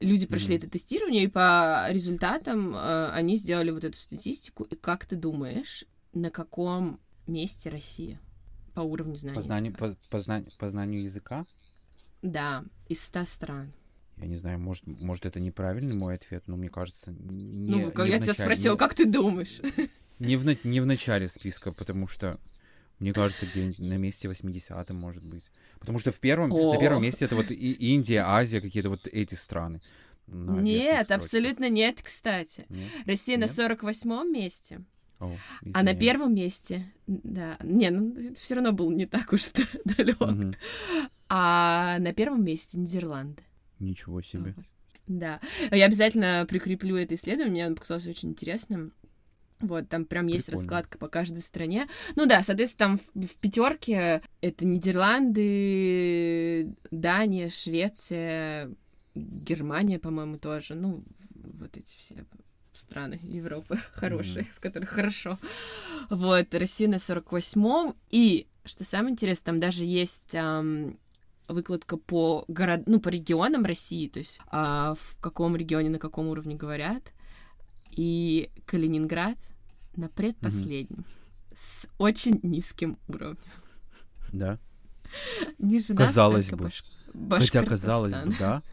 Люди 0.00 0.26
прошли 0.26 0.54
mm-hmm. 0.54 0.58
это 0.58 0.70
тестирование, 0.70 1.24
и 1.24 1.28
по 1.28 1.86
результатам 1.90 2.74
э, 2.74 3.10
они 3.10 3.36
сделали 3.36 3.70
вот 3.70 3.84
эту 3.84 3.96
статистику. 3.98 4.64
И 4.64 4.76
как 4.76 5.06
ты 5.06 5.16
думаешь, 5.16 5.84
на 6.12 6.30
каком 6.30 7.00
месте 7.26 7.70
Россия 7.70 8.20
по 8.74 8.80
уровню 8.80 9.16
знания 9.16 9.36
по 9.36 9.42
знанию, 9.42 9.72
языка? 9.72 9.88
По, 9.88 10.10
по, 10.10 10.18
знанию, 10.18 10.50
по 10.58 10.68
знанию 10.68 11.02
языка? 11.02 11.46
Да, 12.22 12.64
из 12.88 13.04
100 13.04 13.24
стран. 13.26 13.72
Я 14.16 14.26
не 14.26 14.36
знаю, 14.36 14.58
может, 14.60 14.86
может 14.86 15.26
это 15.26 15.40
неправильный 15.40 15.96
мой 15.96 16.14
ответ, 16.14 16.44
но 16.46 16.56
мне 16.56 16.68
кажется... 16.68 17.10
Не, 17.10 17.84
ну, 17.84 18.04
не 18.04 18.10
я 18.10 18.20
тебя 18.20 18.32
спросила, 18.32 18.74
не... 18.74 18.78
как 18.78 18.94
ты 18.94 19.06
думаешь? 19.06 19.60
Не 20.18 20.36
в, 20.36 20.64
не 20.64 20.80
в 20.80 20.86
начале 20.86 21.28
списка, 21.28 21.72
потому 21.72 22.06
что, 22.08 22.38
мне 22.98 23.12
кажется, 23.12 23.46
где 23.46 23.74
на 23.78 23.96
месте 23.96 24.28
80 24.28 24.90
может 24.90 25.24
быть. 25.28 25.44
Потому 25.78 25.98
что 25.98 26.12
в 26.12 26.20
первом, 26.20 26.50
на 26.50 26.78
первом 26.78 27.02
месте 27.02 27.24
это 27.26 27.36
вот 27.36 27.50
и 27.50 27.72
Индия, 27.72 28.24
Азия, 28.26 28.60
какие-то 28.60 28.88
вот 28.88 29.06
эти 29.06 29.34
страны. 29.34 29.82
на 30.26 30.60
Нет, 30.60 31.10
абсолютно 31.10 31.68
нет, 31.68 32.00
кстати. 32.02 32.64
Нет? 32.68 32.88
Россия 33.06 33.36
на 33.36 33.42
Нет? 33.42 33.50
48-м 33.50 34.32
месте. 34.32 34.82
О, 35.20 35.36
А 35.72 35.82
на 35.82 35.94
первом 35.94 36.34
месте, 36.34 36.92
да, 37.06 37.56
не, 37.62 37.90
ну 37.90 38.34
все 38.34 38.54
равно 38.54 38.72
был 38.72 38.90
не 38.90 39.06
так 39.06 39.32
уж 39.32 39.42
далек. 39.84 40.20
Мгм. 40.20 40.54
А 41.28 41.98
на 41.98 42.12
первом 42.12 42.44
месте 42.44 42.78
Нидерланды. 42.78 43.42
Ничего 43.78 44.22
себе. 44.22 44.54
Да. 45.06 45.40
Я 45.70 45.86
обязательно 45.86 46.46
прикреплю 46.48 46.96
это 46.96 47.14
исследование, 47.14 47.52
мне 47.52 47.66
оно 47.66 47.76
показалось 47.76 48.06
очень 48.06 48.30
интересным. 48.30 48.92
Вот, 49.66 49.88
там 49.88 50.04
прям 50.04 50.26
есть 50.26 50.46
Прикольно. 50.46 50.62
раскладка 50.62 50.98
по 50.98 51.08
каждой 51.08 51.40
стране. 51.40 51.86
Ну 52.16 52.26
да, 52.26 52.42
соответственно, 52.42 52.98
там 52.98 53.00
в, 53.14 53.36
пятерке 53.36 54.22
это 54.40 54.66
Нидерланды, 54.66 56.74
Дания, 56.90 57.50
Швеция, 57.50 58.70
Германия, 59.14 59.98
по-моему, 59.98 60.38
тоже. 60.38 60.74
Ну, 60.74 61.04
вот 61.34 61.76
эти 61.76 61.96
все 61.96 62.24
страны 62.72 63.20
Европы 63.22 63.78
хорошие, 63.92 64.46
в 64.56 64.60
которых 64.60 64.90
хорошо. 64.90 65.38
Вот, 66.10 66.54
Россия 66.54 66.88
на 66.88 66.96
48-м. 66.96 67.94
И, 68.10 68.46
что 68.64 68.84
самое 68.84 69.12
интересное, 69.12 69.46
там 69.46 69.60
даже 69.60 69.84
есть 69.84 70.34
ам, 70.34 70.98
выкладка 71.48 71.96
по 71.96 72.44
город, 72.48 72.82
ну, 72.86 73.00
по 73.00 73.08
регионам 73.08 73.64
России, 73.64 74.08
то 74.08 74.18
есть 74.18 74.38
а, 74.46 74.94
в 74.94 75.16
каком 75.20 75.56
регионе, 75.56 75.90
на 75.90 75.98
каком 75.98 76.28
уровне 76.28 76.54
говорят. 76.54 77.12
И 77.90 78.48
Калининград 78.66 79.36
на 79.96 80.08
предпоследнем. 80.08 81.04
С 81.54 81.88
очень 81.98 82.40
низким 82.42 82.98
уровнем. 83.08 83.38
Да. 84.32 84.58
Ниже 85.58 85.94
нас 85.94 86.08
Казалось 86.08 86.50
бы. 86.50 86.70
Баш- 87.14 87.40
Хотя 87.40 87.64
казалось 87.64 88.14
бы, 88.14 88.34
да. 88.38 88.62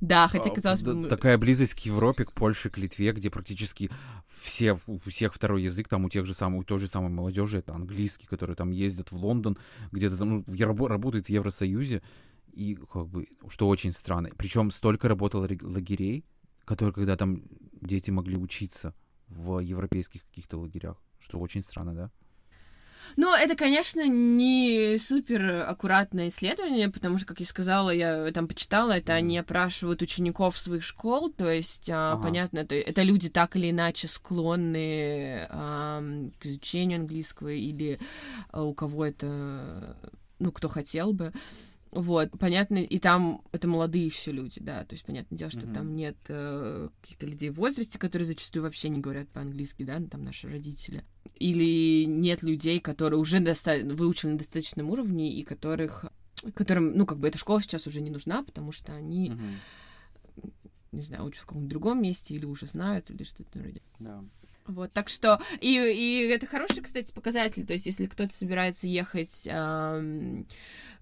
Да, 0.00 0.28
хотя 0.28 0.50
А, 0.50 0.54
казалось 0.54 0.82
бы... 0.82 0.94
мы- 0.94 1.08
Такая 1.08 1.38
близость 1.38 1.74
к 1.74 1.78
Европе, 1.80 2.24
к 2.24 2.32
Польше, 2.32 2.68
к 2.68 2.76
Литве, 2.76 3.12
где 3.12 3.30
практически 3.30 3.90
все, 4.26 4.78
у 4.86 4.98
всех 4.98 5.32
второй 5.32 5.62
язык, 5.62 5.88
там 5.88 6.04
у 6.04 6.10
тех 6.10 6.26
же 6.26 6.34
самых, 6.34 6.60
у 6.60 6.64
той 6.64 6.78
же 6.78 6.88
самой 6.88 7.10
молодежи 7.10 7.58
это 7.58 7.74
английский, 7.74 8.26
которые 8.26 8.56
там 8.56 8.70
ездят 8.70 9.12
в 9.12 9.16
Лондон, 9.16 9.56
где-то 9.92 10.16
там 10.18 10.44
ну, 10.46 10.86
работают 10.88 11.26
в 11.26 11.30
Евросоюзе, 11.30 12.02
и 12.52 12.74
как 12.74 13.08
бы, 13.08 13.28
что 13.48 13.68
очень 13.68 13.92
странно. 13.92 14.30
Причем 14.36 14.70
столько 14.70 15.08
работало 15.08 15.48
лагерей, 15.62 16.24
которые, 16.64 16.92
когда 16.92 17.16
там 17.16 17.42
дети 17.80 18.10
могли 18.10 18.36
учиться 18.36 18.94
в 19.28 19.58
европейских 19.60 20.24
каких-то 20.26 20.58
лагерях, 20.58 20.96
что 21.18 21.38
очень 21.38 21.62
странно, 21.62 21.94
да? 21.94 22.10
Ну, 23.16 23.32
это, 23.34 23.56
конечно, 23.56 24.06
не 24.06 24.98
супер 24.98 25.64
аккуратное 25.66 26.28
исследование, 26.28 26.90
потому 26.90 27.16
что, 27.18 27.26
как 27.26 27.40
я 27.40 27.46
сказала, 27.46 27.90
я 27.90 28.30
там 28.32 28.46
почитала, 28.48 28.92
это 28.92 29.12
Мгм. 29.12 29.18
они 29.18 29.38
опрашивают 29.38 30.02
учеников 30.02 30.58
своих 30.58 30.82
школ, 30.82 31.30
то 31.32 31.50
есть, 31.50 31.88
а, 31.90 32.14
Ага. 32.14 32.22
понятно, 32.22 32.58
это, 32.58 32.74
это 32.74 33.02
люди 33.02 33.30
так 33.30 33.56
или 33.56 33.70
иначе 33.70 34.08
склонны 34.08 35.46
ам, 35.48 36.32
к 36.38 36.46
изучению 36.46 37.00
английского, 37.00 37.48
или 37.48 37.98
а, 38.50 38.64
у 38.64 38.74
кого 38.74 39.06
это, 39.06 39.96
ну, 40.38 40.52
кто 40.52 40.68
хотел 40.68 41.12
бы. 41.12 41.32
Вот, 41.96 42.30
понятно, 42.38 42.76
и 42.76 42.98
там 42.98 43.40
это 43.52 43.66
молодые 43.68 44.10
все 44.10 44.30
люди, 44.30 44.60
да, 44.60 44.84
то 44.84 44.94
есть 44.94 45.06
понятное 45.06 45.38
дело, 45.38 45.50
что 45.50 45.66
Мгм. 45.66 45.74
там 45.74 45.96
нет 45.96 46.16
э, 46.28 46.90
каких-то 47.00 47.26
людей 47.26 47.48
в 47.48 47.54
возрасте, 47.54 47.98
которые 47.98 48.26
зачастую 48.26 48.64
вообще 48.64 48.90
не 48.90 48.98
говорят 49.00 49.30
по-английски, 49.30 49.82
да, 49.82 49.98
ну, 49.98 50.06
там 50.06 50.22
наши 50.22 50.46
родители. 50.46 51.04
Или 51.36 52.04
нет 52.04 52.42
людей, 52.42 52.80
которые 52.80 53.18
уже 53.18 53.40
доста- 53.40 53.82
выучены 53.82 54.32
на 54.32 54.38
достаточном 54.38 54.90
уровне 54.90 55.32
и 55.32 55.42
которых 55.42 56.04
которым, 56.54 56.92
ну, 56.94 57.06
как 57.06 57.18
бы 57.18 57.28
эта 57.28 57.38
школа 57.38 57.62
сейчас 57.62 57.86
уже 57.86 58.02
не 58.02 58.10
нужна, 58.10 58.42
потому 58.42 58.72
что 58.72 58.92
они, 58.94 59.32
не 60.92 61.02
знаю, 61.02 61.24
учатся 61.24 61.44
в 61.44 61.46
каком-то 61.46 61.68
другом 61.70 62.02
месте 62.02 62.34
или 62.34 62.44
уже 62.44 62.66
знают, 62.66 63.10
или 63.10 63.24
что-то 63.24 63.58
вроде. 63.58 63.80
Да. 63.98 64.22
Вот, 64.66 64.92
так 64.92 65.08
что... 65.08 65.40
И, 65.60 65.70
и 65.70 66.28
это 66.28 66.46
хороший, 66.46 66.82
кстати, 66.82 67.12
показатель. 67.12 67.64
То 67.64 67.72
есть, 67.72 67.86
если 67.86 68.06
кто-то 68.06 68.34
собирается 68.34 68.86
ехать 68.88 69.46
ам, 69.50 70.44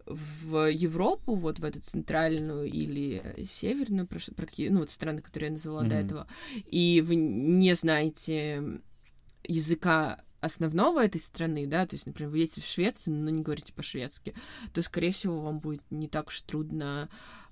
в 0.07 0.71
Европу, 0.71 1.35
вот 1.35 1.59
в 1.61 1.65
эту 1.65 1.81
центральную 1.81 2.65
или 2.67 3.23
северную, 3.45 4.07
прош- 4.07 4.35
практи- 4.35 4.71
ну, 4.71 4.81
вот 4.81 4.91
страны, 4.91 5.23
которые 5.23 5.49
я 5.49 5.53
назвала 5.53 5.81
до 5.83 5.97
Мгм. 5.97 6.07
этого, 6.07 6.27
и 6.67 7.03
вы 7.07 7.15
не 7.17 7.75
знаете 7.75 8.81
языка 9.45 10.23
основного 10.41 11.03
этой 11.05 11.21
страны, 11.21 11.67
да, 11.67 11.87
то 11.87 11.95
есть, 11.95 12.05
например, 12.07 12.31
вы 12.31 12.39
едете 12.39 12.61
в 12.61 12.67
Швецию, 12.67 13.17
но 13.17 13.31
не 13.31 13.43
говорите 13.43 13.73
по-шведски, 13.73 14.35
то, 14.75 14.83
скорее 14.83 15.11
всего, 15.11 15.41
вам 15.41 15.61
будет 15.61 15.83
не 15.91 16.07
так 16.09 16.29
уж 16.29 16.43
трудно 16.43 17.09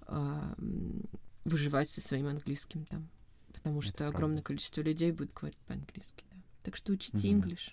ам, 0.06 1.02
выживать 1.44 1.88
со 1.88 2.02
своим 2.02 2.26
английским 2.26 2.84
там, 2.84 3.08
потому 3.52 3.78
Это 3.78 3.88
что 3.88 3.96
правда. 3.98 4.14
огромное 4.16 4.42
количество 4.42 4.82
людей 4.82 5.10
будет 5.12 5.32
говорить 5.32 5.58
по-английски, 5.66 6.24
да. 6.30 6.36
Так 6.64 6.76
что 6.76 6.92
учите. 6.92 7.28
English. 7.28 7.72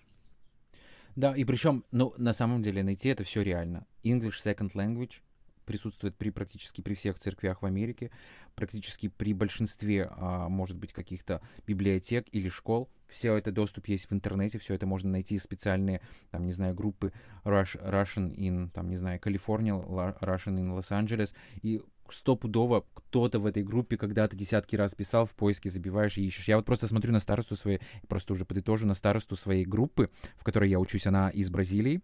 Да, 1.15 1.35
и 1.35 1.43
причем, 1.43 1.83
ну, 1.91 2.13
на 2.17 2.31
самом 2.33 2.63
деле, 2.63 2.81
найти 2.81 3.09
это 3.09 3.25
все 3.25 3.41
реально. 3.41 3.85
English 4.03 4.43
Second 4.43 4.73
Language 4.73 5.21
присутствует 5.69 6.15
при 6.15 6.31
практически 6.31 6.81
при 6.81 6.95
всех 6.95 7.19
церквях 7.19 7.61
в 7.61 7.65
Америке, 7.65 8.09
практически 8.55 9.07
при 9.07 9.33
большинстве, 9.33 10.09
а, 10.17 10.49
может 10.49 10.75
быть, 10.77 10.93
каких-то 10.93 11.41
библиотек 11.67 12.25
или 12.31 12.49
школ. 12.49 12.89
Все 13.07 13.35
это 13.35 13.51
доступ 13.51 13.87
есть 13.87 14.09
в 14.09 14.13
интернете, 14.13 14.57
все 14.57 14.73
это 14.73 14.87
можно 14.87 15.11
найти 15.11 15.37
специальные, 15.37 16.01
там, 16.31 16.43
не 16.45 16.51
знаю, 16.51 16.73
группы 16.73 17.13
Russian 17.43 18.35
in, 18.35 18.71
там, 18.71 18.89
не 18.89 18.97
знаю, 18.97 19.19
Калифорния, 19.19 19.73
Russian 19.73 20.57
in 20.57 20.73
Лос-Анджелес, 20.73 21.35
и 21.61 21.81
стопудово 22.11 22.85
кто-то 22.95 23.37
в 23.37 23.45
этой 23.45 23.63
группе 23.63 23.95
когда-то 23.95 24.35
десятки 24.35 24.75
раз 24.75 24.95
писал, 24.95 25.27
в 25.27 25.35
поиске 25.35 25.69
забиваешь 25.69 26.17
и 26.17 26.25
ищешь. 26.25 26.47
Я 26.47 26.57
вот 26.57 26.65
просто 26.65 26.87
смотрю 26.87 27.13
на 27.13 27.19
старосту 27.19 27.55
своей, 27.55 27.79
просто 28.07 28.33
уже 28.33 28.43
подытожу 28.43 28.87
на 28.87 28.95
старосту 28.95 29.35
своей 29.35 29.65
группы, 29.65 30.09
в 30.35 30.43
которой 30.43 30.69
я 30.69 30.79
учусь, 30.79 31.05
она 31.05 31.29
из 31.29 31.51
Бразилии. 31.51 32.01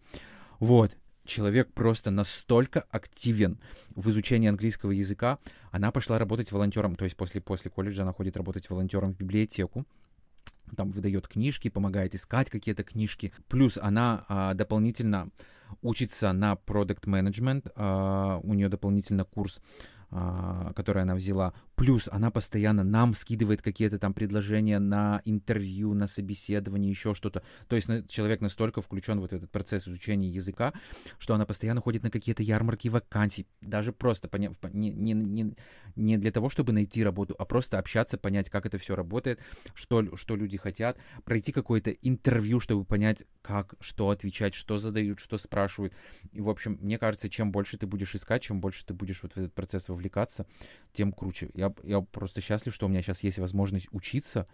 Вот, 0.59 0.95
человек 1.25 1.73
просто 1.73 2.11
настолько 2.11 2.81
активен 2.89 3.59
в 3.95 4.09
изучении 4.09 4.47
английского 4.49 4.91
языка, 4.91 5.39
она 5.71 5.91
пошла 5.91 6.19
работать 6.19 6.51
волонтером, 6.51 6.95
то 6.95 7.05
есть 7.05 7.17
после, 7.17 7.41
после 7.41 7.71
колледжа 7.71 8.03
она 8.03 8.13
ходит 8.13 8.37
работать 8.37 8.69
волонтером 8.69 9.13
в 9.13 9.17
библиотеку, 9.17 9.85
там 10.75 10.91
выдает 10.91 11.27
книжки, 11.27 11.69
помогает 11.69 12.15
искать 12.15 12.49
какие-то 12.49 12.83
книжки. 12.83 13.31
Плюс 13.47 13.77
она 13.77 14.25
а, 14.27 14.53
дополнительно 14.53 15.29
учится 15.81 16.31
на 16.33 16.55
продукт 16.55 17.05
менеджмент, 17.05 17.67
у 17.75 18.53
нее 18.53 18.69
дополнительно 18.69 19.25
курс, 19.25 19.59
а, 20.11 20.71
который 20.73 21.01
она 21.01 21.15
взяла. 21.15 21.53
Плюс 21.75 22.07
она 22.11 22.31
постоянно 22.31 22.83
нам 22.83 23.13
скидывает 23.13 23.61
какие-то 23.61 23.99
там 23.99 24.13
предложения 24.13 24.79
на 24.79 25.21
интервью, 25.25 25.93
на 25.93 26.07
собеседование, 26.07 26.89
еще 26.89 27.13
что-то. 27.13 27.43
То 27.67 27.75
есть 27.75 27.89
человек 28.07 28.41
настолько 28.41 28.81
включен 28.81 29.19
вот 29.19 29.31
в 29.31 29.35
этот 29.35 29.51
процесс 29.51 29.87
изучения 29.87 30.29
языка, 30.29 30.73
что 31.19 31.35
она 31.35 31.45
постоянно 31.45 31.81
ходит 31.81 32.03
на 32.03 32.11
какие-то 32.11 32.43
ярмарки 32.43 32.87
вакансий, 32.87 33.45
даже 33.61 33.91
просто 33.91 34.27
поня- 34.27 34.55
по- 34.55 34.67
не, 34.67 34.91
не, 34.91 35.13
не, 35.13 35.55
не 35.95 36.17
для 36.17 36.31
того, 36.31 36.49
чтобы 36.49 36.71
найти 36.71 37.03
работу, 37.03 37.35
а 37.37 37.45
просто 37.45 37.77
общаться, 37.77 38.17
понять, 38.17 38.49
как 38.49 38.65
это 38.65 38.77
все 38.77 38.95
работает, 38.95 39.39
что, 39.73 40.15
что 40.15 40.35
люди 40.35 40.57
хотят, 40.57 40.97
пройти 41.23 41.51
какое-то 41.51 41.91
интервью, 41.91 42.59
чтобы 42.59 42.85
понять, 42.85 43.23
как, 43.41 43.75
что 43.79 44.09
отвечать, 44.09 44.53
что 44.53 44.77
задают, 44.77 45.19
что 45.19 45.37
спрашивают. 45.37 45.93
И, 46.31 46.41
в 46.41 46.49
общем, 46.49 46.77
мне 46.81 46.97
кажется, 46.97 47.29
чем 47.29 47.51
больше 47.51 47.77
ты 47.77 47.85
будешь 47.85 48.15
искать, 48.15 48.43
чем 48.43 48.61
больше 48.61 48.85
ты 48.85 48.93
будешь 48.93 49.21
вот 49.23 49.33
в 49.33 49.37
этот 49.37 49.53
процесс 49.53 49.89
вовлекаться, 49.89 50.45
тем 50.93 51.11
круче. 51.11 51.49
Я, 51.53 51.64
я 51.83 52.01
просто 52.01 52.41
счастлив, 52.41 52.73
что 52.73 52.85
у 52.85 52.89
меня 52.89 53.01
сейчас 53.01 53.23
есть 53.23 53.39
возможность 53.39 53.87
учиться, 53.91 54.47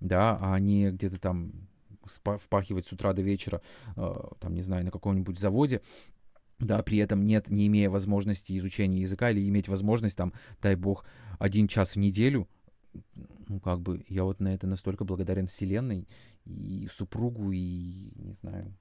да, 0.00 0.38
а 0.40 0.58
не 0.58 0.90
где-то 0.90 1.18
там 1.18 1.52
впахивать 2.04 2.86
с 2.86 2.92
утра 2.92 3.12
до 3.12 3.22
вечера, 3.22 3.62
э, 3.96 4.14
там, 4.40 4.54
не 4.54 4.62
знаю, 4.62 4.84
на 4.84 4.90
каком-нибудь 4.90 5.38
заводе, 5.38 5.80
да, 6.58 6.82
при 6.82 6.98
этом 6.98 7.26
нет, 7.26 7.48
не 7.50 7.66
имея 7.66 7.90
возможности 7.90 8.56
изучения 8.58 9.00
языка 9.00 9.30
или 9.30 9.48
иметь 9.48 9.68
возможность, 9.68 10.16
там, 10.16 10.32
дай 10.60 10.76
бог, 10.76 11.04
один 11.38 11.68
час 11.68 11.94
в 11.94 11.96
неделю, 11.96 12.48
ну, 13.48 13.60
как 13.60 13.80
бы, 13.80 14.04
я 14.08 14.24
вот 14.24 14.40
на 14.40 14.54
это 14.54 14.66
настолько 14.66 15.04
благодарен 15.04 15.46
Вселенной 15.46 16.08
и 16.44 16.88
супругу, 16.92 17.52
и, 17.52 18.12
не 18.16 18.34
знаю, 18.40 18.74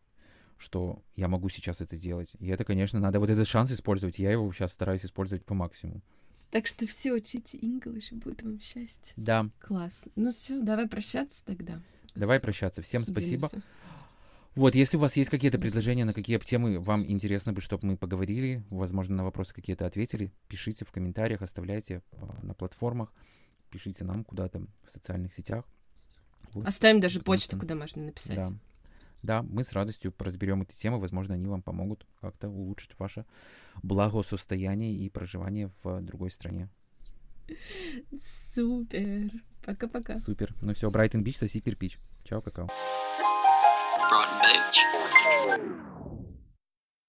что 0.58 1.02
я 1.16 1.28
могу 1.28 1.50
сейчас 1.50 1.82
это 1.82 1.98
делать. 1.98 2.30
И 2.40 2.48
это, 2.48 2.64
конечно, 2.64 3.00
надо 3.00 3.20
вот 3.20 3.30
этот 3.30 3.48
шанс 3.48 3.72
использовать. 3.72 4.20
Я 4.20 4.32
его 4.32 4.52
сейчас 4.54 4.72
стараюсь 4.72 5.06
использовать 5.06 5.46
по 5.46 5.54
максимуму. 5.54 6.02
Так 6.52 6.68
что 6.68 6.86
все 6.88 7.14
учите 7.14 7.58
English, 7.58 8.10
и 8.12 8.16
будет 8.16 8.44
вам 8.44 8.60
счастье. 8.60 9.14
Да, 9.16 9.50
Классно. 9.60 10.12
Ну 10.16 10.32
все, 10.32 10.62
давай 10.62 10.88
прощаться 10.88 11.44
тогда. 11.46 11.82
давай 12.16 12.40
прощаться. 12.40 12.82
Всем 12.82 13.04
спасибо. 13.04 13.46
Увидимся. 13.46 13.64
Вот, 14.56 14.76
если 14.76 14.98
у 14.98 15.00
вас 15.00 15.18
есть 15.18 15.32
какие-то 15.32 15.58
предложения, 15.58 16.06
на 16.06 16.14
какие 16.14 16.38
темы 16.38 16.80
вам 16.80 17.10
интересно 17.10 17.54
бы, 17.54 17.62
чтобы 17.62 17.88
мы 17.88 17.98
поговорили, 17.98 18.64
возможно, 18.70 19.16
на 19.16 19.24
вопросы 19.24 19.52
какие-то 19.54 19.88
ответили, 19.88 20.32
пишите 20.48 20.86
в 20.86 20.92
комментариях, 20.92 21.42
оставляйте 21.42 22.04
э, 22.12 22.18
на 22.44 22.54
платформах, 22.54 23.12
пишите 23.72 24.04
нам 24.04 24.24
куда-то 24.24 24.60
в 24.86 24.92
социальных 24.92 25.34
сетях. 25.34 25.66
Вот. 26.54 26.68
Оставим 26.68 27.00
даже 27.00 27.20
почту, 27.20 27.58
куда 27.58 27.74
можно 27.74 28.04
написать. 28.04 28.36
Да. 28.36 28.52
Да, 29.24 29.42
мы 29.42 29.64
с 29.64 29.72
радостью 29.72 30.14
разберем 30.20 30.62
эти 30.62 30.76
темы. 30.76 31.00
Возможно, 31.00 31.34
они 31.34 31.48
вам 31.48 31.62
помогут 31.62 32.06
как-то 32.22 32.50
улучшить 32.50 33.00
ваше 33.00 33.26
благосостояние 33.82 34.94
и 34.94 35.10
проживание 35.10 35.72
в 35.84 36.02
другой 36.02 36.30
стране. 36.30 36.70
Супер. 38.16 39.32
Пока-пока. 39.66 40.18
Супер. 40.18 40.54
Ну 40.62 40.74
все, 40.74 40.90
Брайтон 40.90 41.24
Бич, 41.24 41.38
соси 41.38 41.62
кирпич. 41.62 41.98
Чао, 42.24 42.42
какао. 42.42 42.68
Broughton 44.12 44.42
Beach. 44.42 46.03